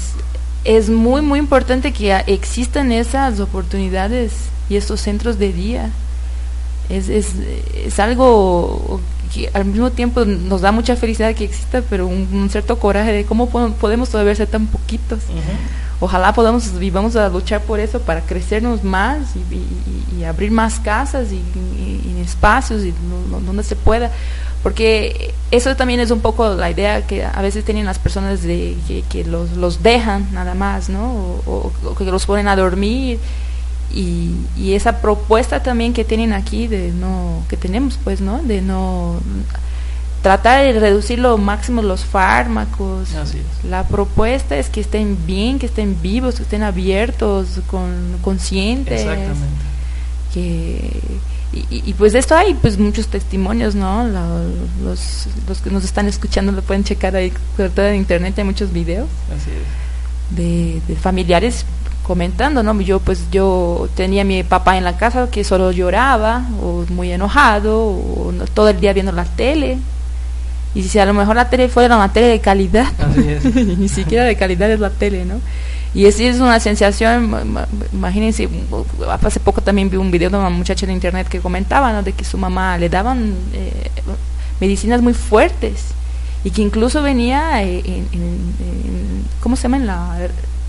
es 0.63 0.89
muy, 0.89 1.21
muy 1.21 1.39
importante 1.39 1.93
que 1.93 2.13
existan 2.27 2.91
esas 2.91 3.39
oportunidades 3.39 4.33
y 4.69 4.75
estos 4.75 5.01
centros 5.01 5.39
de 5.39 5.53
día. 5.53 5.89
Es, 6.89 7.09
es, 7.09 7.33
es 7.75 7.99
algo 7.99 8.99
que 9.33 9.49
al 9.53 9.65
mismo 9.65 9.91
tiempo 9.91 10.25
nos 10.25 10.61
da 10.61 10.71
mucha 10.71 10.95
felicidad 10.95 11.33
que 11.35 11.45
exista, 11.45 11.81
pero 11.89 12.07
un, 12.07 12.27
un 12.33 12.49
cierto 12.49 12.79
coraje 12.79 13.11
de 13.11 13.25
cómo 13.25 13.49
podemos 13.49 14.09
todavía 14.09 14.35
ser 14.35 14.47
tan 14.47 14.67
poquitos. 14.67 15.19
Uh 15.29 15.33
-huh 15.33 15.79
ojalá 15.99 16.33
podamos 16.33 16.71
y 16.79 16.89
vamos 16.91 17.15
a 17.15 17.27
luchar 17.29 17.61
por 17.61 17.79
eso 17.79 17.99
para 17.99 18.21
crecernos 18.21 18.83
más 18.83 19.35
y, 19.35 19.55
y, 19.55 20.19
y 20.19 20.23
abrir 20.23 20.51
más 20.51 20.79
casas 20.79 21.31
y, 21.31 21.35
y 21.35 22.21
espacios 22.21 22.83
y 22.83 22.93
donde 23.45 23.63
se 23.63 23.75
pueda. 23.75 24.11
Porque 24.63 25.33
eso 25.51 25.75
también 25.75 25.99
es 26.01 26.11
un 26.11 26.19
poco 26.19 26.53
la 26.55 26.69
idea 26.69 27.07
que 27.07 27.23
a 27.23 27.41
veces 27.41 27.63
tienen 27.63 27.85
las 27.85 27.97
personas 27.97 28.43
de 28.43 28.75
que, 28.87 29.03
que 29.03 29.23
los, 29.23 29.51
los 29.51 29.83
dejan 29.83 30.27
nada 30.33 30.53
más 30.53 30.89
no 30.89 31.13
o, 31.13 31.41
o, 31.45 31.71
o, 31.89 31.95
que 31.95 32.03
los 32.05 32.25
ponen 32.25 32.47
a 32.49 32.57
dormir 32.57 33.19
y, 33.93 34.35
y 34.57 34.73
esa 34.73 35.01
propuesta 35.01 35.63
también 35.63 35.93
que 35.93 36.05
tienen 36.05 36.33
aquí 36.33 36.67
de 36.67 36.91
no 36.91 37.43
que 37.49 37.57
tenemos 37.57 37.97
pues 38.03 38.21
no 38.21 38.39
de 38.43 38.61
no 38.61 39.19
tratar 40.21 40.65
de 40.65 40.79
reducir 40.79 41.19
lo 41.19 41.37
máximo 41.37 41.81
los 41.81 42.03
fármacos. 42.03 43.09
La 43.63 43.87
propuesta 43.87 44.57
es 44.57 44.69
que 44.69 44.81
estén 44.81 45.17
bien, 45.25 45.59
que 45.59 45.65
estén 45.65 46.01
vivos, 46.01 46.35
que 46.35 46.43
estén 46.43 46.63
abiertos, 46.63 47.61
con 47.67 48.17
conscientes. 48.21 49.01
Exactamente. 49.01 49.47
Que 50.33 51.01
y, 51.51 51.65
y, 51.89 51.93
pues 51.93 52.13
de 52.13 52.19
esto 52.19 52.35
hay 52.35 52.53
pues 52.53 52.77
muchos 52.77 53.07
testimonios, 53.07 53.73
¿no? 53.73 54.07
Los, 54.83 55.27
los 55.47 55.61
que 55.61 55.71
nos 55.71 55.83
están 55.83 56.07
escuchando 56.07 56.51
lo 56.51 56.61
pueden 56.61 56.83
checar 56.83 57.15
ahí, 57.15 57.33
sobre 57.57 57.69
todo 57.69 57.87
en 57.87 57.95
internet 57.95 58.37
hay 58.37 58.43
muchos 58.43 58.71
videos 58.71 59.07
Así 59.35 59.49
es. 59.49 60.37
De, 60.37 60.79
de 60.87 60.95
familiares 60.95 61.65
comentando, 62.09 62.63
¿no? 62.63 62.73
Yo 62.81 62.99
pues 62.99 63.29
yo 63.31 63.87
tenía 63.95 64.23
a 64.23 64.25
mi 64.25 64.41
papá 64.43 64.77
en 64.77 64.83
la 64.83 64.97
casa 64.97 65.29
que 65.29 65.43
solo 65.43 65.71
lloraba 65.71 66.43
o 66.61 66.83
muy 66.89 67.11
enojado 67.11 67.77
o 67.79 68.33
todo 68.55 68.69
el 68.69 68.79
día 68.79 68.93
viendo 68.93 69.11
la 69.11 69.25
tele. 69.25 69.77
Y 70.73 70.81
si 70.83 70.97
a 70.99 71.05
lo 71.05 71.13
mejor 71.13 71.35
la 71.35 71.49
tele 71.51 71.69
fuera 71.69 71.95
una 71.95 72.11
tele 72.11 72.27
de 72.27 72.39
calidad, 72.41 72.87
es. 73.17 73.45
ni 73.77 73.87
siquiera 73.87 74.23
de 74.25 74.35
calidad 74.35 74.69
es 74.71 74.79
la 74.79 74.89
tele, 74.89 75.23
¿no? 75.23 75.35
Y 75.93 76.07
así 76.07 76.25
es 76.25 76.39
una 76.39 76.59
sensación, 76.59 77.29
ma- 77.29 77.45
ma- 77.45 77.67
imagínense, 77.93 78.49
hace 79.21 79.39
poco 79.39 79.61
también 79.61 79.89
vi 79.89 79.97
un 79.97 80.09
video 80.11 80.29
de 80.31 80.37
una 80.37 80.49
muchacha 80.49 80.85
de 80.87 80.93
internet 80.93 81.27
que 81.27 81.39
comentaba, 81.39 81.93
¿no? 81.93 82.01
De 82.03 82.13
que 82.13 82.25
su 82.25 82.37
mamá 82.37 82.77
le 82.79 82.89
daban 82.89 83.33
eh, 83.53 83.89
medicinas 84.59 85.01
muy 85.01 85.13
fuertes 85.13 85.85
y 86.43 86.49
que 86.51 86.61
incluso 86.61 87.01
venía 87.03 87.63
eh, 87.63 87.81
en, 87.85 88.07
en- 88.11 88.53
en- 88.59 89.23
¿cómo 89.41 89.55
se 89.55 89.63
llama? 89.63 89.77
En 89.77 89.87
la, 89.87 90.17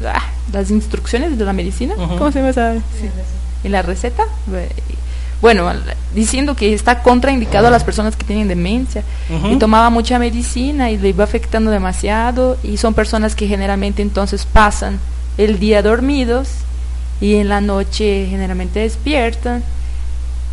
ah, 0.06 0.22
las 0.52 0.70
instrucciones 0.70 1.38
de 1.38 1.44
la 1.44 1.52
medicina, 1.52 1.94
Ujú. 1.96 2.16
¿cómo 2.16 2.32
se 2.32 2.38
llama 2.38 2.50
esa? 2.50 2.74
En 3.64 3.72
la 3.72 3.82
receta. 3.82 4.24
Bueno, 5.40 5.70
diciendo 6.14 6.54
que 6.54 6.74
está 6.74 7.02
contraindicado 7.02 7.68
a 7.68 7.70
las 7.70 7.82
personas 7.82 8.14
que 8.14 8.24
tienen 8.24 8.46
demencia 8.48 9.02
y 9.50 9.56
tomaba 9.56 9.88
mucha 9.88 10.18
medicina 10.18 10.90
y 10.90 10.98
le 10.98 11.10
iba 11.10 11.24
afectando 11.24 11.70
demasiado 11.70 12.58
y 12.62 12.76
son 12.76 12.92
personas 12.92 13.34
que 13.34 13.46
generalmente 13.46 14.02
entonces 14.02 14.44
pasan 14.44 14.98
el 15.38 15.58
día 15.58 15.82
dormidos 15.82 16.48
y 17.22 17.36
en 17.36 17.48
la 17.48 17.60
noche 17.62 18.26
generalmente 18.28 18.80
despiertan 18.80 19.62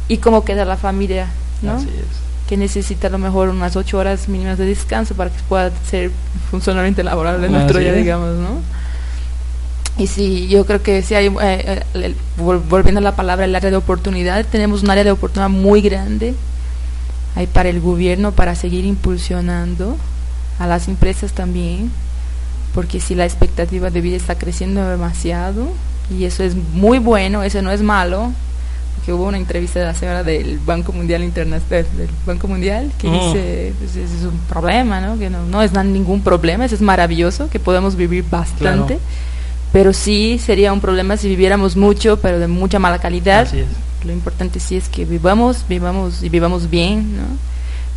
y 0.08 0.18
cómo 0.18 0.46
queda 0.46 0.64
la 0.64 0.78
familia, 0.78 1.28
¿no? 1.62 1.74
Así 1.74 1.90
es. 1.90 2.48
Que 2.48 2.56
necesita 2.56 3.08
a 3.08 3.10
lo 3.10 3.18
mejor 3.18 3.50
unas 3.50 3.76
ocho 3.76 3.98
horas 3.98 4.30
mínimas 4.30 4.58
de 4.58 4.66
descanso 4.66 5.16
para 5.16 5.30
que 5.30 5.42
pueda 5.50 5.72
ser 5.90 6.12
funcionalmente 6.50 7.04
laboral 7.04 7.42
de 7.42 7.50
nuestro 7.50 7.80
día, 7.80 7.92
digamos, 7.92 8.38
¿no? 8.38 8.62
Y 9.98 10.08
sí, 10.08 10.48
yo 10.48 10.66
creo 10.66 10.82
que 10.84 11.02
sí 11.02 11.16
hay, 11.16 11.28
eh, 11.28 11.84
eh, 11.96 12.16
volviendo 12.70 13.00
a 13.00 13.04
la 13.04 13.16
palabra, 13.16 13.46
el 13.46 13.56
área 13.56 13.72
de 13.72 13.78
oportunidad, 13.78 14.46
tenemos 14.46 14.84
un 14.84 14.90
área 14.92 15.04
de 15.04 15.12
oportunidad 15.12 15.50
muy 15.50 15.82
grande 15.82 16.36
hay 17.38 17.46
para 17.46 17.70
el 17.70 17.80
gobierno 17.80 18.32
para 18.32 18.56
seguir 18.56 18.84
impulsionando 18.84 19.96
a 20.58 20.66
las 20.66 20.88
empresas 20.88 21.34
también, 21.34 21.92
porque 22.74 23.00
si 23.00 23.14
la 23.14 23.26
expectativa 23.26 23.92
de 23.92 24.02
vida 24.02 24.16
está 24.16 24.40
creciendo 24.40 24.84
demasiado, 24.90 25.68
y 26.10 26.26
eso 26.26 26.44
es 26.44 26.56
muy 26.56 26.98
bueno, 26.98 27.44
eso 27.44 27.62
no 27.62 27.72
es 27.72 27.84
malo, 27.84 28.32
porque 28.96 29.14
hubo 29.14 29.26
una 29.26 29.38
entrevista 29.38 29.80
de 29.80 29.86
la 29.86 29.94
señora 29.94 30.24
del 30.24 30.58
Banco 30.58 30.94
Mundial 30.94 31.24
Internacional, 31.24 31.86
del 31.96 32.10
Banco 32.26 32.48
Mundial, 32.48 32.92
que 32.98 33.08
Mm. 33.08 33.14
dice, 33.14 33.74
pues, 33.78 33.96
es 33.96 34.24
un 34.24 34.40
problema, 34.50 35.00
¿no? 35.00 35.20
Que 35.20 35.30
no, 35.30 35.46
no 35.46 35.62
es 35.62 35.72
ningún 35.74 36.22
problema, 36.22 36.66
eso 36.66 36.74
es 36.74 36.82
maravilloso, 36.82 37.52
que 37.52 37.60
podemos 37.60 37.96
vivir 37.96 38.26
bastante. 38.28 38.96
Claro. 38.96 39.02
Pero 39.78 39.94
sí 39.94 40.40
sería 40.44 40.74
un 40.74 40.82
problema 40.82 41.18
si 41.18 41.30
viviéramos 41.30 41.76
mucho, 41.78 42.18
pero 42.20 42.40
de 42.40 42.48
mucha 42.48 42.80
mala 42.80 42.98
calidad. 42.98 43.42
Así 43.42 43.60
es. 43.60 43.68
Lo 44.04 44.12
importante 44.12 44.60
sí 44.60 44.76
es 44.76 44.90
que 44.90 45.06
vivamos, 45.06 45.66
vivamos 45.70 46.24
y 46.24 46.30
vivamos 46.30 46.72
bien, 46.72 47.16
¿no? 47.16 47.26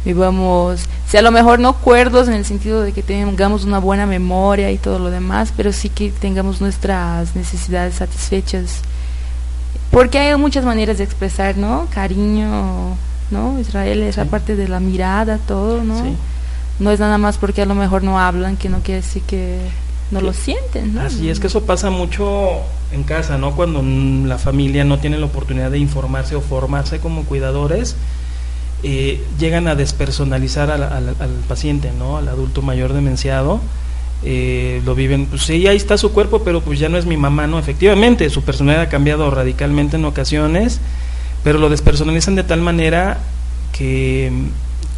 Vivamos, 0.05 0.83
si 1.09 1.16
a 1.16 1.22
lo 1.22 1.31
mejor 1.31 1.59
no 1.59 1.72
cuerdos 1.72 2.28
en 2.28 2.35
el 2.35 2.45
sentido 2.45 2.83
de 2.83 2.93
que 2.93 3.03
tengamos 3.03 3.64
una 3.64 3.78
buena 3.78 4.05
memoria 4.05 4.70
y 4.70 4.76
todo 4.76 4.99
lo 4.99 5.11
demás, 5.11 5.55
pero 5.57 5.72
sí 5.72 5.89
que 5.89 6.11
tengamos 6.11 6.61
nuestras 6.61 7.35
necesidades 7.35 7.95
satisfechas. 7.95 8.83
Porque 9.91 10.18
hay 10.18 10.37
muchas 10.37 10.66
maneras 10.66 10.99
de 10.99 11.05
expresar, 11.05 11.57
¿no? 11.57 11.87
Cariño, 11.95 12.95
¿no? 13.31 13.59
Israel 13.59 14.03
es 14.03 14.16
Sí. 14.16 14.20
aparte 14.20 14.55
de 14.55 14.68
la 14.68 14.81
mirada, 14.81 15.39
todo, 15.49 15.83
¿no? 15.83 15.97
Sí. 16.03 16.14
No 16.78 16.91
es 16.91 17.01
nada 17.01 17.16
más 17.16 17.39
porque 17.39 17.62
a 17.62 17.66
lo 17.66 17.74
mejor 17.74 18.03
no 18.03 18.20
hablan, 18.20 18.59
que 18.59 18.68
no 18.68 18.81
quiere 18.81 19.01
decir 19.01 19.22
que 19.22 19.59
no 20.11 20.21
lo 20.21 20.33
sienten, 20.33 20.95
¿no? 20.95 21.03
Así 21.03 21.29
es 21.31 21.39
que 21.41 21.47
eso 21.47 21.63
pasa 21.65 21.91
mucho 21.91 22.51
en 22.93 23.05
casa, 23.05 23.39
¿no? 23.39 23.53
Cuando 23.55 23.83
mm, 23.83 24.27
la 24.27 24.39
familia 24.39 24.85
no 24.85 24.99
tiene 24.99 25.19
la 25.19 25.27
oportunidad 25.27 25.71
de 25.71 25.79
informarse 25.79 26.35
o 26.37 26.41
formarse 26.41 26.99
como 26.99 27.25
cuidadores, 27.25 27.97
eh, 28.83 29.23
llegan 29.39 29.69
a 29.69 29.75
despersonalizar 29.75 30.71
al, 30.71 30.83
al- 30.83 31.17
al 31.21 31.31
paciente, 31.49 31.91
¿no? 31.99 32.17
Al 32.17 32.29
adulto 32.29 32.63
mayor 32.63 32.93
demenciado. 32.93 33.61
eh, 34.23 34.83
lo 34.85 34.95
viven, 34.95 35.27
pues 35.27 35.43
sí, 35.43 35.67
ahí 35.67 35.77
está 35.77 35.97
su 35.97 36.13
cuerpo, 36.13 36.43
pero 36.45 36.61
pues 36.61 36.79
ya 36.79 36.89
no 36.91 36.99
es 36.99 37.07
mi 37.07 37.17
mamá, 37.17 37.47
¿no? 37.47 37.59
Efectivamente, 37.59 38.29
su 38.29 38.43
personalidad 38.43 38.83
ha 38.85 38.89
cambiado 38.91 39.31
radicalmente 39.31 39.97
en 39.97 40.05
ocasiones, 40.05 40.79
pero 41.43 41.59
lo 41.59 41.71
despersonalizan 41.71 42.35
de 42.35 42.45
tal 42.45 42.61
manera 42.61 43.19
que, 43.73 44.31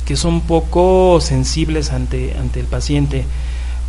que 0.07 0.17
son 0.17 0.41
poco 0.41 1.21
sensibles 1.21 1.91
ante, 1.93 2.35
ante 2.37 2.59
el 2.61 2.67
paciente. 2.67 3.25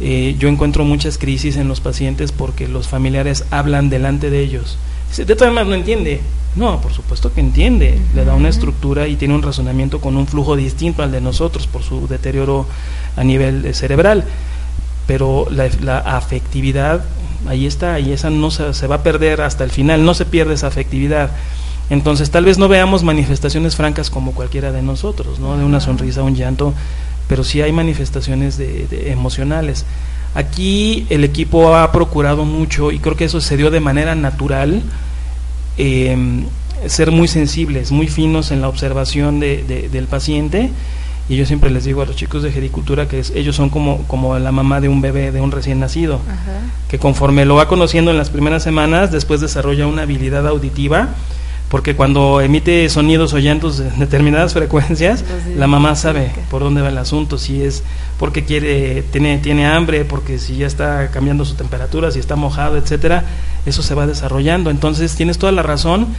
Eh, 0.06 0.36
yo 0.38 0.50
encuentro 0.50 0.84
muchas 0.84 1.18
crisis 1.18 1.56
en 1.56 1.70
los 1.70 1.80
pacientes 1.80 2.34
porque 2.34 2.68
los 2.68 2.90
familiares 2.90 3.46
hablan 3.52 3.90
delante 3.90 4.30
de 4.30 4.42
ellos. 4.42 4.78
Dice, 5.08 5.24
de 5.24 5.34
todas 5.38 5.54
maneras 5.54 5.70
no 5.70 5.76
entiende. 5.76 6.20
No, 6.58 6.82
por 6.82 6.92
supuesto 6.92 7.34
que 7.34 7.40
entiende. 7.40 7.98
Le 8.14 8.26
da 8.26 8.34
una 8.36 8.50
estructura 8.50 9.08
y 9.08 9.16
tiene 9.16 9.34
un 9.34 9.42
razonamiento 9.42 10.02
con 10.02 10.18
un 10.18 10.28
flujo 10.28 10.58
distinto 10.58 11.04
al 11.04 11.12
de 11.14 11.22
nosotros 11.22 11.68
por 11.68 11.84
su 11.84 12.06
deterioro 12.10 12.68
a 13.16 13.24
nivel 13.24 13.66
eh, 13.66 13.74
cerebral. 13.74 14.26
Pero 15.08 15.48
la, 15.50 15.70
la 15.82 16.00
afectividad, 16.00 17.06
ahí 17.48 17.66
está, 17.66 17.98
y 18.02 18.12
esa 18.12 18.30
no 18.30 18.52
se, 18.52 18.74
se 18.74 18.88
va 18.88 18.96
a 18.96 19.04
perder 19.04 19.40
hasta 19.40 19.64
el 19.64 19.72
final, 19.72 20.04
no 20.04 20.14
se 20.14 20.26
pierde 20.26 20.56
esa 20.56 20.68
afectividad. 20.68 21.32
Entonces 21.90 22.30
tal 22.30 22.44
vez 22.44 22.58
no 22.58 22.68
veamos 22.68 23.04
manifestaciones 23.04 23.76
francas 23.78 24.10
como 24.10 24.34
cualquiera 24.34 24.72
de 24.72 24.82
nosotros, 24.82 25.40
¿no? 25.40 25.58
De 25.58 25.64
una 25.64 25.80
sonrisa, 25.80 26.24
un 26.24 26.36
llanto, 26.36 26.74
pero 27.28 27.44
sí 27.44 27.62
hay 27.62 27.72
manifestaciones 27.72 28.58
de, 28.58 28.88
de 28.88 29.12
emocionales. 29.12 29.86
Aquí 30.36 31.06
el 31.10 31.24
equipo 31.24 31.76
ha 31.76 31.92
procurado 31.92 32.44
mucho 32.46 32.92
y 32.92 33.00
creo 33.00 33.16
que 33.16 33.26
eso 33.26 33.40
se 33.42 33.56
dio 33.58 33.70
de 33.72 33.80
manera 33.80 34.16
natural, 34.16 34.82
eh, 35.78 36.18
ser 36.88 37.12
muy 37.12 37.28
sensibles, 37.28 37.92
muy 37.92 38.08
finos 38.08 38.52
en 38.52 38.62
la 38.62 38.68
observación 38.68 39.40
de- 39.40 39.64
de- 39.64 39.90
del 39.90 40.06
paciente. 40.08 40.70
Y 41.30 41.38
yo 41.38 41.46
siempre 41.46 41.70
les 41.70 41.86
digo 41.86 42.02
a 42.02 42.06
los 42.06 42.18
chicos 42.18 42.44
de 42.44 42.52
gericultura 42.52 43.08
que 43.08 43.20
es- 43.20 43.32
ellos 43.34 43.56
son 43.56 43.70
como, 43.70 44.00
como 44.08 44.38
la 44.40 44.52
mamá 44.52 44.82
de 44.82 44.90
un 44.90 45.00
bebé, 45.00 45.32
de 45.32 45.40
un 45.40 45.52
recién 45.52 45.80
nacido 45.80 46.16
Ajá. 46.28 46.60
que 46.90 47.00
conforme 47.00 47.46
lo 47.46 47.56
va 47.56 47.70
conociendo 47.70 48.12
en 48.12 48.18
las 48.18 48.30
primeras 48.30 48.62
semanas, 48.64 49.12
después 49.12 49.40
desarrolla 49.40 49.88
una 49.88 50.02
habilidad 50.02 50.46
auditiva, 50.48 51.10
porque 51.74 51.96
cuando 51.96 52.40
emite 52.40 52.88
sonidos 52.88 53.34
o 53.34 53.40
llantos 53.40 53.80
en 53.80 53.98
determinadas 53.98 54.54
frecuencias, 54.60 55.26
la 55.58 55.66
mamá 55.66 55.96
sabe 55.96 56.32
por 56.52 56.62
dónde 56.62 56.84
va 56.84 56.90
el 56.90 56.98
asunto, 57.00 57.40
si 57.40 57.64
es 57.64 57.82
porque 58.20 58.46
quiere, 58.46 59.02
tiene, 59.02 59.40
tiene 59.40 59.66
hambre, 59.66 60.06
porque 60.06 60.38
si 60.38 60.56
ya 60.58 60.68
está 60.68 61.10
cambiando 61.10 61.46
su 61.46 61.56
temperatura, 61.56 62.12
si 62.12 62.20
está 62.20 62.36
mojado, 62.36 62.78
etcétera, 62.78 63.26
eso 63.66 63.82
se 63.82 63.96
va 63.96 64.06
desarrollando. 64.06 64.70
Entonces 64.70 65.16
tienes 65.16 65.40
toda 65.40 65.52
la 65.52 65.64
razón. 65.64 66.10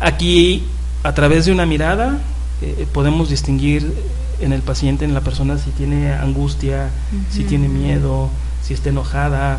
Aquí, 0.00 0.64
a 1.02 1.12
través 1.12 1.44
de 1.44 1.52
una 1.52 1.66
mirada, 1.66 2.20
eh, 2.62 2.86
podemos 2.90 3.28
distinguir 3.28 3.92
en 4.40 4.54
el 4.54 4.62
paciente, 4.62 5.04
en 5.04 5.12
la 5.12 5.20
persona, 5.20 5.58
si 5.58 5.68
tiene 5.68 6.14
angustia, 6.14 6.88
si 7.30 7.44
tiene 7.44 7.68
miedo, 7.68 8.30
si 8.62 8.72
está 8.72 8.88
enojada, 8.88 9.58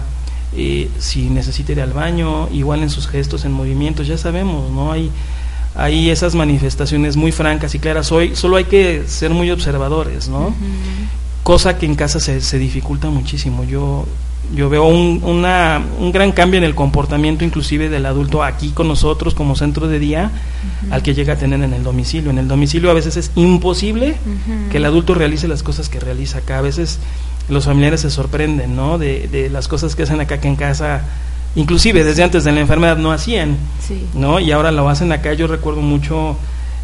eh, 0.56 0.90
si 0.98 1.30
necesita 1.30 1.72
ir 1.74 1.82
al 1.82 1.94
baño, 1.94 2.50
igual 2.52 2.82
en 2.82 2.90
sus 2.90 3.08
gestos, 3.08 3.46
en 3.46 3.52
movimientos, 3.52 4.08
ya 4.08 4.18
sabemos, 4.18 4.72
¿no? 4.72 4.92
Hay, 4.92 5.12
hay 5.76 6.10
esas 6.10 6.36
manifestaciones 6.36 7.16
muy 7.16 7.32
francas 7.32 7.76
y 7.76 7.80
claras. 7.80 8.12
Hoy 8.12 8.36
solo 8.36 8.58
hay 8.58 8.66
que 8.66 9.04
ser 9.08 9.32
muy 9.32 9.52
observadores, 9.52 10.28
¿no? 10.28 10.54
Cosa 11.44 11.78
que 11.78 11.86
en 11.86 11.96
casa 11.96 12.20
se, 12.20 12.42
se 12.42 12.58
dificulta 12.58 13.10
muchísimo. 13.10 13.64
Yo, 13.64 14.06
yo 14.56 14.70
veo 14.70 14.88
un, 14.88 15.22
una, 15.24 15.82
un 16.00 16.12
gran 16.12 16.32
cambio 16.32 16.58
en 16.58 16.64
el 16.64 16.74
comportamiento 16.74 17.46
inclusive 17.46 17.90
del 17.90 18.06
adulto 18.06 18.44
aquí 18.44 18.70
con 18.70 18.88
nosotros 18.88 19.36
como 19.36 19.56
centro 19.56 19.88
de 19.88 20.00
día 20.00 20.32
al 20.90 21.04
que 21.04 21.14
llega 21.14 21.34
a 21.34 21.38
tener 21.38 21.62
en 21.62 21.74
el 21.74 21.84
domicilio. 21.84 22.32
En 22.32 22.40
el 22.40 22.48
domicilio 22.48 22.90
a 22.90 22.94
veces 22.94 23.16
es 23.18 23.32
imposible 23.36 24.16
que 24.72 24.78
el 24.78 24.86
adulto 24.86 25.14
realice 25.14 25.48
las 25.48 25.62
cosas 25.62 25.90
que 25.90 26.00
realiza 26.00 26.40
acá. 26.40 26.58
A 26.58 26.62
veces 26.62 27.00
los 27.50 27.66
familiares 27.66 28.02
se 28.02 28.10
sorprenden, 28.12 28.76
¿no? 28.76 28.98
De, 28.98 29.28
de 29.28 29.50
las 29.50 29.68
cosas 29.68 29.96
que 29.96 30.04
hacen 30.04 30.22
acá 30.22 30.40
que 30.40 30.48
en 30.48 30.56
casa, 30.56 31.02
inclusive 31.56 32.04
desde 32.04 32.24
antes 32.24 32.44
de 32.44 32.52
la 32.52 32.60
enfermedad 32.60 32.98
no 32.98 33.12
hacían, 33.12 33.58
Sí. 33.86 34.06
¿no? 34.14 34.40
Y 34.40 34.52
ahora 34.52 34.72
lo 34.72 34.88
hacen 34.90 35.12
acá. 35.12 35.34
Yo 35.34 35.48
recuerdo 35.48 35.82
mucho 35.82 36.38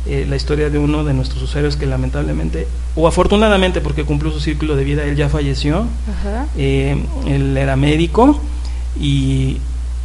eh, 0.07 0.25
la 0.27 0.35
historia 0.35 0.69
de 0.69 0.77
uno 0.79 1.03
de 1.03 1.13
nuestros 1.13 1.41
usuarios 1.43 1.75
que 1.77 1.85
lamentablemente, 1.85 2.67
o 2.95 3.07
afortunadamente 3.07 3.81
porque 3.81 4.03
cumplió 4.05 4.31
su 4.31 4.39
círculo 4.39 4.75
de 4.75 4.83
vida, 4.83 5.03
él 5.03 5.15
ya 5.15 5.29
falleció. 5.29 5.85
Ajá. 6.19 6.47
Eh, 6.57 6.97
él 7.27 7.55
era 7.57 7.75
médico 7.75 8.39
y 8.99 9.57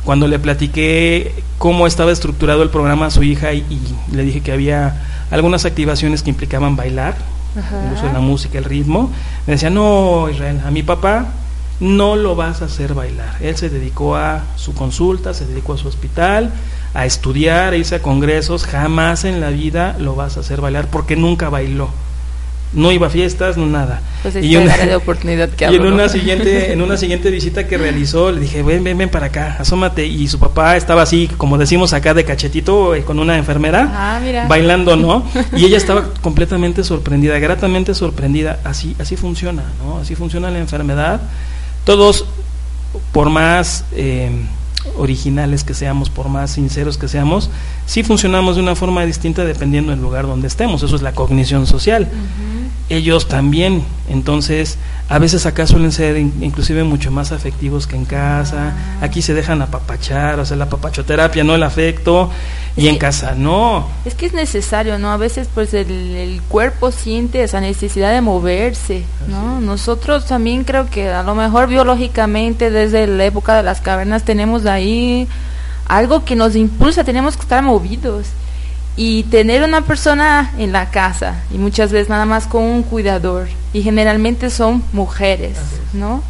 cuando 0.05 0.27
le 0.27 0.39
platiqué 0.39 1.33
cómo 1.59 1.87
estaba 1.87 2.11
estructurado 2.13 2.63
el 2.63 2.71
programa 2.71 3.07
a 3.07 3.11
su 3.11 3.23
hija 3.23 3.53
y, 3.53 3.59
y 3.71 4.15
le 4.15 4.25
dije 4.25 4.41
que 4.41 4.53
había 4.53 5.03
algunas 5.31 5.65
activaciones 5.65 6.23
que 6.23 6.31
implicaban 6.31 6.75
bailar, 6.77 7.17
Ajá. 7.59 7.87
el 7.87 7.93
uso 7.95 8.07
de 8.07 8.13
la 8.13 8.21
música, 8.21 8.59
el 8.59 8.65
ritmo, 8.65 9.11
me 9.47 9.55
decía, 9.55 9.71
no, 9.71 10.29
Israel, 10.31 10.61
a 10.65 10.71
mi 10.71 10.83
papá 10.83 11.27
no 11.81 12.15
lo 12.15 12.37
vas 12.37 12.63
a 12.63 12.67
hacer 12.67 12.95
bailar. 12.95 13.37
Él 13.41 13.57
se 13.57 13.71
dedicó 13.71 14.17
a 14.17 14.45
su 14.57 14.75
consulta, 14.75 15.35
se 15.35 15.47
dedicó 15.47 15.73
a 15.73 15.79
su 15.79 15.89
hospital, 15.89 16.53
a 16.95 17.07
estudiar, 17.07 17.73
a 17.73 17.77
irse 17.77 17.97
a 17.97 18.03
congresos, 18.03 18.65
jamás 18.65 19.25
en 19.25 19.41
la 19.41 19.49
vida 19.49 19.97
lo 19.99 20.15
vas 20.15 20.37
a 20.37 20.41
hacer 20.41 20.61
bailar 20.61 20.89
porque 20.89 21.17
nunca 21.17 21.49
bailó. 21.49 21.89
No 22.73 22.93
iba 22.93 23.09
a 23.09 23.11
fiestas, 23.11 23.57
no 23.57 23.67
nada. 23.67 24.01
Pues 24.23 24.37
y 24.43 24.55
una- 24.57 24.97
oportunidad 24.97 25.49
que 25.51 25.65
y 25.73 25.75
en 25.75 25.87
una 25.87 26.09
siguiente 26.09 26.73
en 26.73 26.81
una 26.83 26.97
siguiente 26.97 27.31
visita 27.31 27.67
que 27.67 27.77
realizó 27.79 28.31
le 28.31 28.41
dije 28.43 28.63
ven 28.63 28.85
ven 28.85 28.97
ven 28.99 29.09
para 29.09 29.27
acá 29.27 29.57
asómate 29.59 30.07
y 30.07 30.29
su 30.29 30.39
papá 30.39 30.77
estaba 30.77 31.03
así 31.03 31.29
como 31.37 31.59
decimos 31.59 31.93
acá 31.95 32.15
de 32.15 32.25
cachetito 32.25 32.95
eh, 32.95 33.03
con 33.03 33.19
una 33.19 33.37
enfermera 33.39 33.89
Ah, 33.93 34.21
mira. 34.23 34.47
bailando 34.47 34.95
no 34.97 35.25
y 35.57 35.65
ella 35.65 35.79
estaba 35.79 36.11
completamente 36.21 36.85
sorprendida 36.85 37.39
gratamente 37.39 37.95
sorprendida 37.95 38.61
así 38.63 38.95
así 38.99 39.17
funciona 39.17 39.65
no 39.83 39.99
así 39.99 40.15
funciona 40.15 40.51
la 40.51 40.59
enfermedad 40.59 41.23
todos 41.85 42.27
por 43.13 43.31
más 43.31 43.85
eh, 43.93 44.31
originales 44.97 45.63
que 45.65 45.75
seamos, 45.75 46.09
por 46.11 46.29
más 46.29 46.53
sinceros 46.53 46.97
que 46.99 47.07
seamos, 47.07 47.51
sí 47.87 48.03
funcionamos 48.03 48.57
de 48.57 48.63
una 48.63 48.75
forma 48.75 49.05
distinta 49.05 49.45
dependiendo 49.45 49.91
del 49.93 50.01
lugar 50.01 50.27
donde 50.27 50.49
estemos. 50.49 50.83
Eso 50.83 50.97
es 50.97 51.03
la 51.03 51.13
cognición 51.13 51.67
social. 51.67 52.09
Ellos 52.91 53.29
también, 53.29 53.85
entonces, 54.09 54.77
a 55.09 55.21
veces 55.21 55.47
acá 55.47 55.65
suelen 55.69 55.93
ser 55.93 56.17
in- 56.17 56.35
inclusive 56.43 56.83
mucho 56.83 57.13
más 57.13 57.31
afectivos 57.31 57.87
que 57.87 57.95
en 57.95 58.05
casa. 58.05 58.75
Aquí 59.01 59.23
se 59.23 59.33
dejan 59.33 59.63
apapachar, 59.63 60.41
o 60.41 60.45
sea, 60.45 60.57
la 60.57 60.65
apapachoterapia, 60.65 61.45
no 61.45 61.55
el 61.55 61.63
afecto, 61.63 62.31
y 62.77 62.89
en 62.89 62.99
casa 62.99 63.35
no. 63.37 63.87
Es 64.05 64.15
que 64.15 64.27
es 64.27 64.33
necesario, 64.33 64.99
¿no? 64.99 65.13
A 65.13 65.17
veces 65.17 65.49
pues 65.55 65.73
el, 65.73 65.89
el 66.17 66.43
cuerpo 66.43 66.91
siente 66.91 67.45
esa 67.45 67.61
necesidad 67.61 68.13
de 68.13 68.21
moverse, 68.23 69.05
¿no? 69.29 69.61
Nosotros 69.61 70.27
también 70.27 70.65
creo 70.65 70.91
que 70.91 71.09
a 71.11 71.23
lo 71.23 71.37
mejor 71.37 71.69
biológicamente 71.69 72.71
desde 72.73 73.07
la 73.07 73.25
época 73.25 73.55
de 73.57 73.63
las 73.63 73.81
cavernas 73.81 74.25
tenemos 74.25 74.67
ahí 74.67 75.29
algo 75.87 76.25
que 76.25 76.35
nos 76.35 76.57
impulsa, 76.57 77.05
tenemos 77.05 77.37
que 77.37 77.43
estar 77.43 77.63
movidos. 77.63 78.27
Y 79.03 79.23
tener 79.25 79.63
una 79.63 79.81
persona 79.81 80.53
en 80.59 80.73
la 80.73 80.91
casa, 80.91 81.43
y 81.51 81.57
muchas 81.57 81.91
veces 81.91 82.11
nada 82.11 82.27
más 82.27 82.47
con 82.47 82.65
un 82.65 82.83
cuidador, 82.83 83.49
y 83.73 83.81
generalmente 83.81 84.51
son 84.51 84.83
mujeres, 84.93 85.57
¿no? 85.95 86.23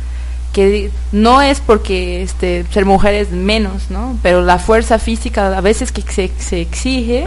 que 0.53 0.91
no 1.12 1.43
es 1.43 1.61
porque 1.61 2.23
este 2.23 2.64
ser 2.73 2.85
mujer 2.85 3.14
es 3.14 3.31
menos, 3.31 3.91
¿no? 3.91 4.18
Pero 4.23 4.43
la 4.43 4.59
fuerza 4.59 4.99
física 4.99 5.57
a 5.57 5.61
veces 5.61 5.93
que 5.93 6.03
se, 6.03 6.31
se 6.39 6.61
exige 6.61 7.25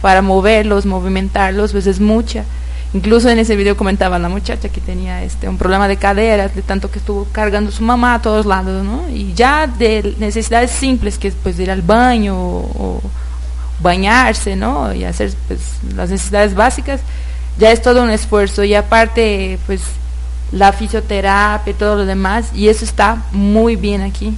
para 0.00 0.22
moverlos, 0.22 0.86
movimentarlos, 0.86 1.72
pues 1.72 1.86
es 1.86 2.00
mucha. 2.00 2.44
Incluso 2.92 3.28
en 3.28 3.40
ese 3.40 3.56
video 3.56 3.76
comentaba 3.76 4.20
la 4.20 4.28
muchacha 4.28 4.68
que 4.68 4.80
tenía 4.80 5.24
este 5.24 5.48
un 5.48 5.58
problema 5.58 5.88
de 5.88 5.96
caderas, 5.96 6.54
de 6.54 6.62
tanto 6.62 6.92
que 6.92 7.00
estuvo 7.00 7.26
cargando 7.32 7.72
su 7.72 7.82
mamá 7.82 8.14
a 8.14 8.22
todos 8.22 8.46
lados, 8.46 8.84
¿no? 8.84 9.08
Y 9.08 9.32
ya 9.34 9.66
de 9.66 10.14
necesidades 10.18 10.70
simples, 10.70 11.18
que 11.18 11.28
es 11.28 11.34
pues 11.42 11.58
ir 11.58 11.72
al 11.72 11.82
baño 11.82 12.36
o 12.36 13.00
bañarse, 13.80 14.56
¿no? 14.56 14.92
Y 14.92 15.04
hacer 15.04 15.32
pues 15.48 15.60
las 15.94 16.10
necesidades 16.10 16.54
básicas, 16.54 17.00
ya 17.58 17.70
es 17.70 17.82
todo 17.82 18.02
un 18.02 18.10
esfuerzo. 18.10 18.64
Y 18.64 18.74
aparte, 18.74 19.58
pues 19.66 19.80
la 20.52 20.72
fisioterapia 20.72 21.70
y 21.70 21.74
todo 21.74 21.96
lo 21.96 22.04
demás, 22.06 22.50
y 22.54 22.68
eso 22.68 22.84
está 22.84 23.24
muy 23.32 23.76
bien 23.76 24.02
aquí, 24.02 24.34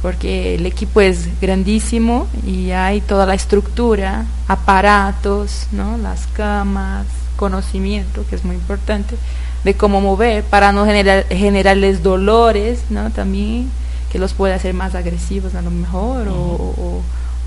porque 0.00 0.56
el 0.56 0.66
equipo 0.66 1.00
es 1.00 1.28
grandísimo 1.40 2.26
y 2.46 2.72
hay 2.72 3.00
toda 3.00 3.26
la 3.26 3.34
estructura, 3.34 4.24
aparatos, 4.48 5.66
¿no? 5.70 5.96
las 5.98 6.26
camas, 6.34 7.06
conocimiento, 7.36 8.24
que 8.28 8.34
es 8.36 8.44
muy 8.44 8.56
importante, 8.56 9.16
de 9.62 9.74
cómo 9.74 10.00
mover 10.00 10.42
para 10.42 10.72
no 10.72 10.84
generar, 10.84 11.26
generarles 11.28 12.02
dolores, 12.02 12.80
¿no? 12.90 13.10
también 13.10 13.70
que 14.10 14.18
los 14.18 14.32
puede 14.34 14.54
hacer 14.54 14.74
más 14.74 14.94
agresivos 14.96 15.54
a 15.54 15.62
lo 15.62 15.70
mejor 15.70 16.26
o, 16.28 16.34
o- 16.34 17.02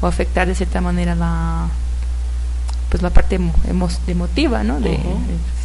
o 0.05 0.07
afectar 0.07 0.47
de 0.47 0.55
cierta 0.55 0.79
manera 0.81 1.15
la 1.15 1.67
pues 2.89 3.01
la 3.01 3.09
parte 3.09 3.39
emo- 3.39 3.53
emo- 3.67 3.89
emotiva, 4.07 4.63
¿no? 4.63 4.79
De, 4.79 4.91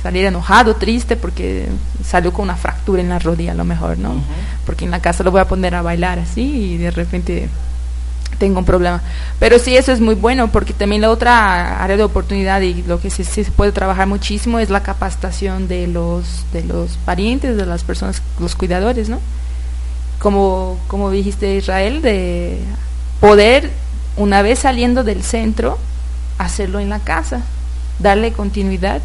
salir 0.03 0.25
enojado, 0.25 0.77
triste 0.77 1.15
porque 1.17 1.69
salió 2.03 2.33
con 2.33 2.45
una 2.45 2.57
fractura 2.57 3.03
en 3.03 3.11
la 3.11 3.19
rodilla 3.19 3.53
a 3.53 3.55
lo 3.55 3.65
mejor, 3.65 3.99
¿no? 3.99 4.15
Porque 4.65 4.87
en 4.87 4.91
la 4.91 5.01
casa 5.01 5.23
lo 5.23 5.31
voy 5.31 5.43
a 5.43 5.47
poner 5.49 5.75
a 5.75 5.83
bailar 5.83 6.19
así 6.19 6.41
y 6.41 6.77
de 6.79 6.91
repente 6.91 7.49
tengo 8.39 8.59
un 8.61 8.65
problema. 8.65 9.03
Pero 9.39 9.59
sí, 9.59 9.77
eso 9.77 9.93
es 9.93 10.01
muy 10.01 10.15
bueno 10.15 10.49
porque 10.51 10.73
también 10.73 11.03
la 11.03 11.11
otra 11.11 11.83
área 11.85 11.99
de 11.99 12.03
oportunidad 12.03 12.63
y 12.63 12.83
lo 12.85 12.99
que 12.99 13.11
sí, 13.11 13.23
sí 13.25 13.45
se 13.45 13.51
puede 13.51 13.73
trabajar 13.73 14.07
muchísimo 14.07 14.59
es 14.59 14.71
la 14.71 14.83
capacitación 14.83 15.69
de 15.69 15.87
los 15.87 16.47
de 16.55 16.65
los 16.65 16.97
parientes, 17.05 17.59
de 17.59 17.67
las 17.67 17.85
personas, 17.85 18.23
los 18.41 18.55
cuidadores, 18.57 19.11
¿no? 19.11 19.21
Como 20.19 20.79
como 20.89 21.11
dijiste 21.11 21.57
Israel 21.57 22.01
de 22.01 22.59
poder 23.21 23.71
una 24.17 24.43
vez 24.43 24.61
saliendo 24.61 25.05
del 25.05 25.23
centro 25.23 25.79
hacerlo 26.39 26.81
en 26.81 26.89
la 26.89 27.01
casa, 27.01 27.43
darle 27.99 28.33
continuidad. 28.33 29.01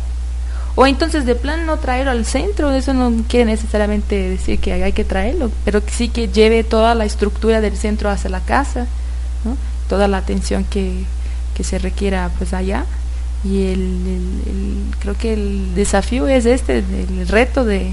O 0.78 0.86
entonces 0.86 1.26
de 1.26 1.36
plan 1.36 1.66
no 1.66 1.78
traerlo 1.78 2.12
al 2.12 2.26
centro, 2.26 2.72
eso 2.72 2.94
no 2.94 3.12
quiere 3.30 3.46
necesariamente 3.46 4.30
decir 4.30 4.60
que 4.60 4.74
hay 4.74 4.92
que 4.92 5.06
traerlo, 5.06 5.50
pero 5.64 5.84
que 5.86 5.92
sí 5.92 6.10
que 6.10 6.28
lleve 6.28 6.64
toda 6.66 6.96
la 6.96 7.06
estructura 7.06 7.62
del 7.62 7.78
centro 7.78 8.10
hacia 8.10 8.30
la 8.30 8.42
casa, 8.42 8.86
¿no? 9.46 9.56
toda 9.88 10.08
la 10.10 10.18
atención 10.18 10.66
que, 10.66 11.04
que 11.56 11.64
se 11.64 11.80
requiera 11.80 12.30
pues 12.38 12.54
allá. 12.54 12.86
Y 13.46 13.68
el, 13.68 13.80
el- 13.80 14.42
el- 14.48 14.96
creo 15.00 15.16
que 15.18 15.34
el 15.34 15.76
desafío 15.76 16.28
es 16.28 16.46
este, 16.46 16.80
el 16.80 17.28
reto 17.28 17.64
de 17.64 17.92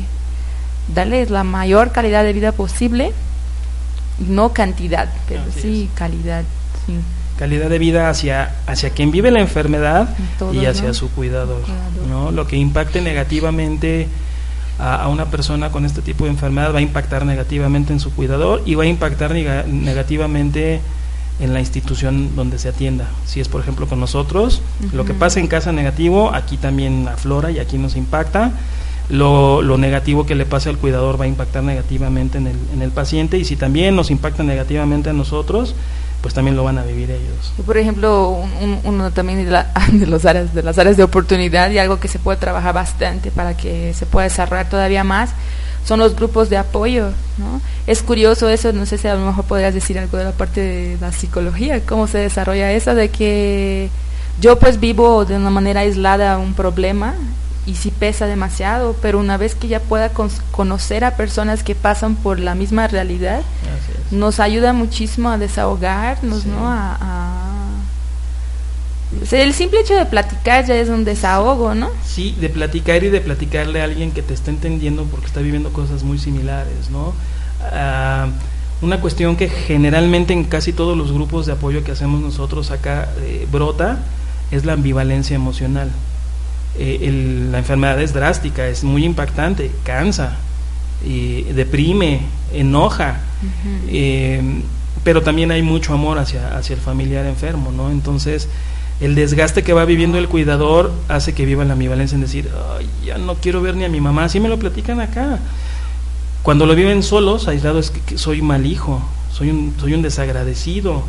darle 0.93 1.27
la 1.27 1.45
mayor 1.45 1.93
calidad 1.93 2.25
de 2.25 2.33
vida 2.33 2.51
posible, 2.53 3.13
no 4.19 4.53
cantidad, 4.53 5.09
pero 5.29 5.43
Así 5.51 5.61
sí 5.61 5.91
calidad. 5.95 6.43
Sí. 6.87 6.95
calidad 7.39 7.69
de 7.71 7.79
vida 7.79 8.09
hacia, 8.11 8.55
hacia 8.67 8.91
quien 8.91 9.11
vive 9.11 9.31
la 9.31 9.41
enfermedad 9.41 10.15
Todos, 10.39 10.55
y 10.55 10.67
hacia 10.67 10.89
¿no? 10.89 10.95
su 10.95 11.11
cuidador, 11.11 11.63
Cuidador. 11.63 12.07
¿no? 12.09 12.31
Lo 12.33 12.47
que 12.47 12.57
impacte 12.57 13.01
negativamente 13.01 14.09
a, 14.79 14.97
a 15.03 15.09
una 15.09 15.27
persona 15.27 15.71
con 15.71 15.85
este 15.85 16.03
tipo 16.03 16.25
de 16.25 16.31
enfermedad 16.31 16.75
va 16.75 16.79
a 16.79 16.83
impactar 16.83 17.25
negativamente 17.27 17.93
en 17.93 18.01
su 18.01 18.13
cuidador 18.13 18.63
y 18.67 18.75
va 18.75 18.85
a 18.85 18.87
impactar 18.87 19.33
nega- 19.33 19.65
negativamente 19.67 20.81
en 21.41 21.53
la 21.55 21.61
institución 21.61 22.37
donde 22.37 22.59
se 22.59 22.69
atienda. 22.69 23.09
Si 23.27 23.41
es, 23.41 23.49
por 23.49 23.61
ejemplo, 23.61 23.87
con 23.89 23.99
nosotros, 23.99 24.61
lo 24.93 25.05
que 25.05 25.15
pasa 25.15 25.41
en 25.41 25.49
casa 25.49 25.73
negativo, 25.73 26.33
aquí 26.35 26.57
también 26.57 27.09
aflora 27.09 27.51
y 27.51 27.59
aquí 27.59 27.79
nos 27.79 27.97
impacta. 27.97 28.53
Lo, 29.09 29.61
lo 29.63 29.77
negativo 29.79 30.25
que 30.25 30.35
le 30.37 30.47
pase 30.47 30.69
al 30.69 30.79
cuidador 30.79 31.21
va 31.21 31.25
a 31.25 31.29
impactar 31.29 31.65
negativamente 31.65 32.39
en 32.39 32.47
el, 32.47 32.57
en 32.73 32.83
el 32.83 32.91
paciente 32.93 33.39
y 33.39 33.45
si 33.45 33.57
también 33.57 33.97
nos 33.97 34.11
impacta 34.11 34.43
negativamente 34.45 35.11
a 35.11 35.13
nosotros, 35.13 35.75
pues 36.23 36.33
también 36.35 36.57
lo 36.57 36.65
van 36.65 36.79
a 36.79 36.83
vivir 36.85 37.11
ellos. 37.11 37.53
Y 37.59 37.63
por 37.63 37.77
ejemplo, 37.77 38.31
un- 38.31 38.53
un- 38.63 38.81
uno 38.85 39.11
también 39.11 39.45
de, 39.45 39.51
la- 39.51 39.71
de 39.93 40.07
los 40.07 40.25
áreas, 40.25 40.55
de 40.55 40.63
las 40.63 40.79
áreas 40.79 40.97
de 40.97 41.03
oportunidad 41.03 41.71
y 41.71 41.79
algo 41.79 41.99
que 42.01 42.09
se 42.09 42.19
puede 42.19 42.39
trabajar 42.39 42.73
bastante 42.75 43.31
para 43.31 43.57
que 43.57 43.93
se 43.93 44.07
pueda 44.07 44.25
desarrollar 44.25 44.69
todavía 44.69 45.05
más 45.05 45.31
son 45.85 45.99
los 45.99 46.15
grupos 46.15 46.49
de 46.49 46.57
apoyo, 46.57 47.09
¿no? 47.39 47.61
Es 47.89 48.03
curioso 48.05 48.49
eso, 48.49 48.73
no 48.73 48.87
sé 48.87 48.99
si 48.99 49.09
a 49.09 49.17
lo 49.17 49.27
mejor 49.27 49.45
podrías 49.47 49.75
decir 49.75 49.99
algo 49.99 50.17
de 50.17 50.23
la 50.25 50.31
parte 50.31 50.61
de 50.61 50.97
la 51.01 51.11
psicología, 51.11 51.81
cómo 51.85 52.07
se 52.07 52.19
desarrolla 52.19 52.71
eso, 52.71 52.95
de 52.95 53.09
que 53.11 53.91
yo 54.41 54.61
pues 54.61 54.79
vivo 54.79 55.25
de 55.25 55.35
una 55.37 55.51
manera 55.51 55.81
aislada 55.81 56.39
un 56.39 56.55
problema 56.55 57.15
y 57.67 57.75
sí 57.77 57.91
pesa 57.93 58.27
demasiado, 58.27 58.97
pero 59.01 59.19
una 59.21 59.37
vez 59.37 59.55
que 59.55 59.69
ya 59.69 59.79
pueda 59.81 60.09
con- 60.09 60.31
conocer 60.51 61.05
a 61.05 61.17
personas 61.17 61.63
que 61.63 61.75
pasan 61.77 62.17
por 62.17 62.41
la 62.41 62.55
misma 62.55 62.89
realidad, 62.89 63.43
nos 64.11 64.41
ayuda 64.41 64.73
muchísimo 64.73 65.31
a 65.31 65.39
desahogarnos, 65.39 66.43
Sí. 66.43 66.49
¿no? 66.49 66.69
A, 66.69 66.97
a- 67.01 67.49
o 69.23 69.27
sea, 69.27 69.43
el 69.43 69.53
simple 69.53 69.81
hecho 69.81 69.95
de 69.95 70.07
platicar 70.07 70.65
ya 70.65 70.75
es 70.75 70.89
un 70.89 71.05
desahogo, 71.05 71.75
¿no? 71.75 71.91
Sí, 72.05 72.35
de 72.41 72.49
platicar 72.49 73.05
y 73.05 73.11
de 73.11 73.21
platicarle 73.21 73.81
a 73.81 73.85
alguien 73.85 74.11
que 74.11 74.23
te 74.23 74.33
está 74.35 74.51
entendiendo 74.51 75.05
porque 75.05 75.27
está 75.27 75.41
viviendo 75.41 75.71
cosas 75.73 76.03
muy 76.03 76.19
similares, 76.19 76.89
¿no? 76.91 77.13
Ah, 77.73 78.29
una 78.81 79.01
cuestión 79.01 79.37
que 79.37 79.49
generalmente 79.49 80.33
en 80.33 80.45
casi 80.45 80.73
todos 80.73 80.97
los 80.97 81.13
grupos 81.13 81.47
de 81.47 81.53
apoyo 81.53 81.85
que 81.85 81.93
hacemos 81.93 82.21
nosotros 82.21 82.71
acá 82.73 83.09
eh, 83.21 83.47
brota 83.53 83.99
es 84.51 84.65
la 84.65 84.73
ambivalencia 84.73 85.37
emocional. 85.37 85.91
Eh, 86.79 87.01
el- 87.03 87.53
la 87.53 87.59
enfermedad 87.59 88.01
es 88.01 88.13
drástica, 88.15 88.67
es 88.67 88.83
muy 88.85 89.05
impactante, 89.05 89.71
cansa, 89.85 90.37
y 91.07 91.43
deprime, 91.53 92.21
enoja, 92.55 93.21
eh, 93.89 94.41
pero 95.05 95.23
también 95.23 95.51
hay 95.51 95.63
mucho 95.63 95.93
amor 95.95 96.19
hacia, 96.19 96.57
hacia 96.57 96.75
el 96.75 96.81
familiar 96.81 97.27
enfermo, 97.27 97.73
¿no? 97.73 97.91
Entonces, 97.91 98.49
el 99.01 99.15
desgaste 99.17 99.65
que 99.65 99.73
va 99.73 99.85
viviendo 99.85 100.17
el 100.17 100.29
cuidador 100.29 100.93
hace 101.09 101.35
que 101.35 101.45
viva 101.45 101.65
la 101.65 101.73
ambivalencia 101.73 102.15
en 102.15 102.21
decir, 102.21 102.49
Ay, 102.79 102.89
ya 103.05 103.19
no 103.19 103.35
quiero 103.35 103.61
ver 103.61 103.75
ni 103.75 103.85
a 103.85 103.89
mi 103.89 104.01
mamá, 104.01 104.25
así 104.25 104.39
me 104.39 104.49
lo 104.49 104.59
platican 104.59 105.01
acá. 105.01 105.41
Cuando 106.43 106.67
lo 106.67 106.75
viven 106.75 107.03
solos, 107.03 107.49
aislados, 107.49 107.87
es 107.87 107.91
que, 107.91 108.01
que 108.01 108.19
soy 108.19 108.43
mal 108.43 108.65
hijo, 108.67 109.03
soy 109.33 109.51
un, 109.51 109.75
soy 109.81 109.95
un 109.95 110.03
desagradecido, 110.03 111.03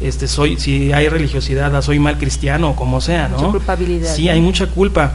este, 0.00 0.28
soy, 0.28 0.58
si 0.58 0.92
hay 0.92 1.08
religiosidad, 1.08 1.80
soy 1.82 1.98
mal 1.98 2.18
cristiano, 2.18 2.74
como 2.74 3.00
sea, 3.00 3.28
¿no? 3.28 3.36
Mucha 3.38 3.50
culpabilidad, 3.50 4.14
Sí, 4.14 4.26
¿no? 4.26 4.32
hay 4.32 4.40
mucha 4.40 4.66
culpa. 4.66 5.12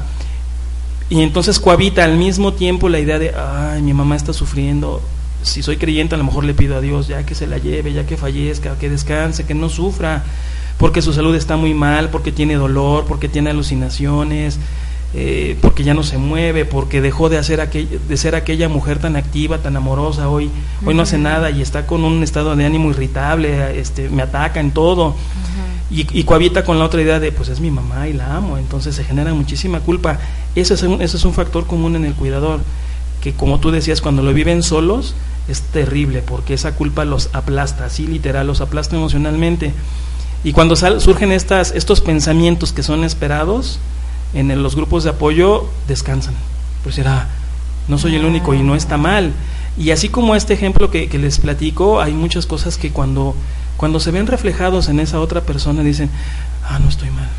Y 1.10 1.22
entonces 1.22 1.60
cohabita 1.60 2.04
al 2.04 2.18
mismo 2.18 2.54
tiempo 2.54 2.90
la 2.90 3.00
idea 3.00 3.20
de, 3.20 3.34
ay, 3.36 3.82
mi 3.82 3.94
mamá 3.94 4.16
está 4.16 4.34
sufriendo. 4.34 5.02
Si 5.44 5.62
soy 5.62 5.78
creyente, 5.78 6.16
a 6.16 6.18
lo 6.18 6.24
mejor 6.24 6.44
le 6.44 6.56
pido 6.56 6.76
a 6.76 6.82
Dios 6.82 7.08
ya 7.08 7.26
que 7.26 7.36
se 7.36 7.46
la 7.46 7.60
lleve, 7.60 7.94
ya 7.94 8.06
que 8.06 8.18
fallezca, 8.18 8.78
que 8.80 8.90
descanse, 8.90 9.46
que 9.46 9.54
no 9.54 9.70
sufra, 9.70 10.24
porque 10.80 11.04
su 11.04 11.14
salud 11.14 11.36
está 11.36 11.58
muy 11.58 11.74
mal, 11.76 12.10
porque 12.10 12.32
tiene 12.32 12.56
dolor, 12.56 13.06
porque 13.08 13.30
tiene 13.30 13.52
alucinaciones. 13.52 14.60
Eh, 15.18 15.58
porque 15.62 15.84
ya 15.86 15.94
no 15.94 16.04
se 16.04 16.18
mueve, 16.18 16.66
porque 16.66 17.00
dejó 17.00 17.30
de, 17.30 17.38
hacer 17.38 17.62
aquel- 17.62 17.88
de 17.88 18.18
ser 18.18 18.36
aquella 18.36 18.68
mujer 18.68 19.00
tan 19.00 19.16
activa, 19.16 19.60
tan 19.60 19.78
amorosa, 19.78 20.28
hoy, 20.30 20.50
hoy 20.86 20.94
no 20.94 21.04
hace 21.04 21.18
nada 21.18 21.50
y 21.52 21.62
está 21.62 21.88
con 21.88 22.04
un 22.04 22.22
estado 22.22 22.56
de 22.56 22.66
ánimo 22.66 22.90
irritable, 22.90 23.80
este, 23.80 24.10
me 24.10 24.22
ataca 24.24 24.60
en 24.60 24.72
todo. 24.72 25.16
Y, 25.92 26.06
y 26.20 26.24
cohabita 26.24 26.66
con 26.66 26.80
la 26.80 26.86
otra 26.86 27.02
idea 27.02 27.20
de, 27.20 27.32
pues 27.32 27.48
es 27.50 27.60
mi 27.60 27.72
mamá 27.72 28.08
y 28.10 28.14
la 28.14 28.36
amo, 28.36 28.58
entonces 28.58 28.96
se 28.96 29.04
genera 29.04 29.34
muchísima 29.34 29.80
culpa. 29.82 30.20
Ese 30.56 30.74
es 30.74 30.84
un, 30.84 31.02
ese 31.02 31.16
es 31.18 31.24
un 31.26 31.34
factor 31.34 31.66
común 31.68 31.96
en 31.96 32.04
el 32.06 32.14
cuidador, 32.16 32.60
que 33.22 33.34
como 33.34 33.60
tú 33.60 33.72
decías, 33.72 34.02
cuando 34.02 34.22
lo 34.24 34.34
viven 34.34 34.64
solos 34.64 35.16
es 35.48 35.62
terrible, 35.62 36.24
porque 36.24 36.56
esa 36.56 36.74
culpa 36.76 37.06
los 37.06 37.30
aplasta, 37.34 37.86
así 37.86 38.08
literal, 38.08 38.48
los 38.48 38.62
aplasta 38.62 38.96
emocionalmente. 38.96 39.74
Y 40.44 40.52
cuando 40.54 40.76
sal- 40.76 41.00
surgen 41.02 41.32
estas, 41.32 41.72
estos 41.72 42.02
pensamientos 42.02 42.74
que 42.74 42.82
son 42.84 43.04
esperados, 43.04 43.80
en 44.34 44.52
el- 44.52 44.64
los 44.64 44.76
grupos 44.76 45.04
de 45.04 45.12
apoyo 45.12 45.66
descansan. 45.88 46.34
Pues 46.84 46.96
será, 46.96 47.28
no 47.88 47.98
soy 47.98 48.16
el 48.16 48.26
único 48.26 48.54
y 48.54 48.62
no 48.64 48.76
está 48.76 48.98
mal. 48.98 49.34
Y 49.78 49.92
así 49.92 50.10
como 50.10 50.36
este 50.36 50.54
ejemplo 50.54 50.90
que, 50.92 51.08
que 51.10 51.18
les 51.20 51.40
platico, 51.40 52.00
hay 52.02 52.14
muchas 52.14 52.46
cosas 52.46 52.78
que 52.78 52.92
cuando, 52.92 53.36
cuando 53.78 54.00
se 54.00 54.12
ven 54.12 54.28
reflejados 54.28 54.88
en 54.90 55.00
esa 55.00 55.20
otra 55.20 55.42
persona 55.42 55.84
dicen, 55.84 56.10
ah, 56.64 56.80
no 56.80 56.88
estoy 56.90 57.10
mal. 57.10 57.30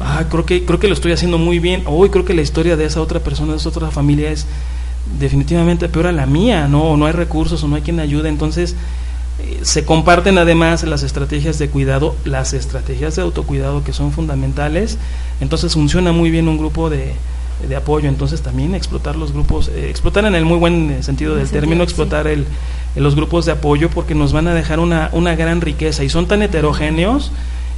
Ah, 0.00 0.24
creo 0.30 0.46
que, 0.46 0.64
creo 0.64 0.78
que 0.78 0.86
lo 0.88 0.94
estoy 0.94 1.12
haciendo 1.12 1.38
muy 1.38 1.58
bien. 1.58 1.82
Hoy 1.86 2.08
creo 2.10 2.24
que 2.24 2.34
la 2.34 2.42
historia 2.42 2.76
de 2.76 2.84
esa 2.84 3.00
otra 3.00 3.20
persona, 3.20 3.52
de 3.52 3.58
esa 3.58 3.68
otra 3.68 3.90
familia 3.90 4.30
es 4.30 4.46
definitivamente 5.18 5.88
peor 5.88 6.06
a 6.06 6.12
la 6.12 6.26
mía, 6.26 6.68
¿no? 6.68 6.82
O 6.82 6.96
no 6.96 7.06
hay 7.06 7.12
recursos 7.12 7.62
o 7.62 7.68
no 7.68 7.76
hay 7.76 7.82
quien 7.82 8.00
ayude. 8.00 8.28
Entonces, 8.28 8.74
se 9.62 9.84
comparten 9.84 10.38
además 10.38 10.82
las 10.84 11.02
estrategias 11.02 11.58
de 11.58 11.68
cuidado, 11.68 12.16
las 12.24 12.52
estrategias 12.54 13.16
de 13.16 13.22
autocuidado 13.22 13.84
que 13.84 13.92
son 13.92 14.12
fundamentales. 14.12 14.98
Entonces, 15.40 15.74
funciona 15.74 16.12
muy 16.12 16.30
bien 16.30 16.48
un 16.48 16.58
grupo 16.58 16.90
de, 16.90 17.12
de 17.68 17.76
apoyo. 17.76 18.08
Entonces, 18.08 18.42
también 18.42 18.74
explotar 18.74 19.16
los 19.16 19.32
grupos, 19.32 19.68
eh, 19.68 19.90
explotar 19.90 20.24
en 20.24 20.34
el 20.34 20.44
muy 20.44 20.58
buen 20.58 20.90
eh, 20.90 21.02
sentido 21.02 21.32
En 21.32 21.38
del 21.38 21.46
el 21.46 21.52
término, 21.52 21.76
sí. 21.76 21.84
explotar 21.84 22.26
el, 22.26 22.46
los 22.94 23.14
grupos 23.14 23.46
de 23.46 23.52
apoyo 23.52 23.90
porque 23.90 24.14
nos 24.14 24.32
van 24.32 24.48
a 24.48 24.54
dejar 24.54 24.80
una, 24.80 25.10
una 25.12 25.34
gran 25.36 25.60
riqueza 25.60 26.04
y 26.04 26.08
son 26.08 26.26
tan 26.26 26.42
heterogéneos. 26.42 27.30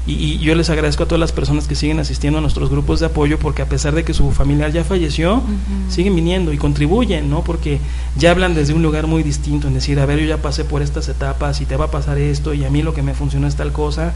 Y, 0.08 0.14
y 0.14 0.38
yo 0.38 0.54
les 0.54 0.70
agradezco 0.70 1.02
a 1.02 1.06
todas 1.06 1.20
las 1.20 1.32
personas 1.32 1.68
que 1.68 1.74
siguen 1.74 2.00
asistiendo 2.00 2.38
a 2.38 2.40
nuestros 2.40 2.70
grupos 2.70 2.98
de 2.98 3.06
apoyo 3.06 3.38
porque 3.38 3.60
a 3.60 3.66
pesar 3.68 3.94
de 3.94 4.04
que 4.04 4.14
su 4.14 4.30
familiar 4.30 4.72
ya 4.72 4.82
falleció, 4.82 5.42
siguen 5.90 6.16
viniendo 6.16 6.52
y 6.54 6.56
contribuyen, 6.56 7.28
¿no? 7.28 7.44
Porque 7.44 7.78
ya 8.16 8.30
hablan 8.30 8.54
desde 8.54 8.72
un 8.72 8.82
lugar 8.82 9.06
muy 9.06 9.22
distinto, 9.22 9.68
en 9.68 9.74
decir, 9.74 10.00
a 10.00 10.06
ver, 10.06 10.18
yo 10.18 10.26
ya 10.26 10.38
pasé 10.38 10.64
por 10.64 10.80
estas 10.80 11.08
etapas 11.08 11.60
y 11.60 11.66
te 11.66 11.76
va 11.76 11.84
a 11.84 11.90
pasar 11.90 12.16
esto 12.16 12.54
y 12.54 12.64
a 12.64 12.70
mí 12.70 12.82
lo 12.82 12.94
que 12.94 13.02
me 13.02 13.12
funcionó 13.12 13.46
es 13.46 13.56
tal 13.56 13.70
cosa. 13.70 14.14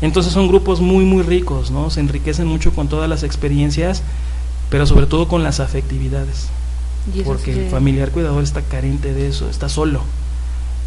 Entonces 0.00 0.32
son 0.32 0.46
grupos 0.46 0.80
muy, 0.80 1.04
muy 1.04 1.22
ricos, 1.22 1.72
¿no? 1.72 1.90
Se 1.90 1.98
enriquecen 1.98 2.46
mucho 2.46 2.72
con 2.72 2.88
todas 2.88 3.08
las 3.08 3.24
experiencias, 3.24 4.02
pero 4.70 4.86
sobre 4.86 5.06
todo 5.06 5.26
con 5.26 5.42
las 5.42 5.58
afectividades. 5.58 6.48
Porque 7.24 7.50
es 7.50 7.58
el 7.58 7.68
familiar 7.68 8.10
cuidador 8.10 8.44
está 8.44 8.62
carente 8.62 9.12
de 9.12 9.28
eso, 9.28 9.50
está 9.50 9.68
solo. 9.68 10.02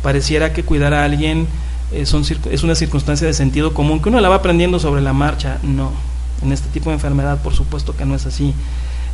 Pareciera 0.02 0.54
que 0.54 0.64
cuidar 0.64 0.94
a 0.94 1.04
alguien 1.04 1.48
eh, 1.92 2.06
es 2.52 2.64
una 2.64 2.76
circunstancia 2.76 3.28
de 3.28 3.34
sentido 3.34 3.74
común, 3.74 4.02
que 4.02 4.10
uno 4.10 4.20
la 4.20 4.30
va 4.30 4.36
aprendiendo 4.36 4.80
sobre 4.80 5.02
la 5.02 5.14
marcha. 5.14 5.60
No, 5.64 5.92
en 6.44 6.52
este 6.52 6.70
tipo 6.70 6.90
de 6.90 6.96
enfermedad 6.96 7.42
por 7.42 7.54
supuesto 7.54 7.96
que 7.96 8.06
no 8.06 8.16
es 8.16 8.26
así. 8.26 8.54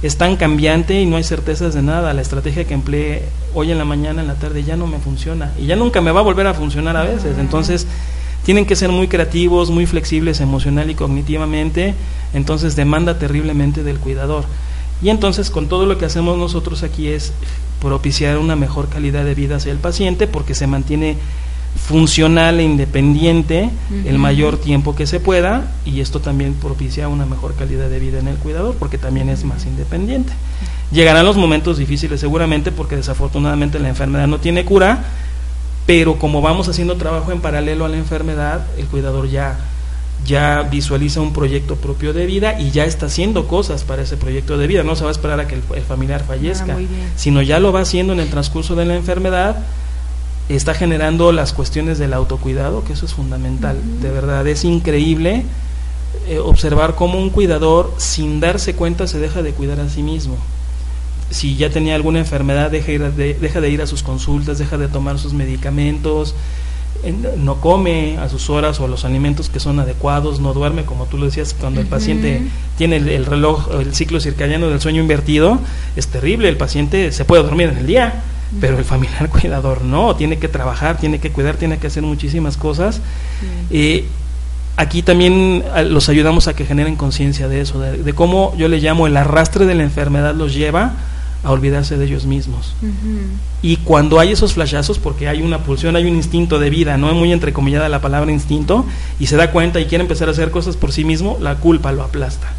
Es 0.02 0.18
tan 0.18 0.36
cambiante 0.36 1.00
y 1.00 1.06
no 1.06 1.18
hay 1.18 1.24
certezas 1.24 1.76
de 1.76 1.84
nada. 1.84 2.14
La 2.14 2.22
estrategia 2.22 2.66
que 2.66 2.74
empleé 2.74 3.24
hoy 3.54 3.72
en 3.72 3.78
la 3.78 3.86
mañana, 3.86 4.22
en 4.22 4.28
la 4.28 4.36
tarde, 4.36 4.64
ya 4.64 4.76
no 4.76 4.88
me 4.88 4.98
funciona. 4.98 5.52
Y 5.60 5.68
ya 5.68 5.76
nunca 5.76 6.02
me 6.02 6.12
va 6.12 6.22
a 6.22 6.24
volver 6.24 6.48
a 6.48 6.56
funcionar 6.56 6.98
a 6.98 7.04
veces. 7.04 7.38
Entonces, 7.38 7.86
tienen 8.44 8.66
que 8.66 8.76
ser 8.76 8.90
muy 8.90 9.08
creativos, 9.08 9.70
muy 9.70 9.86
flexibles 9.86 10.42
emocional 10.42 10.90
y 10.90 10.96
cognitivamente. 10.96 11.94
Entonces, 12.34 12.76
demanda 12.76 13.20
terriblemente 13.20 13.84
del 13.84 14.00
cuidador. 14.00 14.46
Y 15.04 15.10
entonces 15.10 15.50
con 15.50 15.68
todo 15.68 15.86
lo 15.86 15.98
que 15.98 16.06
hacemos 16.06 16.38
nosotros 16.38 16.84
aquí 16.84 17.08
es 17.08 17.34
propiciar 17.82 18.38
una 18.38 18.56
mejor 18.56 18.88
calidad 18.88 19.26
de 19.26 19.34
vida 19.34 19.56
hacia 19.56 19.72
el 19.72 19.80
paciente 19.80 20.28
porque 20.28 20.54
se 20.54 20.68
mantiene 20.68 21.18
funcional 21.76 22.60
e 22.60 22.64
independiente 22.64 23.70
el 24.06 24.18
mayor 24.18 24.58
tiempo 24.58 24.96
que 24.96 25.08
se 25.08 25.20
pueda 25.20 25.72
y 25.86 26.00
esto 26.02 26.20
también 26.20 26.54
propicia 26.54 27.08
una 27.08 27.26
mejor 27.26 27.56
calidad 27.56 27.90
de 27.90 28.00
vida 28.00 28.20
en 28.20 28.28
el 28.28 28.36
cuidador 28.38 28.76
porque 28.78 28.98
también 28.98 29.30
es 29.30 29.44
más 29.44 29.66
independiente. 29.66 30.34
Llegarán 30.92 31.26
los 31.26 31.38
momentos 31.38 31.78
difíciles 31.78 32.20
seguramente 32.20 32.72
porque 32.72 32.96
desafortunadamente 32.96 33.80
la 33.80 33.90
enfermedad 33.90 34.28
no 34.28 34.40
tiene 34.40 34.66
cura, 34.66 35.04
pero 35.86 36.20
como 36.20 36.42
vamos 36.42 36.68
haciendo 36.68 36.98
trabajo 36.98 37.32
en 37.32 37.42
paralelo 37.42 37.86
a 37.86 37.90
la 37.90 37.98
enfermedad, 37.98 38.66
el 38.78 38.86
cuidador 38.88 39.30
ya 39.30 39.58
ya 40.26 40.62
visualiza 40.62 41.20
un 41.20 41.34
proyecto 41.34 41.78
propio 41.78 42.14
de 42.14 42.26
vida 42.28 42.60
y 42.60 42.70
ya 42.70 42.86
está 42.86 43.08
haciendo 43.08 43.48
cosas 43.48 43.84
para 43.84 44.04
ese 44.04 44.18
proyecto 44.18 44.58
de 44.58 44.68
vida. 44.68 44.84
No 44.84 44.96
se 44.96 45.04
va 45.04 45.10
a 45.10 45.12
esperar 45.12 45.40
a 45.40 45.48
que 45.48 45.56
el, 45.56 45.64
el 45.76 45.82
familiar 45.82 46.24
fallezca, 46.24 46.74
Ah, 46.74 47.12
sino 47.16 47.42
ya 47.42 47.60
lo 47.60 47.72
va 47.74 47.82
haciendo 47.82 48.14
en 48.14 48.20
el 48.20 48.30
transcurso 48.30 48.76
de 48.76 48.86
la 48.86 48.96
enfermedad. 48.96 49.58
Está 50.50 50.74
generando 50.74 51.32
las 51.32 51.54
cuestiones 51.54 51.98
del 51.98 52.14
autocuidado, 52.14 52.84
que 52.84 52.94
eso 52.94 53.06
es 53.06 53.14
fundamental. 53.14 53.78
De 54.02 54.10
verdad, 54.12 54.46
es 54.48 54.64
increíble 54.66 55.46
eh, 56.28 56.40
observar 56.40 56.96
cómo 56.96 57.20
un 57.20 57.30
cuidador, 57.30 57.94
sin 57.98 58.40
darse 58.42 58.74
cuenta, 58.76 59.08
se 59.08 59.18
deja 59.20 59.42
de 59.44 59.52
cuidar 59.54 59.80
a 59.80 59.90
sí 59.90 60.04
mismo. 60.04 60.36
Si 61.30 61.56
ya 61.56 61.70
tenía 61.70 61.96
alguna 61.96 62.20
enfermedad, 62.20 62.70
deja, 62.70 62.92
ir 62.92 63.04
a- 63.04 63.12
de, 63.12 63.34
deja 63.36 63.62
de 63.62 63.70
ir 63.70 63.82
a 63.82 63.88
sus 63.88 64.04
consultas, 64.04 64.58
deja 64.60 64.78
de 64.78 64.90
tomar 64.90 65.18
sus 65.20 65.32
medicamentos, 65.34 66.36
eh, 67.04 67.14
no 67.38 67.62
come 67.62 68.18
a 68.18 68.28
sus 68.28 68.50
horas 68.50 68.82
o 68.82 68.88
los 68.90 69.06
alimentos 69.06 69.48
que 69.50 69.62
son 69.62 69.80
adecuados, 69.80 70.42
no 70.42 70.54
duerme, 70.54 70.84
como 70.84 71.06
tú 71.06 71.18
lo 71.18 71.26
decías, 71.28 71.56
cuando 71.58 71.80
el 71.80 71.88
paciente 71.88 72.42
tiene 72.78 72.98
el, 72.98 73.08
el 73.08 73.26
reloj, 73.26 73.70
el 73.80 73.96
ciclo 73.96 74.20
circadiano 74.20 74.68
del 74.68 74.82
sueño 74.82 75.02
invertido, 75.02 75.60
es 75.96 76.08
terrible, 76.08 76.50
el 76.50 76.58
paciente 76.58 77.14
se 77.14 77.24
puede 77.24 77.44
dormir 77.44 77.70
en 77.70 77.78
el 77.78 77.88
día, 77.88 78.22
pero 78.60 78.78
el 78.78 78.86
familiar 78.86 79.30
cuidador 79.42 79.84
no, 79.84 80.16
tiene 80.16 80.38
que 80.38 80.48
trabajar, 80.48 80.98
tiene 80.98 81.20
que 81.20 81.32
cuidar, 81.32 81.56
tiene 81.56 81.78
que 81.78 81.88
hacer 81.88 82.04
muchísimas 82.04 82.58
cosas. 82.58 83.02
Eh, 83.70 84.06
aquí 84.78 85.02
también 85.02 85.64
ah, 85.74 85.84
los 85.84 86.10
ayudamos 86.10 86.48
a 86.48 86.56
que 86.56 86.66
generen 86.66 86.96
conciencia 86.96 87.48
de 87.48 87.62
eso, 87.62 87.80
de, 87.80 87.98
de 87.98 88.14
cómo 88.14 88.54
yo 88.58 88.68
le 88.68 88.80
llamo 88.80 89.08
el 89.08 89.18
arrastre 89.18 89.66
de 89.66 89.76
la 89.76 89.84
enfermedad 89.84 90.36
los 90.36 90.54
lleva 90.54 90.94
a 91.44 91.52
olvidarse 91.52 91.98
de 91.98 92.06
ellos 92.06 92.26
mismos. 92.26 92.76
Y 93.62 93.78
cuando 93.78 94.20
hay 94.20 94.32
esos 94.32 94.54
flashazos, 94.54 95.00
porque 95.00 95.28
hay 95.28 95.42
una 95.42 95.60
pulsión, 95.60 95.96
hay 95.96 96.06
un 96.06 96.16
instinto 96.16 96.60
de 96.60 96.70
vida, 96.70 96.98
no 96.98 97.10
es 97.10 97.16
muy 97.16 97.32
entrecomillada 97.32 97.90
la 97.90 98.02
palabra 98.02 98.32
instinto, 98.32 98.86
y 99.20 99.28
se 99.28 99.38
da 99.38 99.52
cuenta 99.52 99.80
y 99.80 99.86
quiere 99.86 100.04
empezar 100.04 100.28
a 100.28 100.32
hacer 100.32 100.52
cosas 100.52 100.78
por 100.78 100.92
sí 100.92 101.04
mismo, 101.04 101.38
la 101.42 101.56
culpa 101.56 101.92
lo 101.92 102.04
aplasta. 102.04 102.54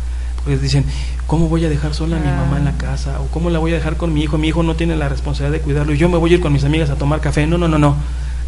Porque 0.45 0.59
dicen, 0.59 0.85
¿cómo 1.27 1.49
voy 1.49 1.65
a 1.65 1.69
dejar 1.69 1.95
sola 1.95 2.17
a 2.17 2.21
mi 2.21 2.27
mamá 2.27 2.59
en 2.59 2.65
la 2.65 2.77
casa? 2.77 3.21
¿O 3.21 3.27
cómo 3.27 3.51
la 3.51 3.59
voy 3.59 3.73
a 3.73 3.75
dejar 3.75 3.97
con 3.97 4.13
mi 4.13 4.23
hijo? 4.23 4.39
Mi 4.39 4.49
hijo 4.49 4.63
no 4.63 4.75
tiene 4.75 4.97
la 4.97 5.09
responsabilidad 5.09 5.59
de 5.59 5.65
cuidarlo 5.65 5.95
y 5.95 5.99
yo 5.99 6.09
me 6.09 6.19
voy 6.19 6.33
a 6.33 6.35
ir 6.35 6.41
con 6.41 6.53
mis 6.53 6.65
amigas 6.65 6.91
a 6.91 6.97
tomar 6.97 7.21
café. 7.21 7.47
No, 7.47 7.59
no, 7.59 7.69
no, 7.69 7.79
no. 7.79 7.97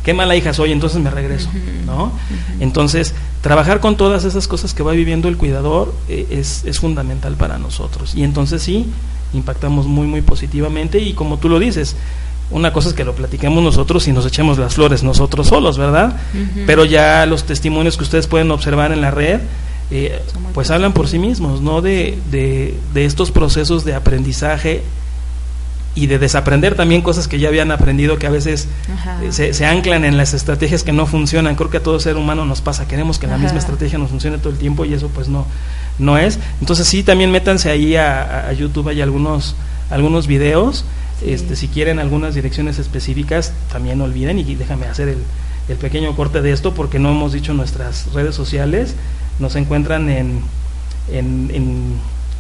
Qué 0.03 0.13
mala 0.13 0.37
hija 0.37 0.53
soy, 0.53 0.71
entonces 0.73 1.01
me 1.01 1.11
regreso, 1.11 1.49
¿no? 1.87 2.13
Entonces, 2.61 3.15
trabajar 3.41 3.81
con 3.81 3.97
todas 3.97 4.25
esas 4.25 4.47
cosas 4.47 4.75
que 4.75 4.83
va 4.83 4.93
viviendo 4.93 5.29
el 5.29 5.39
cuidador 5.39 5.95
eh, 6.11 6.27
es, 6.31 6.63
es 6.67 6.79
fundamental 6.79 7.37
para 7.37 7.57
nosotros. 7.57 8.15
Y 8.15 8.23
entonces 8.23 8.63
sí, 8.63 8.87
impactamos 9.33 9.87
muy, 9.87 10.07
muy 10.07 10.21
positivamente 10.21 10.99
y 10.99 11.15
como 11.15 11.39
tú 11.39 11.49
lo 11.49 11.59
dices, 11.59 11.97
una 12.51 12.73
cosa 12.73 12.91
es 12.91 12.95
que 12.95 13.05
lo 13.05 13.15
platiquemos 13.15 13.63
nosotros 13.63 14.07
y 14.07 14.13
nos 14.13 14.27
echemos 14.27 14.59
las 14.59 14.75
flores 14.75 15.03
nosotros 15.03 15.49
solos, 15.49 15.79
¿verdad? 15.79 16.17
Pero 16.67 16.85
ya 16.85 17.27
los 17.27 17.45
testimonios 17.45 17.97
que 17.97 18.05
ustedes 18.05 18.27
pueden 18.27 18.51
observar 18.51 18.93
en 18.93 19.01
la 19.01 19.11
red, 19.11 19.41
eh, 19.97 20.21
pues 20.53 20.71
hablan 20.73 20.93
por 20.93 21.07
sí 21.07 21.19
mismos, 21.21 21.61
¿no? 21.61 21.81
De, 21.81 22.19
de, 22.33 22.75
de 22.93 23.05
estos 23.05 23.31
procesos 23.31 23.85
de 23.85 23.95
aprendizaje 23.95 24.83
y 25.95 26.09
de 26.09 26.19
desaprender 26.19 26.75
también 26.75 27.03
cosas 27.03 27.29
que 27.29 27.39
ya 27.39 27.47
habían 27.47 27.71
aprendido 27.71 28.19
que 28.19 28.27
a 28.27 28.31
veces 28.31 28.67
eh, 29.23 29.31
se, 29.31 29.55
se 29.55 29.65
anclan 29.65 30.05
en 30.05 30.17
las 30.17 30.35
estrategias 30.35 30.83
que 30.83 30.93
no 30.93 31.07
funcionan. 31.07 31.55
Creo 31.55 31.71
que 31.71 31.77
a 31.77 31.83
todo 31.85 32.01
ser 32.01 32.17
humano 32.17 32.45
nos 32.45 32.61
pasa, 32.61 32.89
queremos 32.89 33.21
que 33.21 33.29
la 33.29 33.39
misma 33.39 33.61
estrategia 33.61 33.97
nos 33.97 34.11
funcione 34.11 34.39
todo 34.39 34.51
el 34.51 34.59
tiempo 34.59 34.85
y 34.85 34.93
eso 34.93 35.09
pues 35.15 35.29
no, 35.29 35.47
no 36.01 36.19
es. 36.19 36.41
Entonces 36.61 36.89
sí, 36.89 37.05
también 37.05 37.31
métanse 37.31 37.71
ahí 37.71 37.95
a, 37.95 38.49
a 38.49 38.53
YouTube, 38.53 38.89
hay 38.89 39.01
algunos, 39.01 39.55
algunos 39.91 40.27
videos. 40.27 40.85
Sí. 41.21 41.31
Este, 41.31 41.55
si 41.55 41.69
quieren 41.69 42.01
algunas 42.01 42.35
direcciones 42.35 42.81
específicas, 42.81 43.53
también 43.71 43.99
no 43.99 44.05
olviden 44.05 44.41
y 44.41 44.55
déjame 44.57 44.87
hacer 44.87 45.09
el, 45.11 45.19
el 45.69 45.77
pequeño 45.77 46.17
corte 46.17 46.43
de 46.43 46.51
esto 46.51 46.75
porque 46.75 46.99
no 46.99 47.11
hemos 47.11 47.33
dicho 47.33 47.55
nuestras 47.55 48.13
redes 48.13 48.35
sociales. 48.35 48.97
Nos 49.39 49.57
encuentran 49.57 50.09
en, 50.09 50.41
en, 51.11 51.51
en, 51.53 51.95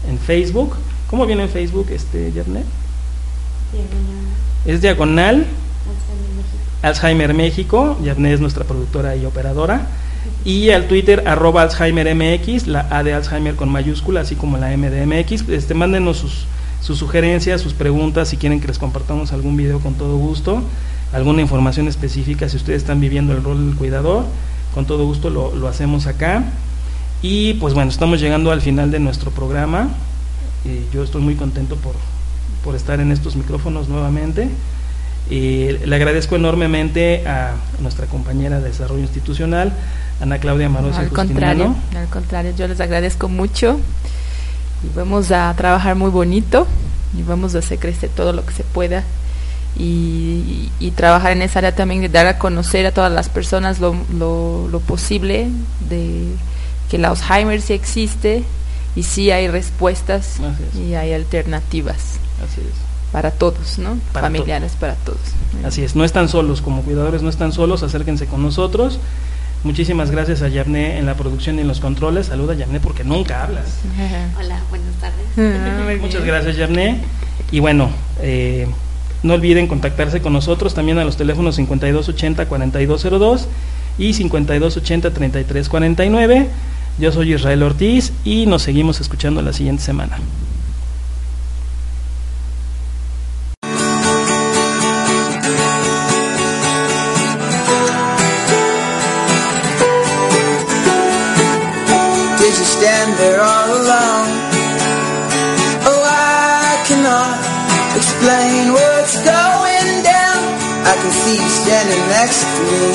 en 0.09 0.19
Facebook. 0.19 0.75
¿Cómo 1.09 1.27
viene 1.27 1.45
en 1.45 1.49
Facebook, 1.49 1.89
este, 1.91 2.33
Yernet? 2.33 2.65
Es 4.67 4.81
diagonal 4.81 5.47
Alzheimer 6.83 7.33
México, 7.35 7.97
Yavne 8.03 8.33
es 8.33 8.41
nuestra 8.41 8.65
productora 8.65 9.17
y 9.17 9.25
operadora, 9.25 9.87
y 10.45 10.71
al 10.71 10.87
Twitter 10.87 11.25
arroba 11.27 11.63
Alzheimer 11.63 12.15
MX, 12.15 12.67
la 12.67 12.87
A 12.91 13.03
de 13.03 13.15
Alzheimer 13.15 13.57
con 13.57 13.71
mayúscula, 13.71 14.21
así 14.21 14.35
como 14.35 14.59
la 14.59 14.73
M 14.73 14.91
de 14.91 15.07
MX, 15.07 15.49
este, 15.49 15.75
mándenos 15.75 16.19
sus, 16.19 16.47
sus 16.81 16.99
sugerencias, 16.99 17.61
sus 17.63 17.73
preguntas, 17.73 18.29
si 18.29 18.37
quieren 18.37 18.61
que 18.61 18.69
les 18.69 18.79
compartamos 18.79 19.33
algún 19.33 19.57
video 19.57 19.81
con 19.81 19.95
todo 19.95 20.17
gusto, 20.19 20.63
alguna 21.13 21.41
información 21.41 21.89
específica, 21.89 22.49
si 22.49 22.59
ustedes 22.59 22.83
están 22.83 23.01
viviendo 23.01 23.33
el 23.33 23.43
rol 23.43 23.67
del 23.67 23.77
cuidador, 23.77 24.25
con 24.75 24.87
todo 24.87 25.07
gusto 25.07 25.31
lo, 25.31 25.55
lo 25.55 25.69
hacemos 25.69 26.07
acá. 26.07 26.45
Y 27.27 27.55
pues 27.55 27.73
bueno, 27.73 27.91
estamos 27.91 28.21
llegando 28.21 28.51
al 28.53 28.61
final 28.61 28.91
de 28.91 28.99
nuestro 29.01 29.31
programa. 29.31 29.89
eh, 30.67 30.85
yo 30.93 31.03
estoy 31.03 31.23
muy 31.23 31.37
contento 31.37 31.75
por, 31.77 31.95
por 32.63 32.75
estar 32.75 33.01
en 33.01 33.11
estos 33.13 33.35
micrófonos 33.35 33.89
nuevamente. 33.89 34.51
Eh, 35.31 35.81
le 35.87 35.97
agradezco 35.97 36.37
enormemente 36.37 37.27
a 37.27 37.55
nuestra 37.81 38.05
compañera 38.05 38.61
de 38.61 38.69
desarrollo 38.69 39.01
institucional, 39.01 39.73
Ana 40.21 40.37
Claudia 40.39 40.69
Marosa 40.69 41.01
al 41.01 41.09
contrario, 41.09 41.75
al 41.97 42.09
contrario, 42.09 42.53
yo 42.59 42.69
les 42.69 42.79
agradezco 42.79 43.31
mucho 43.31 43.81
y 44.85 44.95
vamos 44.95 45.33
a 45.33 45.55
trabajar 45.57 45.97
muy 45.97 46.11
bonito 46.11 46.67
y 47.19 47.23
vamos 47.23 47.55
a 47.55 47.61
hacer 47.61 47.79
crecer 47.79 48.11
todo 48.15 48.35
lo 48.35 48.45
que 48.45 48.53
se 48.53 48.65
pueda 48.65 49.03
y, 49.79 50.69
y 50.79 50.91
trabajar 50.91 51.33
en 51.33 51.41
esa 51.41 51.61
área 51.61 51.75
también 51.75 52.03
de 52.03 52.11
dar 52.11 52.27
a 52.27 52.37
conocer 52.39 52.85
a 52.85 52.93
todas 52.93 53.11
las 53.11 53.31
personas 53.31 53.81
lo, 53.81 53.97
lo, 54.13 54.69
lo 54.71 54.81
posible 54.81 55.49
de 55.89 56.27
que 56.91 56.97
el 56.97 57.05
Alzheimer 57.05 57.61
sí 57.61 57.73
existe 57.73 58.45
y 58.97 59.03
sí 59.03 59.31
hay 59.31 59.49
respuestas 59.49 60.37
y 60.79 60.95
hay 60.95 61.13
alternativas 61.13 62.19
Así 62.45 62.61
es. 62.61 63.13
para 63.13 63.31
todos, 63.31 63.79
¿no? 63.79 63.99
Para 64.13 64.27
Familiares 64.27 64.73
para 64.79 64.95
todos. 64.95 65.21
Así 65.65 65.83
es, 65.83 65.97
no 65.97 66.05
están 66.05 66.29
solos, 66.29 66.61
como 66.63 66.83
cuidadores 66.83 67.23
no 67.23 67.31
están 67.31 67.53
solos, 67.53 67.83
acérquense 67.83 68.27
con 68.27 68.43
nosotros. 68.43 68.99
Muchísimas 69.65 70.11
gracias 70.11 70.43
a 70.43 70.49
Yavne 70.49 70.99
en 70.99 71.07
la 71.07 71.15
producción 71.15 71.57
y 71.57 71.63
en 71.63 71.69
los 71.69 71.81
controles. 71.81 72.27
Saluda 72.27 72.53
Yavne 72.55 72.81
porque 72.81 73.03
nunca 73.03 73.43
hablas. 73.45 73.79
Hola, 74.39 74.61
buenas 74.69 74.95
tardes. 75.01 75.27
Ah, 75.39 75.97
Muchas 76.01 76.23
gracias 76.23 76.57
Yavne. 76.57 77.01
Y 77.51 77.61
bueno, 77.61 77.89
eh, 78.21 78.69
no 79.25 79.35
olviden 79.35 79.67
contactarse 79.67 80.23
con 80.23 80.33
nosotros 80.33 80.75
también 80.75 80.99
a 80.99 81.05
los 81.05 81.17
teléfonos 81.17 81.59
5280-4202 81.59 83.47
y 83.99 84.11
5280-3349. 84.11 86.47
Yo 86.99 87.11
soy 87.11 87.35
Israel 87.35 87.65
Ortiz 87.65 88.13
y 88.25 88.47
nos 88.47 88.63
seguimos 88.63 89.01
escuchando 89.01 89.43
la 89.43 89.53
siguiente 89.53 89.83
semana. 89.83 90.21
Standing 111.75 112.07
next 112.09 112.43
to 112.55 112.63
me. 112.71 112.95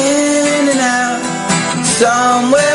In 0.00 0.68
and 0.72 0.80
out, 0.80 1.84
somewhere 1.84 2.71